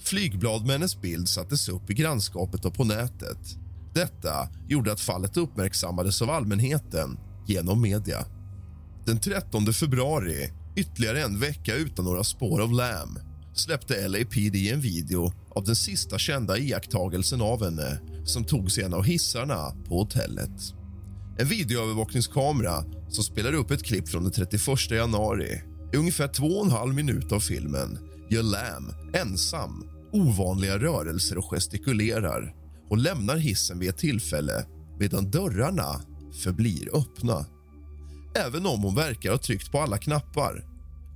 Flygblad 0.00 0.62
med 0.62 0.72
hennes 0.72 1.00
bild 1.00 1.28
sattes 1.28 1.68
upp 1.68 1.90
i 1.90 1.94
grannskapet 1.94 2.64
och 2.64 2.74
på 2.74 2.84
nätet. 2.84 3.63
Detta 3.94 4.48
gjorde 4.68 4.92
att 4.92 5.00
fallet 5.00 5.36
uppmärksammades 5.36 6.22
av 6.22 6.30
allmänheten 6.30 7.18
genom 7.46 7.82
media. 7.82 8.24
Den 9.06 9.20
13 9.20 9.72
februari, 9.72 10.52
ytterligare 10.76 11.22
en 11.22 11.40
vecka 11.40 11.74
utan 11.74 12.04
några 12.04 12.24
spår 12.24 12.60
av 12.60 12.72
Lam 12.72 13.18
släppte 13.54 14.08
LAPD 14.08 14.56
en 14.72 14.80
video 14.80 15.32
av 15.54 15.64
den 15.64 15.76
sista 15.76 16.18
kända 16.18 16.58
iakttagelsen 16.58 17.40
av 17.40 17.64
henne 17.64 18.00
som 18.24 18.44
togs 18.44 18.78
i 18.78 18.82
en 18.82 18.94
av 18.94 19.04
hissarna 19.04 19.72
på 19.88 19.98
hotellet. 19.98 20.74
En 21.38 21.48
videoövervakningskamera 21.48 22.84
som 23.08 23.24
spelar 23.24 23.52
upp 23.52 23.70
ett 23.70 23.84
klipp 23.84 24.08
från 24.08 24.22
den 24.22 24.32
31 24.32 24.90
januari. 24.90 25.62
I 25.92 25.96
ungefär 25.96 26.28
två 26.28 26.46
och 26.46 26.64
en 26.64 26.72
halv 26.72 26.94
minut 26.94 27.32
av 27.32 27.40
filmen 27.40 27.98
gör 28.30 28.42
Lam 28.42 28.92
ensam 29.14 29.84
ovanliga 30.12 30.78
rörelser 30.78 31.38
och 31.38 31.50
gestikulerar 31.50 32.63
och 32.90 32.98
lämnar 32.98 33.36
hissen 33.36 33.78
vid 33.78 33.88
ett 33.88 33.98
tillfälle 33.98 34.66
medan 34.98 35.30
dörrarna 35.30 36.00
förblir 36.42 36.96
öppna. 36.96 37.46
Även 38.34 38.66
om 38.66 38.82
hon 38.82 38.94
verkar 38.94 39.30
ha 39.30 39.38
tryckt 39.38 39.72
på 39.72 39.80
alla 39.80 39.98
knappar. 39.98 40.64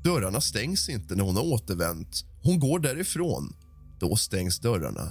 Dörrarna 0.04 0.40
stängs 0.40 0.88
inte 0.88 1.14
när 1.14 1.24
hon 1.24 1.36
har 1.36 1.44
återvänt. 1.44 2.24
Hon 2.42 2.60
går 2.60 2.78
därifrån. 2.78 3.56
Då 4.00 4.16
stängs 4.16 4.60
dörrarna. 4.60 5.10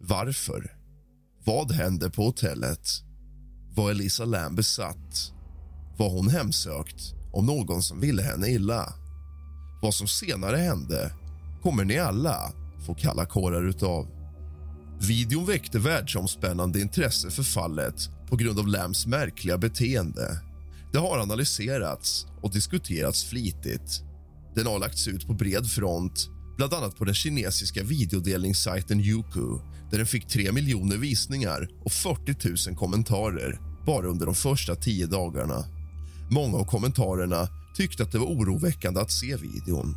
Varför? 0.00 0.76
Vad 1.44 1.72
hände 1.72 2.10
på 2.10 2.24
hotellet? 2.24 2.88
Var 3.74 3.90
Elisa 3.90 4.24
Lam 4.24 4.54
besatt? 4.54 5.32
Var 5.96 6.10
hon 6.10 6.28
hemsökt 6.28 7.14
av 7.34 7.44
någon 7.44 7.82
som 7.82 8.00
ville 8.00 8.22
henne 8.22 8.48
illa? 8.48 8.92
Vad 9.82 9.94
som 9.94 10.08
senare 10.08 10.56
hände 10.56 11.12
kommer 11.62 11.84
ni 11.84 11.98
alla 11.98 12.52
få 12.86 12.94
kalla 12.94 13.26
kårar 13.26 13.68
utav. 13.68 14.17
Videon 15.00 15.46
väckte 15.46 15.78
världsomspännande 15.78 16.80
intresse 16.80 17.30
för 17.30 17.42
fallet 17.42 18.08
på 18.28 18.36
grund 18.36 18.58
av 18.58 18.68
Lams 18.68 19.06
märkliga 19.06 19.58
beteende. 19.58 20.40
Det 20.92 20.98
har 20.98 21.18
analyserats 21.18 22.26
och 22.42 22.52
diskuterats 22.52 23.24
flitigt. 23.24 24.02
Den 24.54 24.66
har 24.66 24.78
lagts 24.78 25.08
ut 25.08 25.26
på 25.26 25.32
bred 25.32 25.66
front 25.70 26.28
bland 26.56 26.74
annat 26.74 26.96
på 26.96 27.04
den 27.04 27.14
kinesiska 27.14 27.82
videodelningssajten 27.82 29.00
Youku 29.00 29.58
där 29.90 29.98
den 29.98 30.06
fick 30.06 30.28
3 30.28 30.52
miljoner 30.52 30.96
visningar 30.96 31.68
och 31.84 31.92
40 31.92 32.68
000 32.68 32.76
kommentarer 32.76 33.60
bara 33.86 34.06
under 34.06 34.26
de 34.26 34.34
första 34.34 34.74
tio 34.74 35.06
dagarna. 35.06 35.64
Många 36.30 36.56
av 36.56 36.64
kommentarerna 36.64 37.48
tyckte 37.76 38.02
att 38.02 38.12
det 38.12 38.18
var 38.18 38.26
oroväckande 38.26 39.00
att 39.00 39.12
se 39.12 39.36
videon. 39.36 39.96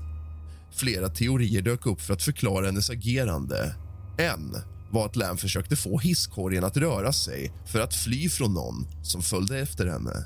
Flera 0.76 1.10
teorier 1.10 1.62
dök 1.62 1.86
upp 1.86 2.02
för 2.02 2.14
att 2.14 2.24
förklara 2.24 2.66
hennes 2.66 2.90
agerande. 2.90 3.76
En 4.18 4.56
var 4.92 5.06
att 5.06 5.16
Lam 5.16 5.38
försökte 5.38 5.76
få 5.76 6.00
hisskorgen 6.00 6.64
att 6.64 6.78
röra 6.78 7.14
sig 7.14 7.52
för 7.66 7.80
att 7.80 7.96
fly 7.96 8.30
från 8.30 8.54
någon 8.54 8.88
som 9.04 9.22
följde 9.22 9.60
efter 9.60 9.86
henne. 9.88 10.26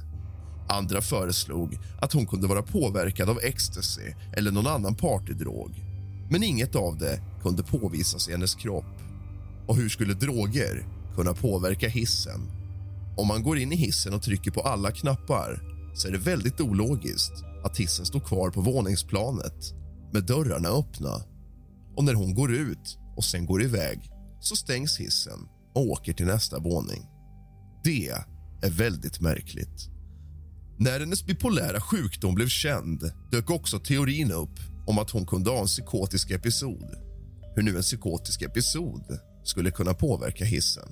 Andra 0.70 1.02
föreslog 1.02 1.80
att 2.02 2.14
hon 2.14 2.28
kunde 2.28 2.48
vara 2.48 2.62
påverkad 2.62 3.30
av 3.30 3.40
ecstasy 3.44 4.14
eller 4.34 4.52
någon 4.52 4.68
annan 4.68 4.96
partydrog. 4.96 5.72
Men 6.30 6.44
inget 6.44 6.76
av 6.76 6.98
det 6.98 7.22
kunde 7.42 7.64
påvisas 7.64 8.30
i 8.30 8.32
hennes 8.32 8.56
kropp. 8.56 9.02
Och 9.68 9.76
hur 9.76 9.90
skulle 9.90 10.14
droger 10.14 10.88
kunna 11.16 11.34
påverka 11.34 11.88
hissen? 11.88 12.42
Om 13.18 13.28
man 13.28 13.44
går 13.44 13.58
in 13.58 13.74
i 13.74 13.76
hissen 13.76 14.14
och 14.14 14.22
trycker 14.22 14.52
på 14.52 14.62
alla 14.62 14.92
knappar 14.92 15.62
så 15.96 16.08
är 16.08 16.12
det 16.12 16.18
väldigt 16.18 16.62
ologiskt 16.62 17.34
att 17.64 17.78
hissen 17.78 18.06
står 18.06 18.20
kvar 18.20 18.50
på 18.50 18.62
våningsplanet 18.62 19.74
med 20.14 20.24
dörrarna 20.24 20.70
öppna. 20.70 21.22
Och 21.96 22.04
när 22.04 22.14
hon 22.14 22.34
går 22.34 22.54
ut 22.54 22.98
och 23.18 23.24
sen 23.24 23.46
går 23.46 23.64
iväg 23.64 24.15
så 24.48 24.56
stängs 24.56 25.00
hissen 25.00 25.40
och 25.76 25.82
åker 25.82 26.14
till 26.14 26.26
nästa 26.26 26.60
våning. 26.60 27.06
Det 27.84 28.10
är 28.62 28.70
väldigt 28.70 29.20
märkligt. 29.20 29.90
När 30.78 31.00
hennes 31.00 31.26
bipolära 31.26 31.82
sjukdom 31.82 32.36
blev 32.36 32.48
känd 32.48 33.12
dök 33.32 33.50
också 33.50 33.80
teorin 33.80 34.32
upp 34.32 34.60
om 34.88 35.00
att 35.00 35.12
hon 35.12 35.26
kunde 35.26 35.50
ha 35.50 35.60
en 35.60 35.68
psykotisk 35.68 36.32
episod. 36.32 36.96
Hur 37.56 37.64
nu 37.64 37.76
en 37.76 37.82
psykotisk 37.82 38.42
episod 38.42 39.20
skulle 39.44 39.72
kunna 39.72 39.94
påverka 39.94 40.46
hissen. 40.46 40.90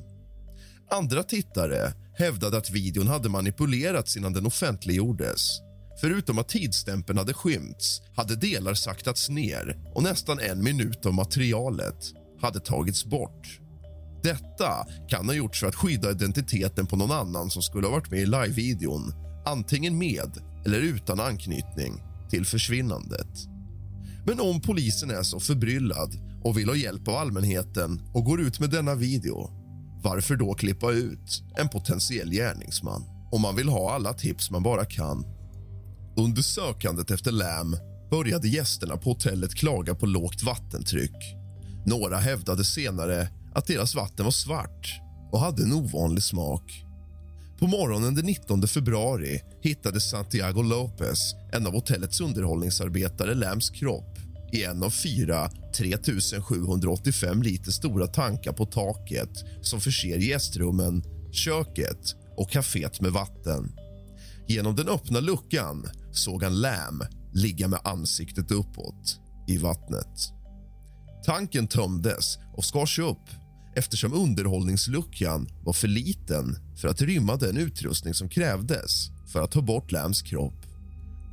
Andra 0.91 1.24
tittare 1.24 1.93
hävdade 2.18 2.58
att 2.58 2.72
videon 2.72 3.08
hade 3.08 3.30
manipulerats 3.30 4.18
innan 4.18 4.34
den 4.34 4.45
offentliggjordes. 4.45 5.47
Förutom 6.01 6.38
att 6.38 6.49
tidsstämpeln 6.49 7.18
hade 7.18 7.34
skymts 7.34 8.01
hade 8.16 8.36
delar 8.36 8.74
saktats 8.74 9.30
ner 9.30 9.91
och 9.95 10.04
nästan 10.04 10.39
en 10.39 10.64
minut 10.64 11.06
av 11.06 11.14
materialet 11.14 12.14
hade 12.43 12.59
tagits 12.59 13.05
bort. 13.05 13.59
Detta 14.23 14.85
kan 15.09 15.25
ha 15.25 15.33
gjorts 15.33 15.59
för 15.59 15.67
att 15.67 15.75
skydda 15.75 16.11
identiteten 16.11 16.85
på 16.85 16.95
någon 16.95 17.11
annan 17.11 17.49
som 17.49 17.61
skulle 17.61 17.87
ha 17.87 17.91
varit 17.91 18.11
med 18.11 18.19
i 18.19 18.25
live-videon 18.25 19.13
antingen 19.45 19.97
med 19.97 20.37
eller 20.65 20.79
utan 20.79 21.19
anknytning 21.19 22.03
till 22.29 22.45
försvinnandet. 22.45 23.47
Men 24.25 24.39
om 24.39 24.61
polisen 24.61 25.11
är 25.11 25.23
så 25.23 25.39
förbryllad 25.39 26.13
och 26.43 26.57
vill 26.57 26.69
ha 26.69 26.75
hjälp 26.75 27.07
av 27.07 27.15
allmänheten 27.15 28.01
och 28.13 28.25
går 28.25 28.41
ut 28.41 28.59
med 28.59 28.69
denna 28.69 28.95
video 28.95 29.63
varför 30.03 30.35
då 30.35 30.53
klippa 30.53 30.91
ut 30.91 31.43
en 31.57 31.69
potentiell 31.69 32.31
gärningsman 32.31 33.03
om 33.31 33.41
man 33.41 33.55
vill 33.55 33.69
ha 33.69 33.93
alla 33.93 34.13
tips 34.13 34.51
man 34.51 34.63
bara 34.63 34.85
kan? 34.85 35.25
Under 36.17 36.41
sökandet 36.41 37.11
efter 37.11 37.31
Lam 37.31 37.77
började 38.11 38.47
gästerna 38.47 38.97
på 38.97 39.09
hotellet 39.09 39.55
klaga 39.55 39.95
på 39.95 40.05
lågt 40.05 40.43
vattentryck. 40.43 41.42
Några 41.86 42.17
hävdade 42.17 42.65
senare 42.65 43.29
att 43.53 43.67
deras 43.67 43.95
vatten 43.95 44.25
var 44.25 44.31
svart 44.31 45.01
och 45.31 45.39
hade 45.39 45.63
en 45.63 45.73
ovanlig 45.73 46.23
smak. 46.23 46.86
På 47.59 47.67
morgonen 47.67 48.15
den 48.15 48.25
19 48.25 48.67
februari 48.67 49.41
hittade 49.61 50.01
Santiago 50.01 50.61
Lopez, 50.61 51.34
en 51.51 51.67
av 51.67 51.73
hotellets 51.73 52.21
underhållningsarbetare, 52.21 53.34
Lams 53.34 53.69
kropp 53.69 54.17
i 54.53 54.63
en 54.63 54.84
av 54.84 54.89
fyra 54.89 55.49
3785 55.77 57.43
liter 57.43 57.71
stora 57.71 58.07
tankar 58.07 58.53
på 58.53 58.65
taket 58.65 59.43
som 59.61 59.81
förser 59.81 60.17
gästrummen, 60.17 61.03
köket 61.31 62.15
och 62.38 62.49
kaféet 62.49 63.01
med 63.01 63.11
vatten. 63.11 63.71
Genom 64.47 64.75
den 64.75 64.88
öppna 64.88 65.19
luckan 65.19 65.86
såg 66.11 66.43
han 66.43 66.61
Lam 66.61 67.03
ligga 67.34 67.67
med 67.67 67.79
ansiktet 67.84 68.51
uppåt 68.51 69.19
i 69.47 69.57
vattnet. 69.57 70.42
Tanken 71.26 71.67
tömdes 71.67 72.38
och 72.53 72.65
skars 72.65 72.99
upp 72.99 73.30
eftersom 73.76 74.13
underhållningsluckan 74.13 75.47
var 75.63 75.74
för 75.74 75.88
liten 75.88 76.57
för 76.82 76.88
att 76.88 77.01
rymma 77.01 77.36
den 77.36 77.57
utrustning 77.57 78.13
som 78.13 78.30
krävdes 78.30 79.07
för 79.34 79.41
att 79.41 79.51
ta 79.51 79.61
bort 79.61 79.91
Lams 79.91 80.21
kropp. 80.21 80.65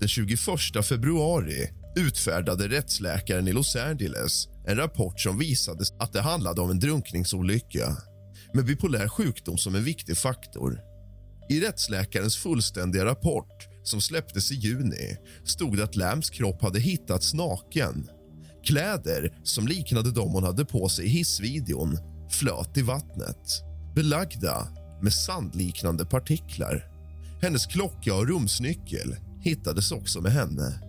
Den 0.00 0.08
21 0.08 0.38
februari 0.84 1.70
utfärdade 1.96 2.68
rättsläkaren 2.68 3.48
i 3.48 3.52
Los 3.52 3.76
Angeles 3.76 4.48
en 4.66 4.76
rapport 4.76 5.20
som 5.20 5.38
visade 5.38 5.84
att 5.98 6.12
det 6.12 6.20
handlade 6.20 6.60
om 6.60 6.70
en 6.70 6.78
drunkningsolycka 6.78 7.96
med 8.54 8.64
bipolär 8.64 9.08
sjukdom 9.08 9.58
som 9.58 9.74
en 9.74 9.84
viktig 9.84 10.18
faktor. 10.18 10.80
I 11.48 11.60
rättsläkarens 11.60 12.36
fullständiga 12.36 13.04
rapport 13.04 13.68
som 13.82 14.00
släpptes 14.00 14.52
i 14.52 14.54
juni 14.54 15.16
stod 15.44 15.76
det 15.76 15.84
att 15.84 15.96
Lams 15.96 16.30
kropp 16.30 16.62
hade 16.62 16.80
hittats 16.80 17.34
naken. 17.34 18.08
Kläder 18.64 19.38
som 19.42 19.66
liknade 19.66 20.10
de 20.10 20.32
hon 20.32 20.44
hade 20.44 20.64
på 20.64 20.88
sig 20.88 21.04
i 21.04 21.08
hissvideon 21.08 21.98
flöt 22.30 22.76
i 22.76 22.82
vattnet. 22.82 23.62
Belagda 23.94 24.68
med 25.02 25.12
sandliknande 25.12 26.04
partiklar. 26.04 26.86
Hennes 27.42 27.66
klocka 27.66 28.14
och 28.14 28.28
rumsnyckel 28.28 29.16
hittades 29.40 29.92
också 29.92 30.20
med 30.20 30.32
henne. 30.32 30.80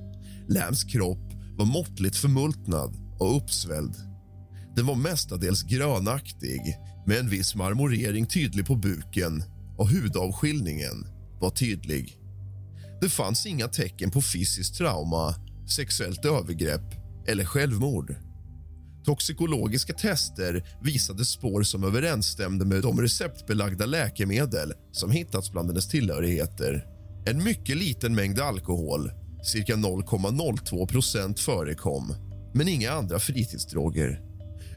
Lams 0.50 0.84
kropp 0.84 1.34
var 1.58 1.66
måttligt 1.66 2.16
förmultnad 2.18 2.96
och 3.20 3.38
uppsvälld. 3.38 3.96
Den 4.76 4.86
var 4.86 4.96
mestadels 4.96 5.64
grönaktig 5.64 6.62
med 7.06 7.18
en 7.18 7.30
viss 7.30 7.56
marmorering 7.56 8.26
tydlig 8.26 8.66
på 8.66 8.76
buken 8.76 9.44
och 9.78 9.90
hudavskiljningen 9.90 11.08
var 11.40 11.50
tydlig. 11.50 12.18
Det 13.02 13.10
fanns 13.10 13.46
inga 13.46 13.68
tecken 13.68 14.12
på 14.12 14.22
fysiskt 14.22 14.78
trauma, 14.78 15.36
sexuellt 15.68 16.26
övergrepp 16.26 17.01
eller 17.28 17.46
självmord. 17.46 18.16
Toxikologiska 19.06 19.94
tester 19.94 20.64
visade 20.84 21.26
spår 21.26 21.64
som 21.64 21.84
överensstämde 21.84 22.66
med 22.66 22.82
de 22.82 23.02
receptbelagda 23.02 23.86
läkemedel 23.86 24.74
som 24.92 25.12
hittats 25.12 25.52
bland 25.52 25.70
hennes 25.70 25.90
tillhörigheter. 25.90 26.86
En 27.26 27.44
mycket 27.44 27.78
liten 27.78 28.16
mängd 28.16 28.40
alkohol, 28.40 29.12
cirka 29.44 29.76
0,02 29.76 30.88
procent, 30.88 31.40
förekom 31.40 32.16
men 32.54 32.68
inga 32.68 32.92
andra 32.92 33.20
fritidsdroger. 33.20 34.22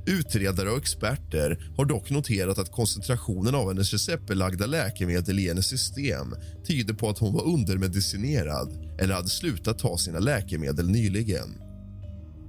Utredare 0.07 0.71
och 0.71 0.79
experter 0.79 1.73
har 1.77 1.85
dock 1.85 2.11
noterat 2.11 2.59
att 2.59 2.73
koncentrationen 2.73 3.55
av 3.55 3.69
hennes 3.69 3.93
receptbelagda 3.93 4.67
läkemedel 4.67 5.39
i 5.39 5.49
hennes 5.49 5.67
system 5.67 6.35
tyder 6.67 6.95
på 6.95 7.09
att 7.09 7.19
hon 7.19 7.35
var 7.35 7.45
undermedicinerad 7.45 8.97
eller 9.01 9.15
hade 9.15 9.29
slutat 9.29 9.79
ta 9.79 9.99
sina 9.99 10.19
läkemedel 10.19 10.91
nyligen. 10.91 11.64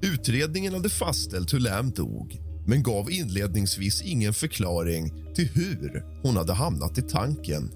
Utredningen 0.06 0.74
hade 0.74 0.90
fastställt 0.90 1.54
hur 1.54 1.60
Lam 1.60 1.92
dog 1.92 2.42
men 2.68 2.84
gav 2.84 3.12
inledningsvis 3.12 4.02
ingen 4.02 4.34
förklaring 4.34 5.34
till 5.36 5.48
hur 5.48 6.04
hon 6.24 6.38
hade 6.38 6.54
hamnat 6.54 6.98
i 6.98 7.02
tanken. 7.02 7.72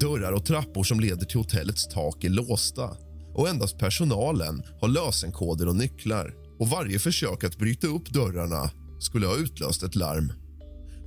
Dörrar 0.00 0.32
och 0.32 0.46
trappor 0.46 0.84
som 0.84 1.00
leder 1.00 1.26
till 1.26 1.38
hotellets 1.38 1.88
tak 1.88 2.24
är 2.24 2.28
låsta 2.28 2.96
och 3.34 3.48
endast 3.48 3.78
personalen 3.78 4.62
har 4.80 4.88
lösenkoder 4.88 5.68
och 5.68 5.76
nycklar. 5.76 6.34
Och 6.58 6.68
Varje 6.68 6.98
försök 6.98 7.44
att 7.44 7.58
bryta 7.58 7.86
upp 7.86 8.10
dörrarna 8.10 8.70
skulle 9.00 9.26
ha 9.26 9.36
utlöst 9.36 9.82
ett 9.82 9.96
larm. 9.96 10.32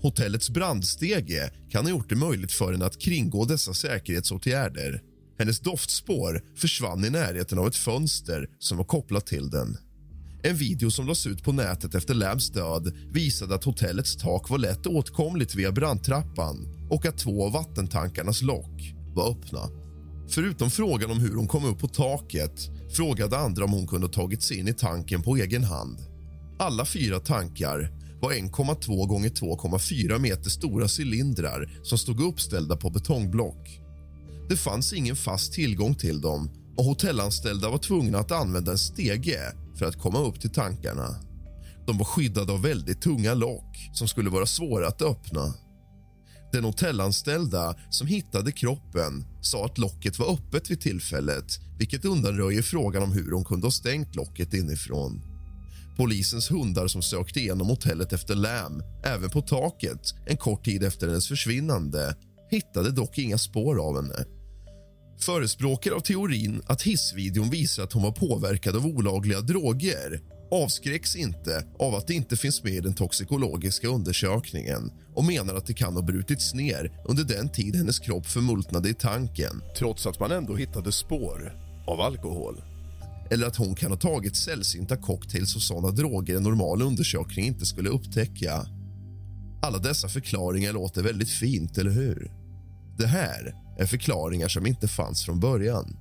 Hotellets 0.02 0.50
brandstege 0.50 1.52
kan 1.72 1.86
ha 1.86 1.89
gjort 1.89 2.10
det 2.10 2.16
möjligt 2.16 2.52
för 2.52 2.72
henne 2.72 2.86
att 2.86 3.02
kringgå 3.02 3.45
dessa 3.45 3.74
säkerhetsåtgärder. 3.74 5.02
Hennes 5.39 5.60
doftspår 5.60 6.43
försvann 6.56 7.06
i 7.06 7.10
närheten 7.10 7.60
av 7.60 7.68
ett 7.68 7.76
fönster 7.76 8.50
som 8.60 8.78
var 8.78 8.86
kopplat 8.86 9.26
till 9.26 9.50
den. 9.50 9.78
En 10.43 10.55
video 10.55 10.91
som 10.91 11.05
lades 11.05 11.27
ut 11.27 11.43
på 11.43 11.51
nätet 11.51 11.95
efter 11.95 12.13
Lambs 12.13 12.49
död 12.49 12.93
visade 13.11 13.55
att 13.55 13.63
hotellets 13.63 14.17
tak 14.17 14.49
var 14.49 14.57
lätt 14.57 14.87
åtkomligt 14.87 15.55
via 15.55 15.71
brandtrappan 15.71 16.67
och 16.89 17.05
att 17.05 17.17
två 17.17 17.45
av 17.45 17.51
vattentankarnas 17.51 18.41
lock 18.41 18.93
var 19.15 19.31
öppna. 19.31 19.59
Förutom 20.29 20.71
frågan 20.71 21.11
om 21.11 21.19
hur 21.19 21.35
hon 21.35 21.47
kom 21.47 21.65
upp 21.65 21.79
på 21.79 21.87
taket 21.87 22.69
frågade 22.95 23.37
andra 23.37 23.63
om 23.63 23.71
hon 23.71 23.87
kunde 23.87 24.07
ha 24.07 24.13
tagit 24.13 24.43
sig 24.43 24.59
in 24.59 24.67
i 24.67 24.73
tanken 24.73 25.21
på 25.21 25.35
egen 25.35 25.63
hand. 25.63 25.99
Alla 26.59 26.85
fyra 26.85 27.19
tankar 27.19 27.91
var 28.21 28.31
1,2 28.31 29.07
gånger 29.07 29.29
2,4 29.29 30.19
meter 30.19 30.49
stora 30.49 30.87
cylindrar 30.99 31.79
som 31.83 31.97
stod 31.97 32.21
uppställda 32.21 32.77
på 32.77 32.89
betongblock. 32.89 33.79
Det 34.49 34.57
fanns 34.57 34.93
ingen 34.93 35.15
fast 35.15 35.53
tillgång 35.53 35.95
till 35.95 36.21
dem 36.21 36.49
och 36.77 36.85
hotellanställda 36.85 37.69
var 37.69 37.77
tvungna 37.77 38.19
att 38.19 38.31
använda 38.31 38.71
en 38.71 38.77
stege 38.77 39.53
för 39.80 39.86
att 39.86 40.01
komma 40.01 40.19
upp 40.19 40.41
till 40.41 40.49
tankarna. 40.49 41.15
De 41.88 41.97
var 41.97 42.05
skyddade 42.05 42.51
av 42.53 42.61
väldigt 42.61 43.01
tunga 43.01 43.34
lock 43.34 43.89
som 43.93 44.07
skulle 44.07 44.30
vara 44.30 44.45
svåra 44.45 44.88
att 44.88 45.01
öppna. 45.01 45.53
Den 46.51 46.63
hotellanställda 46.63 47.75
som 47.89 48.07
hittade 48.07 48.51
kroppen 48.51 49.25
sa 49.41 49.65
att 49.65 49.77
locket 49.77 50.19
var 50.19 50.34
öppet 50.34 50.71
vid 50.71 50.82
tillfället 50.82 51.45
vilket 51.80 52.05
undanröjer 52.05 52.61
frågan 52.61 53.03
om 53.03 53.11
hur 53.11 53.32
hon 53.32 53.45
kunde 53.45 53.67
ha 53.67 53.71
stängt 53.71 54.15
locket 54.15 54.53
inifrån. 54.53 55.21
Polisens 55.97 56.51
hundar 56.51 56.88
som 56.88 57.01
sökte 57.01 57.39
igenom 57.39 57.67
hotellet 57.67 58.13
efter 58.13 58.36
Lam, 58.36 58.84
även 59.05 59.30
på 59.30 59.41
taket 59.41 60.13
en 60.27 60.38
kort 60.38 60.65
tid 60.65 60.84
efter 60.84 61.07
hennes 61.07 61.27
försvinnande 61.27 62.15
hittade 62.51 62.91
dock 62.91 63.17
inga 63.17 63.38
spår 63.38 63.80
av 63.88 63.95
henne. 63.95 64.38
Förespråkare 65.20 65.93
av 65.93 65.99
teorin 65.99 66.61
att 66.67 66.82
hissvideon 66.82 67.49
visar 67.49 67.84
att 67.84 67.93
hon 67.93 68.03
var 68.03 68.11
påverkad 68.11 68.76
av 68.76 68.86
olagliga 68.86 69.41
droger 69.41 70.22
avskräcks 70.51 71.15
inte 71.15 71.65
av 71.80 71.95
att 71.95 72.07
det 72.07 72.13
inte 72.13 72.38
finns 72.38 72.63
med 72.63 72.74
i 72.74 72.80
den 72.80 72.93
toxikologiska 72.93 73.88
undersökningen 73.88 74.91
och 75.15 75.24
menar 75.24 75.55
att 75.55 75.65
det 75.65 75.74
kan 75.74 75.95
ha 75.95 76.01
brutits 76.01 76.53
ner 76.53 76.91
under 77.05 77.24
den 77.24 77.49
tid 77.49 77.76
hennes 77.76 77.99
kropp 77.99 78.26
förmultnade 78.26 78.89
i 78.89 78.93
tanken 78.93 79.61
trots 79.78 80.07
att 80.07 80.20
man 80.20 80.32
ändå 80.32 80.55
hittade 80.55 80.91
spår 80.91 81.53
av 81.88 82.01
alkohol. 82.01 82.61
Eller 83.32 83.47
att 83.47 83.55
hon 83.55 83.76
kan 83.76 83.91
ha 83.91 83.97
tagit 83.97 84.36
sällsynta 84.36 84.97
cocktails 84.97 85.55
och 85.55 85.61
såna 85.61 85.91
droger 85.91 86.36
en 86.36 86.43
normal 86.43 86.82
undersökning 86.82 87.45
inte 87.45 87.65
skulle 87.65 87.89
upptäcka. 87.89 88.65
Alla 89.61 89.78
dessa 89.78 90.07
förklaringar 90.07 90.74
låter 90.74 91.03
väldigt 91.03 91.30
fint, 91.30 91.78
eller 91.78 91.91
hur? 91.91 92.32
Det 92.97 93.07
här 93.07 93.55
är 93.80 93.86
förklaringar 93.86 94.47
som 94.47 94.65
inte 94.65 94.88
fanns 94.88 95.25
från 95.25 95.39
början. 95.39 95.97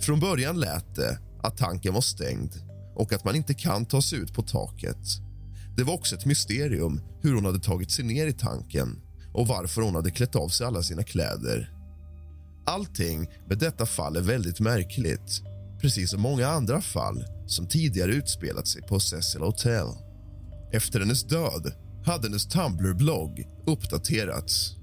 Från 0.00 0.20
början 0.20 0.60
lät 0.60 0.94
det 0.94 1.18
att 1.42 1.56
tanken 1.56 1.94
var 1.94 2.00
stängd 2.00 2.52
och 2.94 3.12
att 3.12 3.24
man 3.24 3.36
inte 3.36 3.54
kan 3.54 3.86
ta 3.86 4.02
sig 4.02 4.18
ut 4.18 4.34
på 4.34 4.42
taket. 4.42 5.06
Det 5.76 5.84
var 5.84 5.94
också 5.94 6.14
ett 6.14 6.26
mysterium 6.26 7.00
hur 7.22 7.34
hon 7.34 7.44
hade 7.44 7.60
tagit 7.60 7.90
sig 7.90 8.04
ner 8.04 8.26
i 8.26 8.32
tanken 8.32 9.00
och 9.32 9.46
varför 9.46 9.82
hon 9.82 9.94
hade 9.94 10.10
klätt 10.10 10.36
av 10.36 10.48
sig 10.48 10.66
alla 10.66 10.82
sina 10.82 11.02
kläder. 11.02 11.72
Allting 12.66 13.28
med 13.48 13.58
detta 13.58 13.86
fall 13.86 14.16
är 14.16 14.20
väldigt 14.20 14.60
märkligt 14.60 15.42
precis 15.80 16.10
som 16.10 16.20
många 16.20 16.48
andra 16.48 16.80
fall 16.80 17.24
som 17.46 17.68
tidigare 17.68 18.12
utspelat 18.12 18.68
sig 18.68 18.82
på 18.82 19.00
Cecil 19.00 19.42
Hotel. 19.42 19.86
Efter 20.72 21.00
hennes 21.00 21.24
död 21.24 21.72
hade 22.04 22.28
hennes 22.28 22.46
Tumblr-blogg 22.46 23.46
uppdaterats. 23.66 24.79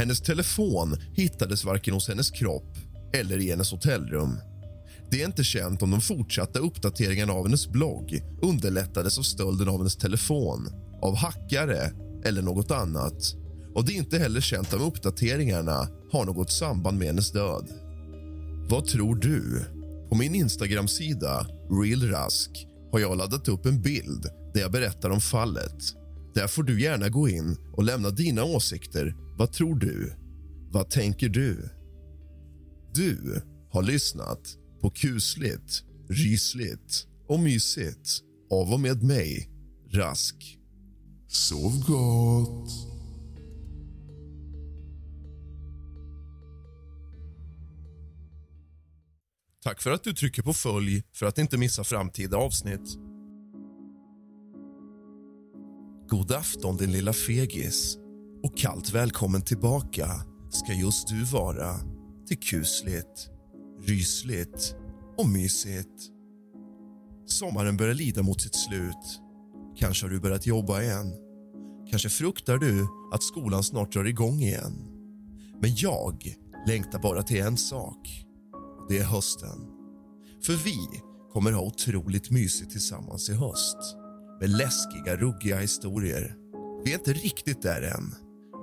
Hennes 0.00 0.20
telefon 0.20 0.96
hittades 1.14 1.64
varken 1.64 1.94
hos 1.94 2.08
hennes 2.08 2.30
kropp 2.30 2.76
eller 3.12 3.38
i 3.38 3.50
hennes 3.50 3.70
hotellrum. 3.72 4.40
Det 5.10 5.22
är 5.22 5.26
inte 5.26 5.44
känt 5.44 5.82
om 5.82 5.90
de 5.90 6.00
fortsatta 6.00 6.58
uppdateringarna 6.58 7.32
av 7.32 7.44
hennes 7.44 7.68
blogg 7.68 8.22
underlättades 8.42 9.18
av 9.18 9.22
stölden 9.22 9.68
av 9.68 9.76
hennes 9.78 9.96
telefon, 9.96 10.68
av 11.02 11.16
hackare 11.16 11.92
eller 12.24 12.42
något 12.42 12.70
annat. 12.70 13.34
Och 13.74 13.84
Det 13.84 13.92
är 13.92 13.96
inte 13.96 14.18
heller 14.18 14.40
känt 14.40 14.72
om 14.72 14.82
uppdateringarna 14.82 15.88
har 16.12 16.24
något 16.24 16.52
samband 16.52 16.98
med 16.98 17.06
hennes 17.06 17.32
död. 17.32 17.68
Vad 18.70 18.86
tror 18.86 19.14
du? 19.14 19.64
På 20.10 20.16
min 20.16 20.34
Instagram-sida, 20.34 21.46
realrask, 21.70 22.50
har 22.92 22.98
jag 22.98 23.18
laddat 23.18 23.48
upp 23.48 23.66
en 23.66 23.82
bild 23.82 24.26
där 24.54 24.60
jag 24.60 24.72
berättar 24.72 25.10
om 25.10 25.20
fallet. 25.20 25.78
Där 26.34 26.46
får 26.46 26.62
du 26.62 26.82
gärna 26.82 27.08
gå 27.08 27.28
in 27.28 27.56
och 27.72 27.84
lämna 27.84 28.10
dina 28.10 28.44
åsikter. 28.44 29.14
Vad 29.38 29.52
tror 29.52 29.74
du? 29.74 30.12
Vad 30.70 30.90
tänker 30.90 31.28
du? 31.28 31.68
Du 32.94 33.42
har 33.70 33.82
lyssnat 33.82 34.56
på 34.80 34.90
kusligt, 34.90 35.84
rysligt 36.08 37.06
och 37.28 37.40
mysigt 37.40 38.20
av 38.50 38.72
och 38.72 38.80
med 38.80 39.02
mig, 39.02 39.50
Rask. 39.92 40.58
Sov 41.28 41.84
gott. 41.86 42.70
Tack 49.62 49.82
för 49.82 49.90
att 49.90 50.04
du 50.04 50.12
trycker 50.12 50.42
på 50.42 50.52
följ 50.52 51.02
för 51.14 51.26
att 51.26 51.38
inte 51.38 51.58
missa 51.58 51.84
framtida 51.84 52.36
avsnitt. 52.36 53.09
God 56.10 56.32
afton, 56.32 56.76
din 56.76 56.92
lilla 56.92 57.12
fegis. 57.12 57.98
Och 58.42 58.58
kallt 58.58 58.92
välkommen 58.92 59.42
tillbaka 59.42 60.06
ska 60.50 60.72
just 60.72 61.08
du 61.08 61.24
vara 61.24 61.74
till 62.28 62.38
kusligt, 62.38 63.30
rysligt 63.82 64.74
och 65.18 65.28
mysigt. 65.28 66.10
Sommaren 67.26 67.76
börjar 67.76 67.94
lida 67.94 68.22
mot 68.22 68.40
sitt 68.40 68.54
slut. 68.54 69.20
Kanske 69.76 70.06
har 70.06 70.10
du 70.10 70.20
börjat 70.20 70.46
jobba 70.46 70.82
igen. 70.82 71.14
Kanske 71.90 72.08
fruktar 72.08 72.58
du 72.58 72.86
att 73.12 73.22
skolan 73.22 73.62
snart 73.62 73.92
drar 73.92 74.04
igång 74.04 74.40
igen. 74.40 74.72
Men 75.60 75.74
jag 75.76 76.34
längtar 76.66 76.98
bara 76.98 77.22
till 77.22 77.40
en 77.40 77.56
sak 77.56 78.24
det 78.88 78.98
är 78.98 79.04
hösten. 79.04 79.66
För 80.46 80.52
vi 80.52 80.76
kommer 81.32 81.52
ha 81.52 81.62
otroligt 81.62 82.30
mysigt 82.30 82.70
tillsammans 82.70 83.30
i 83.30 83.32
höst 83.32 83.99
med 84.40 84.50
läskiga, 84.50 85.16
ruggiga 85.16 85.56
historier. 85.56 86.36
Vi 86.84 86.92
är 86.92 86.98
inte 86.98 87.12
riktigt 87.12 87.62
där 87.62 87.82
än, 87.82 88.14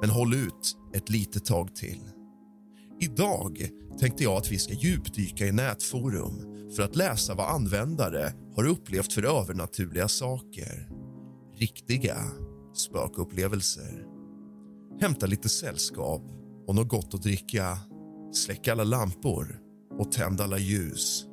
men 0.02 0.10
håll 0.10 0.34
ut 0.34 0.78
ett 0.94 1.10
litet 1.10 1.46
tag 1.46 1.76
till. 1.76 2.02
Idag 3.00 3.70
tänkte 4.00 4.24
jag 4.24 4.38
att 4.38 4.52
vi 4.52 4.60
ska 4.60 4.74
djupdyka 4.74 5.48
i 5.48 5.52
nätforum 5.52 6.58
för 6.76 6.84
att 6.84 6.96
läsa 6.96 7.34
vad 7.36 7.50
användare 7.50 8.34
har 8.56 8.68
upplevt 8.68 9.14
för 9.14 9.42
övernaturliga 9.42 10.08
saker. 10.08 10.90
Riktiga 11.56 12.18
spökupplevelser. 12.74 14.06
Hämta 15.02 15.26
lite 15.26 15.50
sällskap 15.50 16.24
och 16.68 16.76
något 16.76 16.90
gott 16.90 17.14
att 17.14 17.22
dricka, 17.22 17.78
släck 18.34 18.68
alla 18.68 18.84
lampor 18.84 19.60
och 20.00 20.12
tänd 20.12 20.42
alla 20.42 20.58
ljus. 20.58 21.26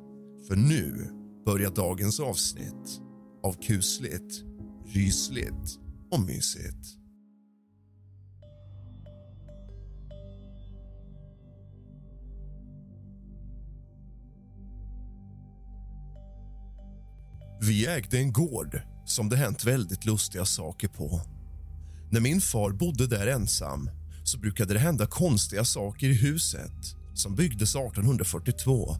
För 0.47 0.55
nu 0.55 1.09
börjar 1.45 1.71
dagens 1.71 2.19
avsnitt 2.19 3.04
av 3.45 3.61
kusligt, 3.61 4.43
rysligt 4.85 5.79
och 6.11 6.19
mysigt. 6.19 6.87
Vi 17.61 17.87
ägde 17.87 18.17
en 18.17 18.33
gård 18.33 18.81
som 19.05 19.29
det 19.29 19.37
hänt 19.37 19.65
väldigt 19.65 20.05
lustiga 20.05 20.45
saker 20.45 20.87
på. 20.87 21.21
När 22.11 22.19
min 22.19 22.41
far 22.41 22.71
bodde 22.71 23.07
där 23.07 23.27
ensam 23.27 23.89
så 24.23 24.39
brukade 24.39 24.73
det 24.73 24.79
hända 24.79 25.07
konstiga 25.07 25.65
saker 25.65 26.07
i 26.07 26.13
huset 26.13 26.95
som 27.13 27.35
byggdes 27.35 27.75
1842. 27.75 28.95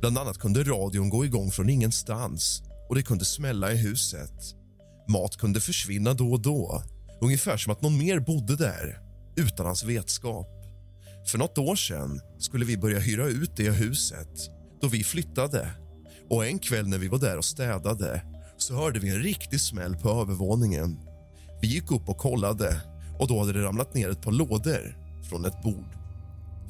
Bland 0.00 0.18
annat 0.18 0.38
kunde 0.38 0.64
radion 0.64 1.08
gå 1.08 1.24
igång 1.24 1.50
från 1.50 1.68
ingenstans 1.68 2.62
och 2.88 2.94
det 2.94 3.02
kunde 3.02 3.24
smälla 3.24 3.72
i 3.72 3.76
huset. 3.76 4.32
Mat 5.08 5.36
kunde 5.36 5.60
försvinna 5.60 6.14
då 6.14 6.32
och 6.32 6.40
då, 6.40 6.82
ungefär 7.20 7.56
som 7.56 7.72
att 7.72 7.82
någon 7.82 7.98
mer 7.98 8.20
bodde 8.20 8.56
där 8.56 8.98
utan 9.36 9.66
hans 9.66 9.84
vetskap. 9.84 10.48
För 11.26 11.38
något 11.38 11.58
år 11.58 11.76
sedan 11.76 12.20
skulle 12.38 12.64
vi 12.64 12.76
börja 12.76 12.98
hyra 12.98 13.26
ut 13.26 13.56
det 13.56 13.70
huset 13.70 14.28
då 14.80 14.88
vi 14.88 15.04
flyttade. 15.04 15.70
Och 16.30 16.46
En 16.46 16.58
kväll 16.58 16.88
när 16.88 16.98
vi 16.98 17.08
var 17.08 17.18
där 17.18 17.38
och 17.38 17.44
städade 17.44 18.22
så 18.56 18.74
hörde 18.74 18.98
vi 18.98 19.08
en 19.08 19.22
riktig 19.22 19.60
smäll 19.60 19.96
på 19.96 20.10
övervåningen. 20.10 20.98
Vi 21.62 21.68
gick 21.68 21.90
upp 21.90 22.08
och 22.08 22.18
kollade 22.18 22.80
och 23.18 23.28
då 23.28 23.38
hade 23.38 23.52
det 23.52 23.62
ramlat 23.62 23.94
ner 23.94 24.10
ett 24.10 24.22
par 24.22 24.32
lådor 24.32 24.96
från 25.30 25.44
ett 25.44 25.62
bord. 25.62 25.96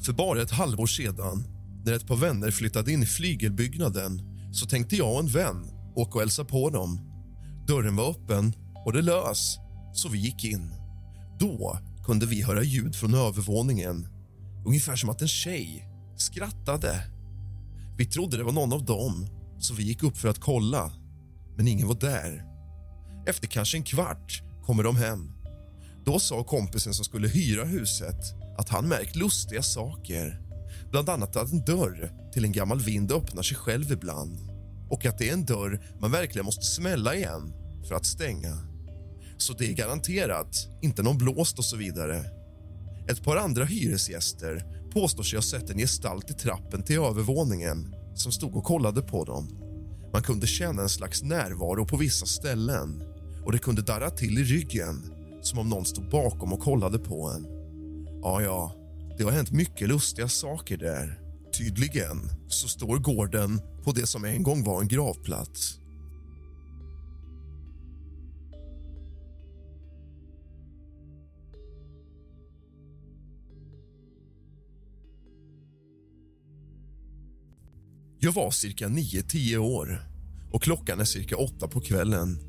För 0.01 0.13
bara 0.13 0.41
ett 0.41 0.51
halvår 0.51 0.87
sedan, 0.87 1.43
när 1.85 1.93
ett 1.93 2.07
par 2.07 2.15
vänner 2.15 2.51
flyttade 2.51 2.91
in 2.91 3.03
i 3.03 3.05
flygelbyggnaden 3.05 4.21
så 4.53 4.65
tänkte 4.65 4.95
jag 4.95 5.13
och 5.13 5.19
en 5.19 5.27
vän 5.27 5.76
åka 5.97 6.13
och 6.13 6.21
hälsa 6.21 6.45
på 6.45 6.69
dem. 6.69 6.99
Dörren 7.67 7.95
var 7.95 8.09
öppen 8.09 8.53
och 8.85 8.93
det 8.93 9.01
lös, 9.01 9.57
så 9.93 10.09
vi 10.09 10.17
gick 10.17 10.43
in. 10.43 10.71
Då 11.39 11.79
kunde 12.05 12.25
vi 12.25 12.41
höra 12.41 12.63
ljud 12.63 12.95
från 12.95 13.13
övervåningen, 13.13 14.07
ungefär 14.65 14.95
som 14.95 15.09
att 15.09 15.21
en 15.21 15.27
tjej 15.27 15.87
skrattade. 16.17 17.01
Vi 17.97 18.05
trodde 18.05 18.37
det 18.37 18.43
var 18.43 18.51
någon 18.51 18.73
av 18.73 18.85
dem, 18.85 19.27
så 19.59 19.73
vi 19.73 19.83
gick 19.83 20.03
upp 20.03 20.17
för 20.17 20.27
att 20.27 20.39
kolla, 20.39 20.91
men 21.57 21.67
ingen 21.67 21.87
var 21.87 21.95
där. 21.95 22.43
Efter 23.27 23.47
kanske 23.47 23.77
en 23.77 23.83
kvart 23.83 24.43
kommer 24.65 24.83
de 24.83 24.95
hem. 24.95 25.31
Då 26.05 26.19
sa 26.19 26.43
kompisen 26.43 26.93
som 26.93 27.05
skulle 27.05 27.27
hyra 27.27 27.65
huset 27.65 28.19
att 28.57 28.69
han 28.69 28.87
märkt 28.87 29.15
lustiga 29.15 29.61
saker. 29.61 30.41
Bland 30.91 31.09
annat 31.09 31.35
att 31.35 31.51
en 31.51 31.65
dörr 31.65 32.11
till 32.33 32.45
en 32.45 32.51
gammal 32.51 32.79
vind 32.79 33.11
öppnar 33.11 33.43
sig 33.43 33.57
själv 33.57 33.91
ibland 33.91 34.46
och 34.89 35.05
att 35.05 35.17
det 35.17 35.29
är 35.29 35.33
en 35.33 35.45
dörr 35.45 35.85
man 35.99 36.11
verkligen 36.11 36.45
måste 36.45 36.65
smälla 36.65 37.15
igen 37.15 37.53
för 37.87 37.95
att 37.95 38.05
stänga. 38.05 38.57
Så 39.37 39.53
det 39.53 39.65
är 39.65 39.73
garanterat 39.73 40.67
inte 40.81 41.03
någon 41.03 41.17
blåst 41.17 41.59
och 41.59 41.65
så 41.65 41.77
vidare. 41.77 42.25
Ett 43.09 43.23
par 43.23 43.35
andra 43.35 43.65
hyresgäster 43.65 44.63
påstår 44.93 45.23
sig 45.23 45.37
ha 45.37 45.43
sett 45.43 45.69
en 45.69 45.77
gestalt 45.77 46.29
i 46.29 46.33
trappen 46.33 46.83
till 46.83 46.99
övervåningen 46.99 47.95
som 48.15 48.31
stod 48.31 48.55
och 48.55 48.63
kollade 48.63 49.01
på 49.01 49.25
dem. 49.25 49.57
Man 50.13 50.23
kunde 50.23 50.47
känna 50.47 50.81
en 50.81 50.89
slags 50.89 51.23
närvaro 51.23 51.85
på 51.85 51.97
vissa 51.97 52.25
ställen 52.25 53.03
och 53.45 53.51
det 53.51 53.59
kunde 53.59 53.81
darra 53.81 54.09
till 54.09 54.37
i 54.37 54.43
ryggen 54.43 55.13
som 55.41 55.59
om 55.59 55.69
någon 55.69 55.85
stod 55.85 56.09
bakom 56.09 56.53
och 56.53 56.59
kollade 56.59 56.99
på 56.99 57.29
en. 57.29 57.47
Ja, 58.21 58.41
ja, 58.41 58.75
det 59.17 59.23
har 59.23 59.31
hänt 59.31 59.51
mycket 59.51 59.87
lustiga 59.87 60.27
saker 60.27 60.77
där. 60.77 61.26
Tydligen 61.53 62.29
så 62.47 62.67
står 62.67 62.97
gården 62.97 63.61
på 63.83 63.91
det 63.91 64.07
som 64.07 64.25
en 64.25 64.43
gång 64.43 64.63
var 64.63 64.81
en 64.81 64.87
gravplats. 64.87 65.79
Jag 78.19 78.31
var 78.31 78.51
cirka 78.51 78.87
9-10 78.87 79.57
år 79.57 80.01
och 80.51 80.63
klockan 80.63 80.99
är 80.99 81.05
cirka 81.05 81.37
åtta 81.37 81.67
på 81.67 81.81
kvällen. 81.81 82.39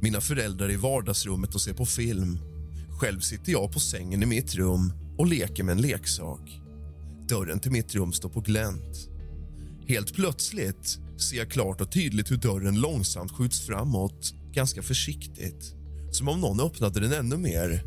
Mina 0.00 0.20
föräldrar 0.20 0.68
är 0.68 0.72
i 0.72 0.76
vardagsrummet 0.76 1.54
och 1.54 1.60
ser 1.60 1.74
på 1.74 1.86
film. 1.86 2.38
Själv 3.00 3.20
sitter 3.20 3.52
jag 3.52 3.72
på 3.72 3.80
sängen 3.80 4.22
i 4.22 4.26
mitt 4.26 4.54
rum 4.54 4.92
och 5.18 5.26
leker 5.26 5.64
med 5.64 5.72
en 5.72 5.80
leksak. 5.80 6.61
Dörren 7.28 7.60
till 7.60 7.72
mitt 7.72 7.94
rum 7.94 8.12
står 8.12 8.28
på 8.28 8.40
glänt. 8.40 9.08
Helt 9.86 10.14
plötsligt 10.14 10.98
ser 11.20 11.36
jag 11.36 11.50
klart 11.50 11.80
och 11.80 11.92
tydligt 11.92 12.30
hur 12.30 12.36
dörren 12.36 12.80
långsamt 12.80 13.32
skjuts 13.32 13.66
framåt, 13.66 14.34
ganska 14.52 14.82
försiktigt. 14.82 15.74
Som 16.10 16.28
om 16.28 16.40
någon 16.40 16.60
öppnade 16.60 17.00
den 17.00 17.12
ännu 17.12 17.36
mer. 17.36 17.84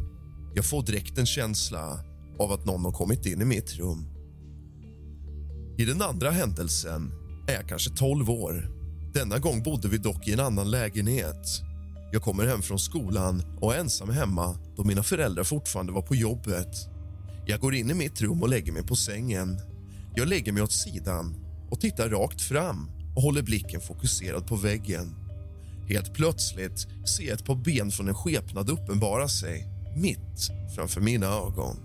Jag 0.56 0.66
får 0.66 0.84
direkt 0.84 1.18
en 1.18 1.26
känsla 1.26 2.00
av 2.40 2.52
att 2.52 2.66
någon 2.66 2.86
har 2.86 2.92
kommit 2.92 3.26
in 3.26 3.42
i 3.42 3.46
mitt 3.46 3.76
rum. 3.76 4.08
I 5.78 5.86
den 5.86 6.02
andra 6.02 6.32
händelsen 6.32 7.12
är 7.48 7.54
jag 7.54 7.70
kanske 7.70 7.90
12 7.90 8.30
år. 8.30 8.72
Denna 9.14 9.40
gång 9.40 9.64
bodde 9.64 9.88
vi 9.88 9.98
dock 9.98 10.28
i 10.28 10.34
en 10.34 10.40
annan 10.40 10.72
lägenhet. 10.72 11.62
Jag 12.12 12.22
kommer 12.22 12.48
hem 12.48 12.62
från 12.62 12.80
skolan 12.80 13.44
och 13.62 13.76
är 13.76 13.80
ensam 13.80 14.10
hemma 14.10 14.58
då 14.78 14.84
mina 14.84 15.04
föräldrar 15.04 15.44
fortfarande 15.44 15.92
var 15.94 16.02
på 16.02 16.16
jobbet. 16.16 16.95
Jag 17.48 17.60
går 17.60 17.76
in 17.76 17.92
i 17.92 17.94
mitt 17.94 18.22
rum 18.22 18.42
och 18.42 18.50
lägger 18.50 18.72
mig 18.72 18.84
på 18.84 18.96
sängen. 18.96 19.60
Jag 20.16 20.28
lägger 20.28 20.52
mig 20.52 20.64
åt 20.64 20.72
sidan 20.72 21.36
och 21.70 21.80
tittar 21.80 22.10
rakt 22.10 22.42
fram 22.42 22.90
och 23.16 23.22
håller 23.22 23.42
blicken 23.42 23.82
fokuserad 23.82 24.48
på 24.48 24.56
väggen. 24.56 25.16
Helt 25.90 26.14
plötsligt 26.14 26.88
ser 27.08 27.24
jag 27.24 27.34
ett 27.34 27.46
par 27.46 27.56
ben 27.56 27.92
från 27.92 28.08
en 28.08 28.16
skepnad 28.16 28.70
uppenbara 28.70 29.28
sig 29.28 29.68
mitt 29.96 30.52
framför 30.76 31.02
mina 31.02 31.26
ögon. 31.26 31.78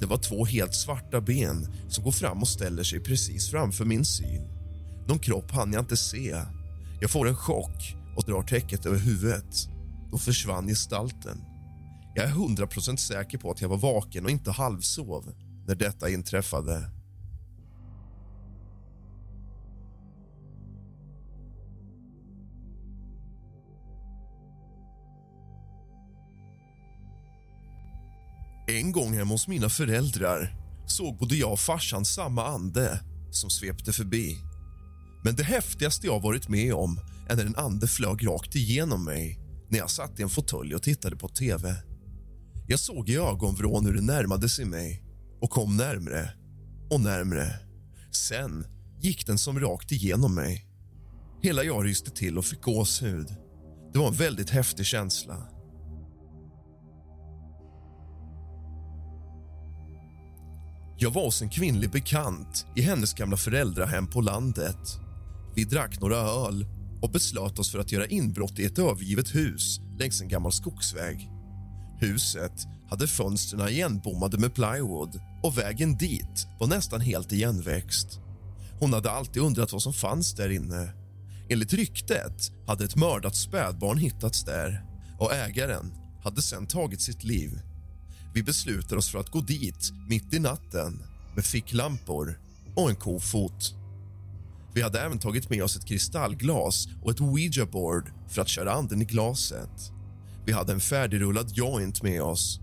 Det 0.00 0.06
var 0.06 0.16
två 0.16 0.44
helt 0.44 0.74
svarta 0.74 1.20
ben 1.20 1.68
som 1.88 2.04
går 2.04 2.12
fram 2.12 2.42
och 2.42 2.48
ställer 2.48 2.82
sig 2.82 3.00
precis 3.00 3.50
framför 3.50 3.84
min 3.84 4.04
syn. 4.04 4.42
Någon 5.08 5.18
kropp 5.18 5.50
hann 5.50 5.72
jag 5.72 5.82
inte 5.82 5.96
se. 5.96 6.42
Jag 7.00 7.10
får 7.10 7.28
en 7.28 7.36
chock 7.36 7.96
och 8.16 8.24
drar 8.24 8.42
täcket 8.42 8.86
över 8.86 8.98
huvudet. 8.98 9.68
Då 10.10 10.18
försvann 10.18 10.66
gestalten. 10.66 11.55
Jag 12.16 12.24
är 12.24 12.30
hundra 12.30 12.66
procent 12.66 13.00
säker 13.00 13.38
på 13.38 13.50
att 13.50 13.60
jag 13.60 13.68
var 13.68 13.76
vaken 13.76 14.24
och 14.24 14.30
inte 14.30 14.50
halvsov 14.50 15.34
när 15.66 15.74
detta 15.74 16.10
inträffade. 16.10 16.90
En 28.68 28.92
gång 28.92 29.14
hemma 29.14 29.34
hos 29.34 29.48
mina 29.48 29.68
föräldrar 29.68 30.56
såg 30.86 31.18
både 31.18 31.34
jag 31.34 31.52
och 31.52 31.60
farsan 31.60 32.04
samma 32.04 32.46
ande 32.46 33.00
som 33.30 33.50
svepte 33.50 33.92
förbi. 33.92 34.36
Men 35.24 35.36
det 35.36 35.44
häftigaste 35.44 36.06
jag 36.06 36.20
varit 36.20 36.48
med 36.48 36.74
om 36.74 37.00
är 37.28 37.36
när 37.36 37.46
en 37.46 37.56
ande 37.56 37.86
flög 37.86 38.26
rakt 38.26 38.54
igenom 38.54 39.04
mig 39.04 39.38
när 39.68 39.78
jag 39.78 39.90
satt 39.90 40.20
i 40.20 40.22
en 40.22 40.28
fåtölj 40.28 40.74
och 40.74 40.82
tittade 40.82 41.16
på 41.16 41.28
tv. 41.28 41.76
Jag 42.68 42.80
såg 42.80 43.08
i 43.08 43.16
ögonvrån 43.16 43.86
hur 43.86 43.94
det 43.94 44.02
närmade 44.02 44.48
sig 44.48 44.64
mig 44.64 45.02
och 45.40 45.50
kom 45.50 45.76
närmre 45.76 46.30
och 46.90 47.00
närmre. 47.00 47.46
Sen 48.10 48.66
gick 49.00 49.26
den 49.26 49.38
som 49.38 49.60
rakt 49.60 49.92
igenom 49.92 50.34
mig. 50.34 50.66
Hela 51.42 51.62
jag 51.62 51.84
ryste 51.84 52.10
till 52.10 52.38
och 52.38 52.44
fick 52.44 52.62
gåshud. 52.62 53.28
Det 53.92 53.98
var 53.98 54.08
en 54.08 54.14
väldigt 54.14 54.50
häftig 54.50 54.86
känsla. 54.86 55.48
Jag 60.98 61.10
var 61.10 61.24
hos 61.24 61.42
en 61.42 61.50
kvinnlig 61.50 61.90
bekant 61.90 62.66
i 62.76 62.80
hennes 62.80 63.14
gamla 63.14 63.36
föräldrahem 63.36 64.06
på 64.06 64.20
landet. 64.20 64.98
Vi 65.54 65.64
drack 65.64 66.00
några 66.00 66.16
öl 66.16 66.66
och 67.02 67.10
beslöt 67.10 67.58
oss 67.58 67.72
för 67.72 67.78
att 67.78 67.92
göra 67.92 68.06
inbrott 68.06 68.58
i 68.58 68.64
ett 68.64 68.78
övergivet 68.78 69.34
hus 69.34 69.80
längs 69.98 70.20
en 70.20 70.28
gammal 70.28 70.52
skogsväg. 70.52 71.35
Huset 71.98 72.66
hade 72.90 73.06
fönstren 73.06 73.68
igenbommade 73.68 74.38
med 74.38 74.54
plywood 74.54 75.20
och 75.42 75.58
vägen 75.58 75.96
dit 75.96 76.46
var 76.60 76.66
nästan 76.66 77.00
helt 77.00 77.32
igenväxt. 77.32 78.20
Hon 78.80 78.92
hade 78.92 79.10
alltid 79.10 79.42
undrat 79.42 79.72
vad 79.72 79.82
som 79.82 79.92
fanns 79.92 80.34
där 80.34 80.50
inne. 80.50 80.92
Enligt 81.48 81.72
ryktet 81.72 82.52
hade 82.66 82.84
ett 82.84 82.96
mördat 82.96 83.36
spädbarn 83.36 83.98
hittats 83.98 84.44
där 84.44 84.84
och 85.18 85.34
ägaren 85.34 85.94
hade 86.22 86.42
sen 86.42 86.66
tagit 86.66 87.00
sitt 87.00 87.24
liv. 87.24 87.60
Vi 88.34 88.42
beslutade 88.42 88.96
oss 88.96 89.10
för 89.10 89.18
att 89.18 89.30
gå 89.30 89.40
dit 89.40 89.92
mitt 90.08 90.34
i 90.34 90.38
natten 90.38 91.02
med 91.34 91.44
ficklampor 91.44 92.40
och 92.74 92.90
en 92.90 92.96
kofot. 92.96 93.74
Vi 94.74 94.82
hade 94.82 95.00
även 95.00 95.18
tagit 95.18 95.50
med 95.50 95.62
oss 95.62 95.76
ett 95.76 95.86
kristallglas 95.86 96.88
och 97.02 97.10
ett 97.10 97.20
ouija-board 97.20 98.12
för 98.28 98.42
att 98.42 98.48
köra 98.48 98.72
anden 98.72 99.02
i 99.02 99.04
glaset. 99.04 99.92
Vi 100.46 100.52
hade 100.52 100.72
en 100.72 100.80
färdigrullad 100.80 101.50
joint 101.50 102.02
med 102.02 102.22
oss. 102.22 102.60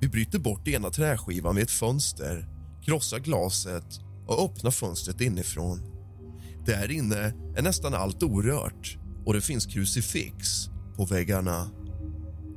Vi 0.00 0.08
bryter 0.08 0.38
bort 0.38 0.68
ena 0.68 0.90
träskivan 0.90 1.54
vid 1.54 1.64
ett 1.64 1.70
fönster, 1.70 2.48
krossar 2.82 3.18
glaset 3.18 4.00
och 4.26 4.44
öppnar 4.44 4.70
fönstret 4.70 5.20
inifrån. 5.20 5.80
Där 6.66 6.90
inne 6.90 7.34
är 7.56 7.62
nästan 7.62 7.94
allt 7.94 8.22
orört 8.22 8.98
och 9.24 9.34
det 9.34 9.40
finns 9.40 9.66
krucifix 9.66 10.66
på 10.96 11.04
väggarna. 11.04 11.70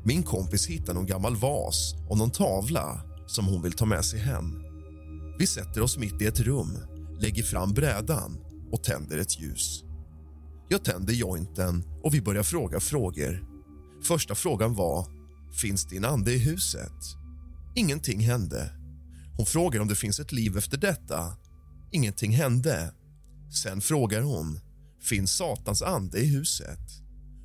Min 0.04 0.24
kompis 0.24 0.68
hittar 0.68 0.94
någon 0.94 1.06
gammal 1.06 1.36
vas 1.36 1.96
och 2.10 2.18
någon 2.18 2.32
tavla 2.32 3.02
som 3.28 3.46
hon 3.46 3.62
vill 3.62 3.74
ta 3.74 3.86
med 3.86 4.06
sig 4.06 4.20
hem. 4.20 4.56
Vi 5.40 5.48
sätter 5.48 5.82
oss 5.82 5.98
mitt 5.98 6.22
i 6.22 6.26
ett 6.26 6.40
rum, 6.40 6.78
lägger 7.20 7.44
fram 7.44 7.74
brädan 7.74 8.38
och 8.72 8.84
tänder 8.84 9.18
ett 9.18 9.40
ljus. 9.40 9.84
Jag 10.70 10.84
tänder 10.84 11.14
jointen 11.14 11.84
och 12.04 12.14
vi 12.14 12.22
börjar 12.22 12.44
fråga 12.44 12.80
frågor. 12.80 13.49
Första 14.04 14.36
frågan 14.36 14.74
var 14.74 15.08
finns 15.62 15.86
din 15.86 16.06
ande 16.06 16.34
i 16.34 16.38
huset. 16.38 17.16
Ingenting 17.76 18.20
hände. 18.20 18.72
Hon 19.38 19.46
frågar 19.46 19.80
om 19.80 19.88
det 19.88 19.96
finns 19.96 20.20
ett 20.20 20.32
liv 20.32 20.58
efter 20.58 20.78
detta. 20.78 21.34
Ingenting 21.92 22.32
hände. 22.32 22.94
Sen 23.64 23.82
frågar 23.82 24.22
hon 24.22 24.60
finns 25.02 25.32
Satans 25.32 25.82
ande 25.82 26.20
i 26.20 26.26
huset. 26.26 26.80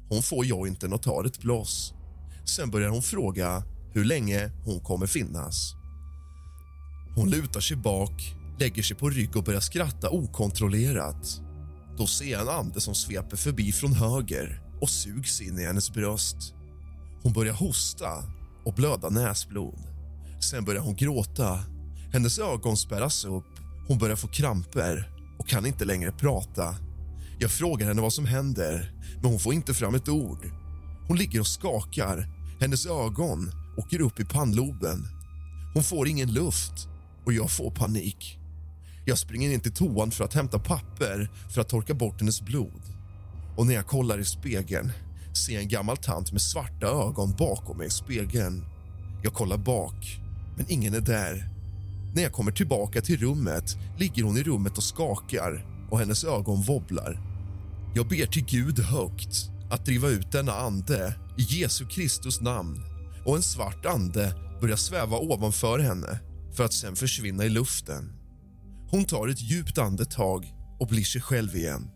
Hon 0.08 0.22
får 0.22 0.44
jointen 0.44 0.92
och 0.92 1.02
tar 1.02 1.24
ett 1.24 1.40
bloss. 1.40 1.94
Sen 2.44 2.70
börjar 2.70 2.88
hon 2.88 3.02
fråga 3.02 3.62
hur 3.92 4.04
länge 4.04 4.50
hon 4.64 4.80
kommer 4.80 5.06
finnas. 5.06 5.74
Hon 7.16 7.30
lutar 7.30 7.60
sig 7.60 7.76
bak, 7.76 8.36
lägger 8.58 8.82
sig 8.82 8.96
på 8.96 9.10
rygg 9.10 9.36
och 9.36 9.44
börjar 9.44 9.60
skratta 9.60 10.10
okontrollerat. 10.10 11.40
Då 11.98 12.06
ser 12.06 12.30
jag 12.32 12.42
en 12.42 12.48
ande 12.48 12.80
som 12.80 12.94
sveper 12.94 13.36
förbi 13.36 13.72
från 13.72 13.92
höger 13.92 14.63
och 14.84 14.90
sugs 14.90 15.40
in 15.40 15.58
i 15.58 15.64
hennes 15.64 15.92
bröst. 15.92 16.54
Hon 17.22 17.32
börjar 17.32 17.54
hosta 17.54 18.24
och 18.64 18.74
blöda 18.74 19.08
näsblod. 19.08 19.78
Sen 20.40 20.64
börjar 20.64 20.82
hon 20.82 20.94
gråta. 20.94 21.58
Hennes 22.12 22.38
ögon 22.38 22.76
spärras 22.76 23.24
upp. 23.24 23.44
Hon 23.88 23.98
börjar 23.98 24.16
få 24.16 24.28
kramper 24.28 25.10
och 25.38 25.48
kan 25.48 25.66
inte 25.66 25.84
längre 25.84 26.12
prata. 26.12 26.76
Jag 27.38 27.50
frågar 27.50 27.86
henne 27.86 28.02
vad 28.02 28.12
som 28.12 28.26
händer, 28.26 28.92
men 29.14 29.30
hon 29.30 29.40
får 29.40 29.54
inte 29.54 29.74
fram 29.74 29.94
ett 29.94 30.08
ord. 30.08 30.50
Hon 31.08 31.16
ligger 31.16 31.40
och 31.40 31.46
skakar. 31.46 32.28
Hennes 32.60 32.86
ögon 32.86 33.52
åker 33.76 34.00
upp 34.00 34.20
i 34.20 34.24
pannloben. 34.24 35.06
Hon 35.74 35.82
får 35.82 36.08
ingen 36.08 36.32
luft 36.32 36.88
och 37.24 37.32
jag 37.32 37.50
får 37.50 37.70
panik. 37.70 38.38
Jag 39.06 39.18
springer 39.18 39.50
in 39.50 39.60
till 39.60 39.74
toan 39.74 40.10
för 40.10 40.24
att 40.24 40.34
hämta 40.34 40.58
papper 40.58 41.30
för 41.54 41.60
att 41.60 41.68
torka 41.68 41.94
bort 41.94 42.20
hennes 42.20 42.42
blod. 42.42 42.93
Och 43.56 43.66
när 43.66 43.74
jag 43.74 43.86
kollar 43.86 44.18
i 44.18 44.24
spegeln 44.24 44.92
ser 45.32 45.52
jag 45.52 45.62
en 45.62 45.68
gammal 45.68 45.96
tant 45.96 46.32
med 46.32 46.42
svarta 46.42 46.86
ögon 46.86 47.34
bakom 47.38 47.78
mig 47.78 47.86
i 47.86 47.90
spegeln. 47.90 48.64
Jag 49.22 49.34
kollar 49.34 49.56
bak, 49.56 50.20
men 50.56 50.66
ingen 50.68 50.94
är 50.94 51.00
där. 51.00 51.48
När 52.14 52.22
jag 52.22 52.32
kommer 52.32 52.52
tillbaka 52.52 53.00
till 53.00 53.20
rummet 53.20 53.76
ligger 53.98 54.22
hon 54.22 54.36
i 54.36 54.42
rummet 54.42 54.76
och 54.76 54.84
skakar 54.84 55.66
och 55.90 55.98
hennes 55.98 56.24
ögon 56.24 56.62
wobblar. 56.62 57.20
Jag 57.94 58.08
ber 58.08 58.26
till 58.26 58.44
Gud 58.44 58.78
högt 58.78 59.50
att 59.70 59.84
driva 59.84 60.08
ut 60.08 60.32
denna 60.32 60.52
ande 60.52 61.14
i 61.38 61.42
Jesu 61.42 61.86
Kristus 61.86 62.40
namn 62.40 62.84
och 63.26 63.36
en 63.36 63.42
svart 63.42 63.86
ande 63.86 64.34
börjar 64.60 64.76
sväva 64.76 65.18
ovanför 65.18 65.78
henne 65.78 66.20
för 66.56 66.64
att 66.64 66.72
sen 66.72 66.96
försvinna 66.96 67.44
i 67.44 67.48
luften. 67.48 68.12
Hon 68.90 69.04
tar 69.04 69.28
ett 69.28 69.40
djupt 69.40 69.78
andetag 69.78 70.54
och 70.80 70.86
blir 70.86 71.04
sig 71.04 71.20
själv 71.20 71.56
igen. 71.56 71.90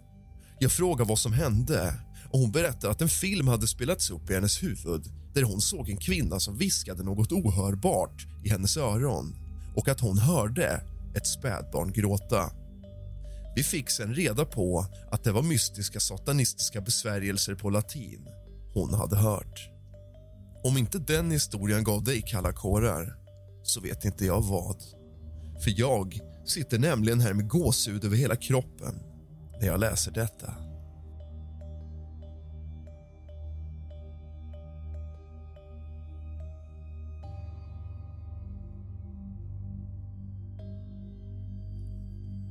Jag 0.60 0.72
frågar 0.72 1.04
vad 1.04 1.18
som 1.18 1.32
hände 1.32 1.94
och 2.30 2.38
hon 2.38 2.52
berättar 2.52 2.90
att 2.90 3.00
en 3.00 3.08
film 3.08 3.48
hade 3.48 3.66
spelats 3.66 4.10
upp 4.10 4.30
i 4.30 4.34
hennes 4.34 4.62
huvud 4.62 5.02
där 5.34 5.42
hon 5.42 5.60
såg 5.60 5.90
en 5.90 5.96
kvinna 5.96 6.40
som 6.40 6.58
viskade 6.58 7.02
något 7.02 7.32
ohörbart 7.32 8.26
i 8.44 8.48
hennes 8.48 8.76
öron 8.76 9.36
och 9.76 9.88
att 9.88 10.00
hon 10.00 10.18
hörde 10.18 10.82
ett 11.14 11.26
spädbarn 11.26 11.92
gråta. 11.92 12.50
Vi 13.56 13.62
fick 13.62 13.90
sen 13.90 14.14
reda 14.14 14.44
på 14.44 14.86
att 15.10 15.24
det 15.24 15.32
var 15.32 15.42
mystiska 15.42 16.00
satanistiska 16.00 16.80
besvärjelser 16.80 17.54
på 17.54 17.70
latin 17.70 18.28
hon 18.74 18.94
hade 18.94 19.16
hört. 19.16 19.70
Om 20.64 20.76
inte 20.76 20.98
den 20.98 21.30
historien 21.30 21.84
gav 21.84 22.04
dig 22.04 22.22
kalla 22.26 22.52
kårar 22.52 23.16
så 23.62 23.80
vet 23.80 24.04
inte 24.04 24.24
jag 24.24 24.40
vad. 24.40 24.82
För 25.64 25.80
jag 25.80 26.18
sitter 26.46 26.78
nämligen 26.78 27.20
här 27.20 27.32
med 27.32 27.48
gåshud 27.48 28.04
över 28.04 28.16
hela 28.16 28.36
kroppen 28.36 29.07
när 29.60 29.66
jag 29.66 29.80
läser 29.80 30.12
detta. 30.12 30.54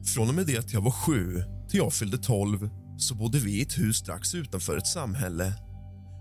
Från 0.05 0.30
och 0.30 0.36
med 0.36 0.45
det 0.45 0.58
att 0.58 0.74
jag 0.74 0.82
var 0.82 0.91
sju 0.91 1.43
till 1.70 1.78
jag 1.78 1.93
fyllde 1.93 2.18
tolv 2.18 2.70
så 2.97 3.16
bodde 3.16 3.39
vi 3.39 3.60
i 3.60 3.62
ett 3.62 3.78
hus 3.78 3.97
strax 3.97 4.36
utanför 4.36 4.78
ett 4.78 4.88
samhälle. 4.88 5.53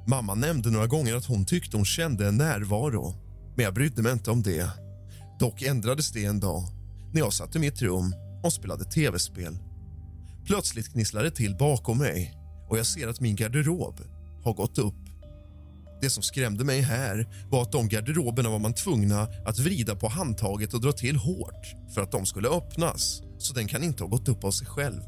Mamma 0.09 0.35
nämnde 0.35 0.71
några 0.71 0.87
gånger 0.87 1.15
att 1.15 1.27
hon 1.27 1.45
tyckte 1.45 1.77
hon 1.77 1.85
kände 1.85 2.29
en 2.29 2.37
närvaro 2.37 3.15
men 3.57 3.65
jag 3.65 3.75
brydde 3.75 4.03
mig 4.03 4.13
inte 4.13 4.31
om 4.31 4.43
det. 4.43 4.71
Dock 5.39 5.63
ändrades 5.63 6.13
det 6.13 6.25
en 6.25 6.41
dag 6.41 6.63
när 7.13 7.21
jag 7.21 7.33
satt 7.33 7.57
i 7.57 7.59
mitt 7.59 7.83
rum 7.83 8.15
och 8.43 8.53
spelade 8.53 8.85
tv-spel. 8.85 9.59
Plötsligt 10.47 10.93
gnisslar 10.93 11.23
det 11.23 11.31
till 11.31 11.57
bakom 11.57 11.99
mig 11.99 12.35
och 12.69 12.79
jag 12.79 12.87
ser 12.87 13.09
att 13.09 13.21
min 13.21 13.37
garderob 13.37 14.01
har 14.45 14.55
gått 14.55 14.79
upp. 14.79 14.95
Det 16.01 16.11
som 16.11 16.23
skrämde 16.23 16.65
mig 16.65 16.81
här 16.81 17.47
var 17.51 17.63
att 17.63 17.73
de 17.73 17.89
garderoberna 17.89 18.51
var 18.51 18.59
man 18.59 18.75
tvungna 18.75 19.29
att 19.47 19.59
vrida 19.59 19.97
på 19.97 20.09
handtaget 20.09 20.75
och 20.75 20.81
dra 20.81 20.93
till 20.93 21.17
hårt 21.17 21.75
för 21.95 22.01
att 22.01 22.13
de 22.13 22.27
skulle 22.27 22.49
öppnas, 22.49 23.23
så 23.39 23.55
den 23.55 23.69
kan 23.69 23.85
inte 23.85 24.03
ha 24.03 24.09
gått 24.09 24.29
upp 24.29 24.45
av 24.45 24.51
sig 24.51 24.67
själv. 24.67 25.03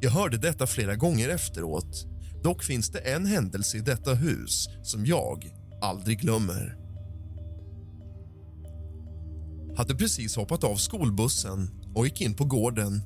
Jag 0.00 0.10
hörde 0.10 0.36
detta 0.36 0.66
flera 0.66 0.96
gånger 0.96 1.28
efteråt. 1.28 2.06
Dock 2.42 2.62
finns 2.64 2.90
det 2.90 2.98
en 2.98 3.26
händelse 3.26 3.76
i 3.76 3.80
detta 3.80 4.14
hus 4.14 4.68
som 4.82 5.06
jag 5.06 5.50
aldrig 5.82 6.20
glömmer. 6.20 6.76
Hade 9.76 9.94
precis 9.94 10.36
hoppat 10.36 10.64
av 10.64 10.76
skolbussen 10.76 11.70
och 11.94 12.06
gick 12.06 12.20
in 12.20 12.34
på 12.34 12.44
gården. 12.44 13.02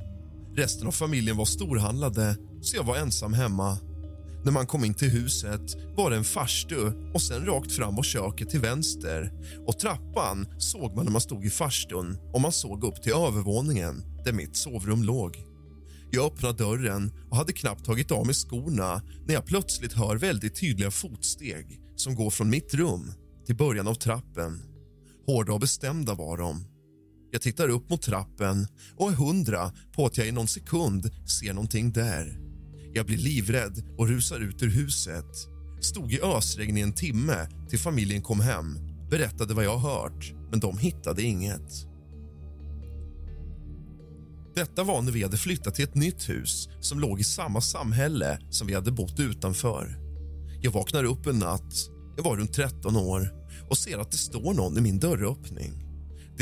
Resten 0.57 0.87
av 0.87 0.93
familjen 0.93 1.37
var 1.37 1.45
storhandlade, 1.45 2.37
så 2.63 2.77
jag 2.77 2.85
var 2.85 2.97
ensam 2.97 3.33
hemma. 3.33 3.79
När 4.45 4.53
man 4.53 4.67
kom 4.67 4.85
in 4.85 4.95
till 4.95 5.11
huset 5.11 5.77
var 5.97 6.11
det 6.11 6.17
en 6.17 6.25
farstu 6.25 6.93
och 7.15 7.23
sen 7.23 7.47
rakt 7.47 7.73
fram 7.73 7.99
och 7.99 8.05
köket 8.05 8.51
till 8.51 8.61
vänster. 8.61 9.33
Och 9.67 9.79
Trappan 9.79 10.47
såg 10.59 10.97
man 10.97 11.05
när 11.05 11.13
man 11.13 11.21
stod 11.21 11.47
i 11.47 11.51
farstun 11.51 12.19
och 12.33 12.41
man 12.41 12.53
såg 12.53 12.85
upp 12.85 13.03
till 13.03 13.13
övervåningen 13.13 14.05
där 14.25 14.33
mitt 14.33 14.57
sovrum 14.57 15.03
låg. 15.03 15.37
Jag 16.11 16.27
öppnade 16.27 16.65
dörren 16.65 17.13
och 17.31 17.37
hade 17.37 17.53
knappt 17.53 17.85
tagit 17.85 18.11
av 18.11 18.27
mig 18.27 18.35
skorna 18.35 19.03
när 19.27 19.35
jag 19.35 19.47
plötsligt 19.47 19.93
hör 19.93 20.17
väldigt 20.17 20.61
tydliga 20.61 20.91
fotsteg 20.91 21.81
som 21.97 22.15
går 22.15 22.31
från 22.31 22.51
mitt 22.51 22.75
rum 22.75 23.13
till 23.47 23.57
början 23.57 23.89
av 23.89 23.95
trappen. 23.95 24.63
Hårda 25.27 25.53
och 25.53 25.61
bestämda 25.61 26.15
var 26.15 26.39
de. 26.39 26.72
Jag 27.35 27.43
tittar 27.43 27.69
upp 27.69 27.91
mot 27.91 28.03
trappen 28.03 28.67
och 28.97 29.11
är 29.11 29.15
hundra 29.15 29.73
på 29.93 30.07
att 30.07 30.19
jag 30.19 30.29
i 30.29 30.33
någon 30.33 30.49
sekund 30.49 31.11
ser 31.41 31.55
någonting 31.55 31.93
där. 31.93 32.39
Jag 32.95 33.07
blir 33.07 33.19
livrädd 33.19 33.85
och 33.99 34.09
rusar 34.09 34.41
ut 34.41 34.63
ur 34.63 34.71
huset. 34.71 35.49
Stod 35.81 36.13
i 36.13 36.21
ösregn 36.23 36.77
i 36.77 36.81
en 36.81 36.93
timme 36.93 37.49
till 37.69 37.79
familjen 37.79 38.23
kom 38.23 38.41
hem. 38.41 38.79
Berättade 39.11 39.55
vad 39.55 39.65
jag 39.65 39.79
hört, 39.79 40.33
men 40.51 40.61
de 40.61 40.79
hittade 40.79 41.23
inget. 41.23 41.87
Detta 44.55 44.85
var 44.85 45.03
när 45.03 45.13
vi 45.13 45.23
hade 45.23 45.37
flyttat 45.37 45.75
till 45.75 45.85
ett 45.85 45.95
nytt 45.95 46.29
hus 46.29 46.69
som 46.81 47.01
låg 47.01 47.21
i 47.21 47.25
samma 47.25 47.61
samhälle 47.61 48.39
som 48.51 48.67
vi 48.67 48.75
hade 48.75 48.93
bott 48.93 49.21
utanför. 49.21 49.99
Jag 50.63 50.71
vaknar 50.71 51.05
upp 51.05 51.27
en 51.27 51.39
natt, 51.39 51.75
jag 52.17 52.25
var 52.25 52.37
runt 52.37 52.53
13 52.53 52.97
år 52.97 53.33
och 53.71 53.79
ser 53.79 53.99
att 53.99 54.11
det 54.11 54.17
står 54.17 54.55
någon 54.55 54.79
i 54.79 54.81
min 54.81 54.99
dörröppning. 54.99 55.82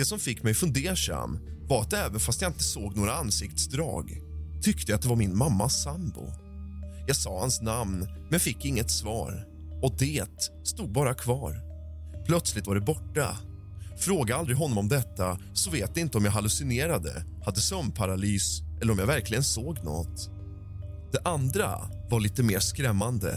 Det 0.00 0.04
som 0.04 0.18
fick 0.18 0.42
mig 0.42 0.54
fundersam 0.54 1.38
var 1.68 1.80
att 1.80 1.92
även 1.92 2.20
fast 2.20 2.42
jag 2.42 2.50
inte 2.50 2.64
såg 2.64 2.96
några 2.96 3.14
ansiktsdrag 3.14 4.20
tyckte 4.62 4.92
jag 4.92 4.96
att 4.96 5.02
det 5.02 5.08
var 5.08 5.16
min 5.16 5.36
mammas 5.36 5.82
sambo. 5.82 6.32
Jag 7.06 7.16
sa 7.16 7.40
hans 7.40 7.62
namn, 7.62 8.08
men 8.30 8.40
fick 8.40 8.64
inget 8.64 8.90
svar. 8.90 9.46
Och 9.82 9.96
det 9.98 10.52
stod 10.64 10.92
bara 10.92 11.14
kvar. 11.14 11.62
Plötsligt 12.26 12.66
var 12.66 12.74
det 12.74 12.80
borta. 12.80 13.38
Fråga 13.98 14.36
aldrig 14.36 14.56
honom 14.56 14.78
om 14.78 14.88
detta, 14.88 15.38
så 15.52 15.70
vet 15.70 15.96
inte 15.96 16.18
om 16.18 16.24
jag 16.24 16.32
hallucinerade, 16.32 17.24
hade 17.44 17.60
sömnparalys 17.60 18.62
eller 18.82 18.92
om 18.92 18.98
jag 18.98 19.06
verkligen 19.06 19.44
såg 19.44 19.84
något. 19.84 20.30
Det 21.12 21.20
andra 21.24 21.78
var 22.10 22.20
lite 22.20 22.42
mer 22.42 22.60
skrämmande. 22.60 23.34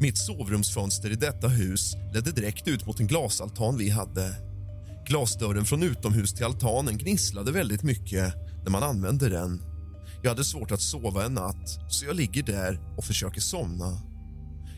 Mitt 0.00 0.18
sovrumsfönster 0.18 1.10
i 1.10 1.14
detta 1.14 1.48
hus 1.48 1.94
ledde 2.14 2.32
direkt 2.32 2.68
ut 2.68 2.86
mot 2.86 3.00
en 3.00 3.06
glasaltan 3.06 3.78
vi 3.78 3.90
hade. 3.90 4.49
Glasdörren 5.06 5.64
från 5.64 5.82
utomhus 5.82 6.34
till 6.34 6.44
altanen 6.44 6.98
gnisslade 6.98 7.52
väldigt 7.52 7.82
mycket 7.82 8.34
när 8.64 8.70
man 8.70 8.82
använde 8.82 9.28
den. 9.28 9.62
Jag 10.22 10.30
hade 10.30 10.44
svårt 10.44 10.70
att 10.70 10.80
sova 10.80 11.24
en 11.24 11.34
natt, 11.34 11.92
så 11.92 12.06
jag 12.06 12.16
ligger 12.16 12.42
där 12.42 12.94
och 12.96 13.04
försöker 13.04 13.40
somna. 13.40 14.02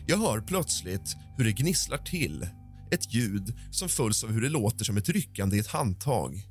Jag 0.07 0.17
hör 0.17 0.41
plötsligt 0.41 1.15
hur 1.37 1.43
det 1.45 1.51
gnisslar 1.51 1.97
till. 1.97 2.47
Ett 2.91 3.13
ljud 3.13 3.53
som 3.71 3.89
följs 3.89 4.23
av 4.23 4.31
hur 4.31 4.41
det 4.41 4.49
låter 4.49 4.85
som 4.85 4.97
ett 4.97 5.09
ryckande 5.09 5.57
i 5.57 5.59
ett 5.59 5.67
handtag. 5.67 6.47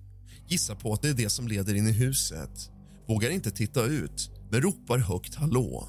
Gissar 0.49 0.74
på 0.74 0.93
att 0.93 1.03
det 1.03 1.09
är 1.09 1.15
det 1.15 1.28
som 1.28 1.49
leder 1.49 1.74
in 1.74 1.86
i 1.86 1.93
huset. 1.93 2.70
Vågar 3.09 3.31
inte 3.31 3.51
titta 3.51 3.85
ut, 3.85 4.31
men 4.51 4.61
ropar 4.61 4.99
högt 4.99 5.35
hallå. 5.35 5.89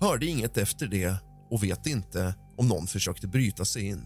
Hörde 0.00 0.26
inget 0.26 0.56
efter 0.56 0.86
det 0.86 1.16
och 1.50 1.64
vet 1.64 1.86
inte 1.86 2.34
om 2.56 2.68
någon 2.68 2.86
försökte 2.86 3.28
bryta 3.28 3.64
sig 3.64 3.86
in. 3.86 4.02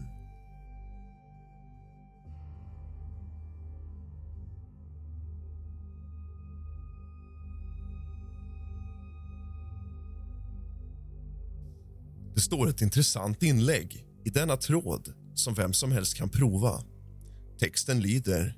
Det 12.35 12.41
står 12.41 12.69
ett 12.69 12.81
intressant 12.81 13.43
inlägg 13.43 14.05
i 14.25 14.29
denna 14.29 14.57
tråd 14.57 15.13
som 15.35 15.53
vem 15.53 15.73
som 15.73 15.91
helst 15.91 16.15
kan 16.15 16.29
prova. 16.29 16.83
Texten 17.59 18.01
lyder 18.01 18.57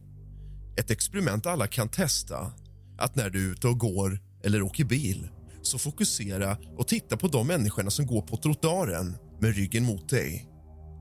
ett 0.78 0.92
experiment 0.92 1.46
alla 1.46 1.68
kan 1.68 1.90
testa. 1.90 2.52
Att 2.98 3.16
när 3.16 3.30
du 3.30 3.48
är 3.48 3.52
ute 3.52 3.68
och 3.68 3.80
går 3.80 4.20
eller 4.44 4.62
åker 4.62 4.86
bil 4.86 5.30
så 5.62 5.78
fokusera 5.78 6.58
och 6.78 6.88
titta 6.88 7.18
på 7.18 7.28
de 7.28 7.48
människorna 7.48 7.90
som 7.90 8.06
går 8.06 8.22
på 8.22 8.38
trottoaren 8.38 9.16
med 9.40 9.56
ryggen 9.56 9.84
mot 9.84 10.10
dig. 10.10 10.50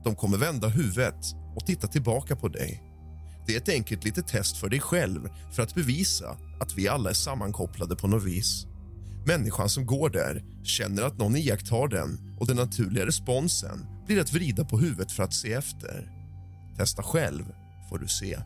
De 0.03 0.15
kommer 0.15 0.37
vända 0.37 0.67
huvudet 0.67 1.25
och 1.55 1.65
titta 1.65 1.87
tillbaka 1.87 2.35
på 2.35 2.47
dig. 2.47 2.83
Det 3.47 3.53
är 3.53 3.57
ett 3.57 3.69
enkelt 3.69 4.03
litet 4.03 4.27
test 4.27 4.57
för 4.57 4.69
dig 4.69 4.79
själv 4.79 5.29
för 5.55 5.63
att 5.63 5.75
bevisa 5.75 6.37
att 6.59 6.77
vi 6.77 6.87
alla 6.87 7.09
är 7.09 7.13
sammankopplade 7.13 7.95
på 7.95 8.07
något 8.07 8.23
vis. 8.23 8.65
Människan 9.27 9.69
som 9.69 9.85
går 9.85 10.09
där 10.09 10.43
känner 10.63 11.03
att 11.03 11.17
någon 11.17 11.35
iakttar 11.35 11.87
den 11.87 12.37
och 12.39 12.47
den 12.47 12.55
naturliga 12.55 13.05
responsen 13.05 13.85
blir 14.05 14.21
att 14.21 14.33
vrida 14.33 14.65
på 14.65 14.79
huvudet 14.79 15.11
för 15.11 15.23
att 15.23 15.33
se 15.33 15.53
efter. 15.53 16.09
Testa 16.77 17.03
själv, 17.03 17.43
får 17.89 17.99
du 17.99 18.07
se. 18.07 18.39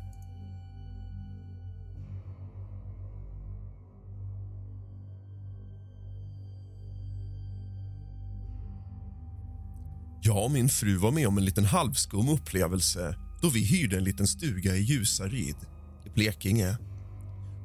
Jag 10.21 10.45
och 10.45 10.51
min 10.51 10.69
fru 10.69 10.97
var 10.97 11.11
med 11.11 11.27
om 11.27 11.37
en 11.37 11.45
liten 11.45 11.65
halvskum 11.65 12.29
upplevelse 12.29 13.15
då 13.41 13.49
vi 13.49 13.65
hyrde 13.65 13.97
en 13.97 14.03
liten 14.03 14.27
stuga 14.27 14.75
i 14.75 14.81
Ljusaryd 14.81 15.55
i 16.05 16.09
Blekinge. 16.09 16.77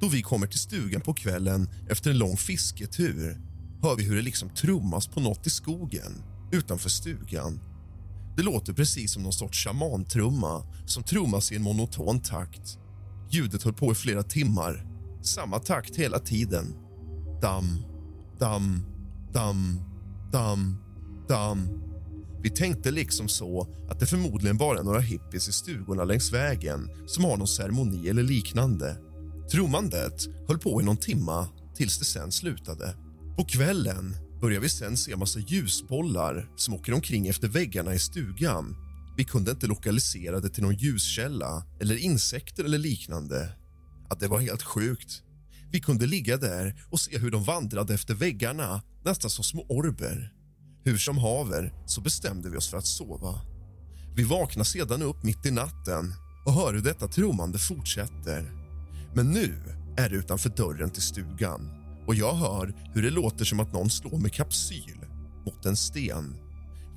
Då 0.01 0.09
vi 0.09 0.23
kommer 0.23 0.47
till 0.47 0.61
stugan 0.61 1.01
på 1.01 1.15
kvällen 1.15 1.69
efter 1.89 2.11
en 2.11 2.19
lång 2.19 2.37
fisketur 2.37 3.41
hör 3.83 3.97
vi 3.97 4.05
hur 4.05 4.17
det 4.17 4.23
liksom 4.23 4.51
trummas 4.51 5.07
på 5.07 5.21
något 5.21 5.47
i 5.47 5.51
skogen 5.51 6.23
utanför 6.53 6.89
stugan. 6.89 7.61
Det 8.37 8.43
låter 8.43 8.73
precis 8.73 9.13
som 9.13 9.23
någon 9.23 9.33
sorts 9.33 9.65
shamantrumma 9.65 10.63
som 10.87 11.03
trummas 11.03 11.53
i 11.53 11.57
en 11.57 11.63
monoton 11.63 12.21
takt. 12.21 12.79
Ljudet 13.31 13.63
höll 13.63 13.75
på 13.75 13.93
i 13.93 13.95
flera 13.95 14.23
timmar. 14.23 14.87
Samma 15.23 15.59
takt 15.59 15.97
hela 15.97 16.19
tiden. 16.19 16.75
Damm, 17.43 17.85
damm, 18.39 18.83
damm, 19.33 19.81
damm, 20.33 20.77
damm. 21.29 21.69
Vi 22.43 22.51
tänkte 22.51 22.91
liksom 22.91 23.29
så 23.29 23.69
att 23.91 24.01
det 24.01 24.07
förmodligen 24.07 24.57
bara 24.57 24.79
är 24.79 24.85
några 24.85 25.01
hippies 25.01 25.49
i 25.49 25.53
stugorna 25.53 26.05
längs 26.05 26.33
vägen 26.33 26.91
som 27.07 27.25
har 27.25 27.37
någon 27.37 27.49
ceremoni 27.49 28.09
eller 28.09 28.23
liknande. 28.23 28.97
Trummandet 29.51 30.29
höll 30.49 30.59
på 30.59 30.81
i 30.81 30.85
någon 30.85 30.97
timma 30.97 31.49
tills 31.75 31.99
det 31.99 32.05
sen 32.05 32.33
slutade. 32.33 32.95
På 33.37 33.45
kvällen 33.45 34.17
börjar 34.41 34.61
vi 34.61 34.69
sen 34.69 34.97
se 34.97 35.17
massa 35.17 35.39
ljusbollar 35.39 36.51
som 36.57 36.75
åker 36.75 36.93
omkring 36.93 37.29
efter 37.29 37.49
väggarna 37.49 37.95
i 37.95 37.99
stugan. 37.99 38.77
Vi 39.17 39.25
kunde 39.25 39.51
inte 39.51 39.67
lokalisera 39.67 40.41
det 40.41 40.49
till 40.49 40.63
någon 40.63 40.75
ljuskälla 40.75 41.65
eller 41.81 41.97
insekter 41.97 42.65
eller 42.65 42.79
liknande. 42.79 43.49
Att 44.09 44.21
det 44.21 44.29
var 44.29 44.41
helt 44.41 44.63
sjukt. 44.63 45.23
Vi 45.73 45.81
kunde 45.81 46.07
ligga 46.07 46.37
där 46.37 46.85
och 46.91 47.01
se 47.01 47.19
hur 47.19 47.31
de 47.31 47.45
vandrade 47.45 47.95
efter 47.95 48.15
väggarna, 48.15 48.83
nästan 49.05 49.31
som 49.31 49.45
små 49.45 49.67
orber. 49.69 50.33
Hur 50.85 50.99
som 50.99 51.19
haver 51.19 51.73
så 51.87 52.01
bestämde 52.01 52.51
vi 52.51 52.57
oss 52.57 52.69
för 52.69 52.79
att 52.79 52.87
sova. 52.87 53.41
Vi 54.17 54.23
vaknar 54.23 54.65
sedan 54.65 55.03
upp 55.03 55.23
mitt 55.23 55.47
i 55.47 55.51
natten 55.51 56.15
och 56.47 56.53
hör 56.53 56.75
hur 56.75 56.83
detta 56.83 57.09
trummande 57.09 57.59
fortsätter. 57.59 58.56
Men 59.17 59.31
nu 59.31 59.55
är 59.97 60.09
det 60.09 60.17
utanför 60.17 60.51
dörren 60.51 60.91
till 60.91 61.03
stugan 61.03 61.71
och 62.07 62.15
jag 62.15 62.35
hör 62.35 62.75
hur 62.95 63.03
det 63.03 63.11
låter 63.11 63.45
som 63.45 63.61
att 63.61 63.73
någon 63.73 63.91
slår 63.91 64.19
med 64.19 64.33
kapsyl 64.33 64.99
mot 65.47 65.67
en 65.67 65.77
sten. 65.77 66.37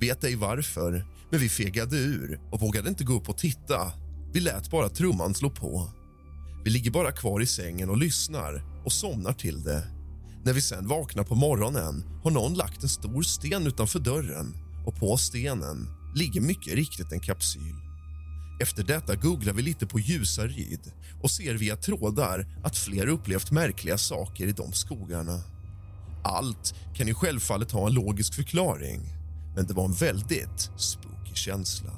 Vet 0.00 0.24
ej 0.24 0.36
varför, 0.36 1.06
men 1.30 1.40
vi 1.40 1.48
fegade 1.48 1.96
ur 1.96 2.40
och 2.52 2.60
vågade 2.60 2.88
inte 2.88 3.04
gå 3.04 3.12
upp 3.12 3.28
och 3.28 3.38
titta. 3.38 3.92
Vi 4.32 4.40
lät 4.40 4.70
bara 4.70 4.88
trumman 4.88 5.34
slå 5.34 5.50
på. 5.50 5.90
Vi 6.64 6.70
ligger 6.70 6.90
bara 6.90 7.12
kvar 7.12 7.40
i 7.40 7.46
sängen 7.46 7.90
och 7.90 7.98
lyssnar 7.98 8.82
och 8.84 8.92
somnar 8.92 9.32
till 9.32 9.62
det. 9.62 9.82
När 10.44 10.52
vi 10.52 10.60
sen 10.60 10.88
vaknar 10.88 11.24
på 11.24 11.34
morgonen 11.34 12.04
har 12.22 12.30
någon 12.30 12.54
lagt 12.54 12.82
en 12.82 12.88
stor 12.88 13.22
sten 13.22 13.66
utanför 13.66 13.98
dörren 13.98 14.54
och 14.86 14.96
på 14.96 15.16
stenen 15.16 15.88
ligger 16.14 16.40
mycket 16.40 16.74
riktigt 16.74 17.12
en 17.12 17.20
kapsyl. 17.20 17.74
Efter 18.60 18.82
detta 18.82 19.16
googlar 19.16 19.52
vi 19.52 19.62
lite 19.62 19.86
på 19.86 19.98
Ljusaryd 19.98 20.92
och 21.22 21.30
ser 21.30 21.54
via 21.54 21.76
trådar 21.76 22.46
att 22.64 22.76
fler 22.76 23.06
upplevt 23.06 23.50
märkliga 23.50 23.98
saker 23.98 24.46
i 24.46 24.52
de 24.52 24.72
skogarna. 24.72 25.40
Allt 26.24 26.74
kan 26.94 27.06
ju 27.06 27.14
självfallet 27.14 27.72
ha 27.72 27.86
en 27.86 27.94
logisk 27.94 28.34
förklaring 28.34 29.00
men 29.56 29.66
det 29.66 29.74
var 29.74 29.84
en 29.84 29.92
väldigt 29.92 30.70
spooky 30.76 31.34
känsla. 31.34 31.90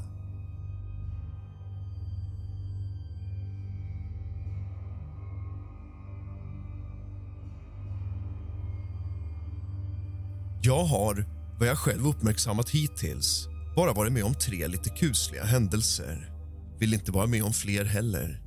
Jag 10.65 10.85
har, 10.85 11.25
vad 11.59 11.69
jag 11.69 11.79
själv 11.79 12.07
uppmärksammat 12.07 12.71
hittills, 12.71 13.49
bara 13.77 13.93
varit 13.93 14.13
med 14.13 14.25
om 14.25 14.35
tre 14.35 14.69
lite 14.69 14.91
kusliga 14.91 15.45
händelser. 15.45 16.33
Vill 16.79 16.95
inte 16.95 17.13
vara 17.13 17.27
med 17.27 17.43
om 17.43 17.53
fler 17.53 17.85
heller. 17.85 18.41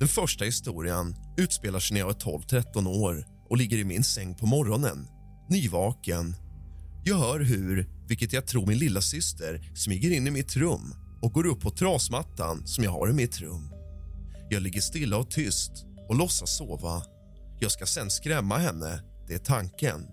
Den 0.00 0.08
första 0.08 0.44
historien 0.44 1.16
utspelar 1.36 1.80
sig 1.80 1.94
när 1.94 2.00
jag 2.00 2.10
är 2.10 2.14
12-13 2.14 2.88
år 2.88 3.26
och 3.48 3.56
ligger 3.56 3.78
i 3.78 3.84
min 3.84 4.04
säng 4.04 4.34
på 4.34 4.46
morgonen, 4.46 5.08
nyvaken. 5.48 6.36
Jag 7.04 7.16
hör 7.16 7.40
hur, 7.40 7.88
vilket 8.08 8.32
jag 8.32 8.46
tror 8.46 8.66
min 8.66 8.78
lilla 8.78 9.00
syster 9.00 9.70
smyger 9.74 10.10
in 10.10 10.26
i 10.26 10.30
mitt 10.30 10.56
rum 10.56 10.94
och 11.22 11.32
går 11.32 11.46
upp 11.46 11.60
på 11.60 11.70
trasmattan 11.70 12.66
som 12.66 12.84
jag 12.84 12.90
har 12.90 13.10
i 13.10 13.12
mitt 13.12 13.40
rum. 13.40 13.70
Jag 14.50 14.62
ligger 14.62 14.80
stilla 14.80 15.16
och 15.16 15.30
tyst 15.30 15.72
och 16.08 16.16
låtsas 16.16 16.56
sova. 16.56 17.02
Jag 17.60 17.72
ska 17.72 17.86
sen 17.86 18.10
skrämma 18.10 18.58
henne, 18.58 19.02
det 19.28 19.34
är 19.34 19.38
tanken. 19.38 20.06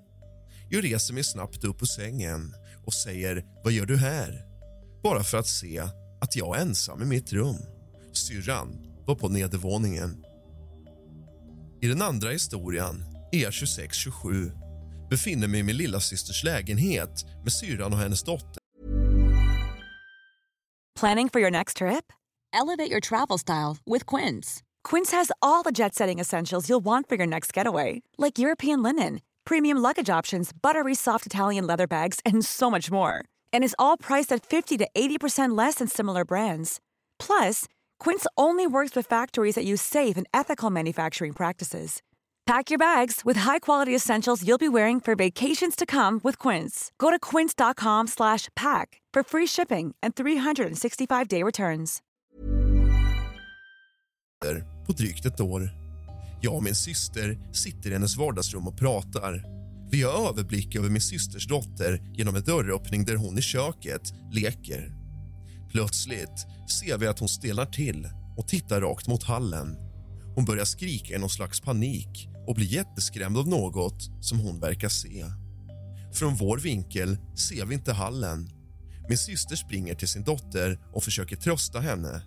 Jag 0.70 0.84
reser 0.84 1.14
mig 1.14 1.24
snabbt 1.24 1.64
upp 1.64 1.82
ur 1.82 1.86
sängen 1.86 2.54
och 2.86 2.94
säger 2.94 3.46
vad 3.64 3.74
gör 3.74 3.86
du 3.86 3.98
här? 3.98 4.46
Bara 5.04 5.24
för 5.24 5.38
att 5.38 5.48
se 5.48 5.80
att 6.22 6.36
jag 6.36 6.58
är 6.58 6.62
ensam 6.62 7.02
i 7.02 7.06
mitt 7.06 7.34
rum. 7.34 7.58
Syrran 8.14 8.97
var 9.08 9.16
på 9.16 9.30
nedervåningen. 9.30 10.26
I 11.82 11.88
den 11.88 12.02
andra 12.02 12.30
historien 12.30 13.04
är 13.32 13.40
jag 13.40 13.52
26-27 13.52 14.68
befinner 15.10 15.48
mig 15.48 15.60
i 15.60 15.64
min 15.64 15.78
lilla 15.78 16.00
systers 16.00 16.44
lägenhet 16.44 17.26
med 17.44 17.54
syrran 17.54 17.94
och 17.94 18.00
hennes 18.00 18.24
dotter. 18.24 18.62
Planning 21.00 21.30
for 21.30 21.42
your 21.42 21.52
next 21.52 21.78
trip? 21.78 22.14
Elevate 22.54 22.92
your 22.92 23.00
travel 23.02 23.38
style 23.38 23.78
with 23.86 24.16
Quince. 24.16 24.64
Quince 24.84 25.12
has 25.12 25.32
all 25.42 25.64
the 25.64 25.72
jet 25.72 25.96
setting 25.96 26.20
essentials 26.20 26.70
you'll 26.70 26.84
want 26.84 27.08
for 27.10 27.18
your 27.18 27.28
next 27.28 27.58
getaway, 27.58 28.02
like 28.18 28.40
European 28.40 28.84
linen, 28.84 29.20
premium 29.46 29.78
luggage 29.78 30.10
options, 30.10 30.52
buttery 30.62 30.96
soft 30.96 31.26
Italian 31.26 31.68
leather 31.68 31.88
bags, 31.88 32.20
and 32.26 32.46
so 32.46 32.70
much 32.72 32.90
more. 32.92 33.14
And 33.54 33.64
is 33.64 33.76
all 33.78 33.98
priced 33.98 34.32
at 34.32 34.46
50 34.46 34.78
to 34.78 34.88
80% 34.96 35.58
less 35.58 35.76
than 35.76 35.88
similar 35.88 36.26
brands. 36.26 36.80
Plus, 37.20 37.66
Quince 38.00 38.28
only 38.36 38.66
works 38.66 38.96
with 38.96 39.06
factories 39.06 39.56
that 39.56 39.66
use 39.66 39.82
safe 39.82 40.18
and 40.18 40.28
ethical 40.34 40.72
manufacturing 40.72 41.34
practices. 41.34 42.02
Pack 42.46 42.70
your 42.70 42.80
bags 42.80 43.26
with 43.26 43.38
high-quality 43.38 43.94
essentials 43.96 44.48
you'll 44.48 44.58
be 44.58 44.70
wearing 44.70 45.02
for 45.02 45.16
vacations 45.16 45.76
to 45.76 45.86
come 45.86 46.22
with 46.24 46.38
Quince. 46.38 46.92
Go 46.98 47.10
to 47.12 47.20
quince.com/pack 47.20 49.02
for 49.14 49.24
free 49.24 49.48
shipping 49.48 49.96
and 50.02 50.16
365-day 50.16 51.44
returns. 51.44 52.02
på 54.88 54.94
drygt 54.94 55.26
ett 55.26 55.42
år. 55.42 55.70
Jag 56.42 56.56
och 56.56 56.64
min 56.64 56.76
syster 56.76 57.38
sitter 57.54 57.90
i 57.90 57.94
hennes 57.94 58.18
vardagsrum 58.18 58.68
och 58.68 58.78
pratar. 58.78 59.44
Vi 59.92 60.04
har 60.04 60.30
överblick 60.30 60.76
över 60.76 60.90
min 60.90 61.02
systers 61.02 61.48
dotter 61.48 62.02
genom 62.14 62.36
en 62.36 62.44
dörröppning 62.44 63.06
där 63.06 63.16
hon 63.16 63.38
i 63.38 63.42
köket 63.42 64.14
leker. 64.32 65.07
Plötsligt 65.72 66.46
ser 66.82 66.98
vi 66.98 67.08
att 67.08 67.20
hon 67.20 67.30
stelnar 67.30 67.66
till 67.66 68.10
och 68.38 68.48
tittar 68.48 68.82
rakt 68.82 69.08
mot 69.08 69.24
hallen. 69.24 69.78
Hon 70.36 70.46
börjar 70.46 70.66
skrika 70.66 71.16
i 71.16 71.20
någon 71.20 71.30
slags 71.30 71.62
panik 71.62 72.30
och 72.48 72.56
blir 72.56 72.68
jätteskrämd 72.68 73.38
av 73.38 73.48
något 73.48 74.10
som 74.22 74.40
hon 74.40 74.60
verkar 74.60 74.90
se. 74.90 75.26
Från 76.14 76.36
vår 76.36 76.58
vinkel 76.58 77.18
ser 77.36 77.66
vi 77.66 77.76
inte 77.76 77.94
hallen 77.94 78.50
Min 79.08 79.18
syster 79.18 79.56
springer 79.56 79.96
till 79.96 80.08
sin 80.08 80.24
dotter 80.24 80.80
och 80.94 81.04
försöker 81.04 81.36
trösta 81.36 81.80
henne. 81.80 82.22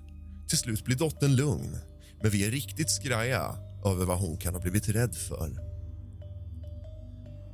Till 0.49 0.59
slut 0.59 0.85
blir 0.85 0.97
dottern 0.97 1.37
lugn, 1.37 1.77
men 2.23 2.31
vi 2.31 2.47
är 2.47 2.51
riktigt 2.51 2.91
skraja 2.91 3.57
över 3.85 4.05
vad 4.05 4.19
hon 4.19 4.37
kan 4.37 4.55
ha 4.55 4.61
blivit 4.61 4.89
rädd 4.89 5.15
för. 5.15 5.51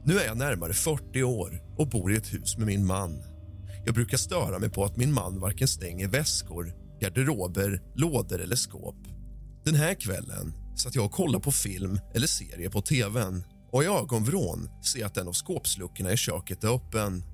Nu 0.05 0.19
är 0.19 0.27
jag 0.27 0.37
närmare 0.37 0.73
40 0.73 1.23
år 1.23 1.63
och 1.79 1.89
bor 1.89 2.13
i 2.13 2.17
ett 2.17 2.35
hus 2.35 2.57
med 2.57 2.67
min 2.67 2.87
man. 2.87 3.23
Jag 3.87 3.95
brukar 3.95 4.17
störa 4.17 4.59
mig 4.59 4.71
på 4.71 4.85
att 4.85 4.97
min 4.97 5.13
man 5.13 5.41
varken 5.41 5.69
stänger 5.69 6.09
väskor, 6.09 6.75
garderober, 7.01 7.83
lådor 7.95 8.41
eller 8.41 8.57
skåp. 8.57 8.97
Den 9.65 9.75
här 9.75 9.95
kvällen 9.95 10.53
satt 10.77 10.95
jag 10.95 11.05
och 11.05 11.13
kollade 11.13 11.45
på 11.45 11.53
film 11.53 11.99
eller 12.15 12.27
serie 12.27 12.71
på 12.71 12.81
tvn 12.81 13.45
och 13.73 13.83
i 13.83 13.87
ögonvrån 13.87 14.69
ser 14.93 15.01
jag 15.01 15.07
att 15.07 15.17
en 15.17 15.29
av 15.29 15.33
skåpsluckorna 15.33 16.13
i 16.13 16.17
köket 16.17 16.65
är 16.65 16.75
öppen. 16.75 17.25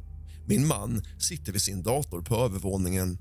Min 0.47 0.67
man 0.67 1.03
sitter 1.19 1.53
vid 1.53 1.63
sin 1.63 1.83
dator 1.83 2.23
på 2.23 2.35
övervåningen. 2.35 3.19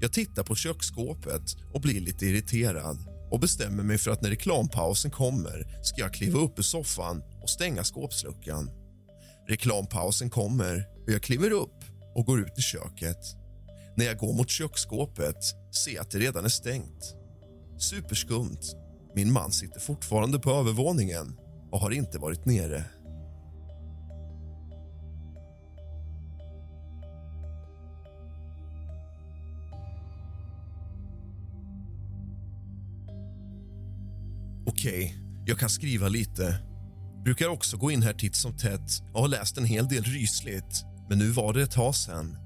Jag 0.00 0.12
tittar 0.12 0.42
på 0.42 0.54
köksskåpet 0.54 1.56
och 1.74 1.80
blir 1.80 2.00
lite 2.00 2.26
irriterad 2.26 2.98
och 3.30 3.40
bestämmer 3.40 3.82
mig 3.82 3.98
för 3.98 4.10
att 4.10 4.22
när 4.22 4.30
reklampausen 4.30 5.10
kommer 5.10 5.80
ska 5.82 6.00
jag 6.00 6.14
kliva 6.14 6.38
upp 6.38 6.58
ur 6.58 6.62
soffan 6.62 7.22
och 7.42 7.50
stänga 7.50 7.84
skåpsluckan. 7.84 8.70
Reklampausen 9.48 10.30
kommer 10.30 10.86
och 11.06 11.12
jag 11.12 11.22
kliver 11.22 11.50
upp 11.50 11.81
och 12.14 12.26
går 12.26 12.40
ut 12.40 12.58
i 12.58 12.62
köket. 12.62 13.36
När 13.96 14.04
jag 14.04 14.18
går 14.18 14.32
mot 14.32 14.50
köksskåpet 14.50 15.36
ser 15.84 15.94
jag 15.94 16.02
att 16.02 16.10
det 16.10 16.18
redan 16.18 16.44
är 16.44 16.48
stängt. 16.48 17.14
Superskumt. 17.78 18.60
Min 19.14 19.32
man 19.32 19.52
sitter 19.52 19.80
fortfarande 19.80 20.38
på 20.38 20.50
övervåningen 20.50 21.38
och 21.70 21.80
har 21.80 21.90
inte 21.90 22.18
varit 22.18 22.44
nere. 22.44 22.84
Okej, 34.66 35.16
jag 35.46 35.58
kan 35.58 35.70
skriva 35.70 36.08
lite. 36.08 36.58
Brukar 37.24 37.48
också 37.48 37.76
gå 37.76 37.90
in 37.90 38.02
här 38.02 38.12
titt 38.12 38.36
som 38.36 38.56
tätt 38.56 39.02
och 39.14 39.20
har 39.20 39.28
läst 39.28 39.58
en 39.58 39.64
hel 39.64 39.88
del 39.88 40.02
rysligt. 40.02 40.91
Men 41.08 41.18
nu 41.18 41.30
var 41.30 41.52
det 41.52 41.62
ett 41.62 41.70
tag 41.70 41.94
sen. 41.94 42.36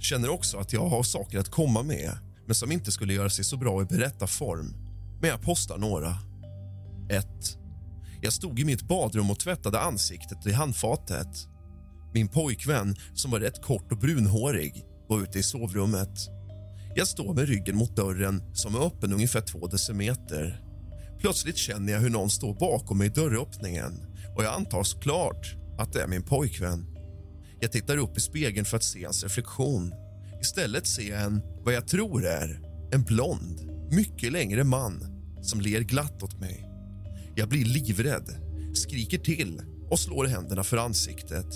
Känner 0.00 0.28
också 0.28 0.58
att 0.58 0.72
jag 0.72 0.88
har 0.88 1.02
saker 1.02 1.38
att 1.38 1.50
komma 1.50 1.82
med 1.82 2.18
men 2.46 2.54
som 2.54 2.72
inte 2.72 2.92
skulle 2.92 3.14
göra 3.14 3.30
sig 3.30 3.44
så 3.44 3.56
bra 3.56 3.82
i 3.82 3.84
berättarform. 3.84 4.74
Men 5.20 5.30
jag 5.30 5.42
postar 5.42 5.78
några. 5.78 6.16
1. 7.10 7.26
Jag 8.22 8.32
stod 8.32 8.60
i 8.60 8.64
mitt 8.64 8.88
badrum 8.88 9.30
och 9.30 9.38
tvättade 9.38 9.80
ansiktet 9.80 10.46
i 10.46 10.52
handfatet. 10.52 11.48
Min 12.14 12.28
pojkvän, 12.28 12.96
som 13.14 13.30
var 13.30 13.40
rätt 13.40 13.62
kort 13.62 13.92
och 13.92 13.98
brunhårig, 13.98 14.84
var 15.08 15.22
ute 15.22 15.38
i 15.38 15.42
sovrummet. 15.42 16.28
Jag 16.94 17.06
står 17.06 17.34
med 17.34 17.48
ryggen 17.48 17.76
mot 17.76 17.96
dörren 17.96 18.42
som 18.54 18.74
är 18.74 18.86
öppen 18.86 19.12
ungefär 19.12 19.40
två 19.40 19.66
decimeter. 19.66 20.64
Plötsligt 21.20 21.56
känner 21.56 21.92
jag 21.92 22.00
hur 22.00 22.10
någon 22.10 22.30
står 22.30 22.54
bakom 22.54 22.98
mig 22.98 23.06
i 23.06 23.10
dörröppningen 23.10 23.92
och 24.36 24.44
jag 24.44 24.54
antar 24.54 24.82
såklart 24.82 25.56
att 25.78 25.92
det 25.92 26.02
är 26.02 26.08
min 26.08 26.22
pojkvän. 26.22 26.91
Jag 27.62 27.72
tittar 27.72 27.96
upp 27.96 28.18
i 28.18 28.20
spegeln 28.20 28.64
för 28.64 28.76
att 28.76 28.84
se 28.84 29.04
hans 29.04 29.22
reflektion. 29.22 29.94
Istället 30.40 30.86
ser 30.86 31.10
jag 31.10 31.22
en, 31.22 31.42
vad 31.64 31.74
jag 31.74 31.88
tror 31.88 32.26
är, 32.26 32.60
en 32.92 33.02
blond, 33.02 33.60
mycket 33.90 34.32
längre 34.32 34.64
man 34.64 35.04
som 35.42 35.60
ler 35.60 35.80
glatt 35.80 36.22
åt 36.22 36.40
mig. 36.40 36.68
Jag 37.34 37.48
blir 37.48 37.64
livrädd, 37.64 38.28
skriker 38.74 39.18
till 39.18 39.62
och 39.90 39.98
slår 39.98 40.26
händerna 40.26 40.64
för 40.64 40.76
ansiktet. 40.76 41.46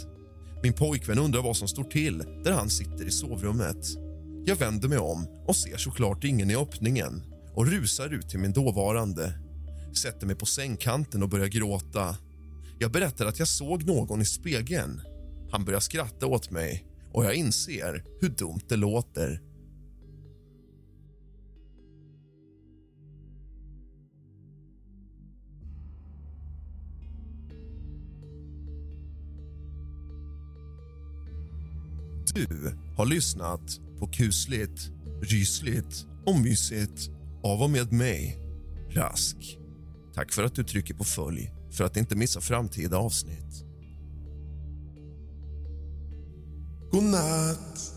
Min 0.62 0.73
pojkvän 0.73 1.19
undrar 1.19 1.43
vad 1.43 1.57
som 1.57 1.69
står 1.69 1.85
till 1.85 2.19
där 2.45 2.53
han 2.53 2.70
sitter 2.70 3.07
i 3.07 3.11
sovrummet. 3.11 3.87
Jag 4.45 4.57
vänder 4.57 4.89
mig 4.89 4.99
om 4.99 5.27
och 5.47 5.57
ser 5.57 5.77
såklart 5.77 6.24
ingen 6.24 6.51
i 6.51 6.57
öppningen 6.57 7.23
och 7.55 7.66
rusar 7.66 8.15
ut 8.15 8.28
till 8.28 8.39
min 8.39 8.53
dåvarande. 8.53 9.33
Sätter 10.03 10.27
mig 10.27 10.37
på 10.37 10.47
sängkanten 10.47 11.23
och 11.23 11.28
börjar 11.28 11.47
gråta. 11.47 12.16
Jag 12.78 12.93
berättar 12.93 13.27
att 13.27 13.39
jag 13.39 13.49
såg 13.49 13.85
någon 13.85 14.23
i 14.23 14.24
spegeln. 14.24 15.01
Han 15.57 15.65
börjar 15.65 15.81
skratta 15.81 16.27
åt 16.27 16.51
mig 16.51 16.87
och 17.12 17.24
jag 17.24 17.35
inser 17.35 18.05
hur 18.20 18.28
dumt 18.28 18.61
det 18.69 18.77
låter. 18.77 19.43
Du 32.35 32.77
har 32.97 33.07
lyssnat 33.07 33.81
på 33.99 34.07
kusligt, 34.07 34.91
rysligt 35.23 36.07
och 36.27 36.41
mysigt 36.41 37.11
av 37.43 37.62
och 37.62 37.70
med 37.70 37.93
mig, 37.93 38.39
Rask. 38.91 39.59
Tack 40.15 40.33
för 40.33 40.45
att 40.45 40.55
du 40.55 40.65
trycker 40.65 40.95
på 40.95 41.05
följ 41.05 41.53
för 41.70 41.85
att 41.85 41.97
inte 41.97 42.16
missa 42.16 42.41
framtida 42.41 42.99
avsnitt. 42.99 43.65
God 46.93 47.03
natt. 47.03 47.95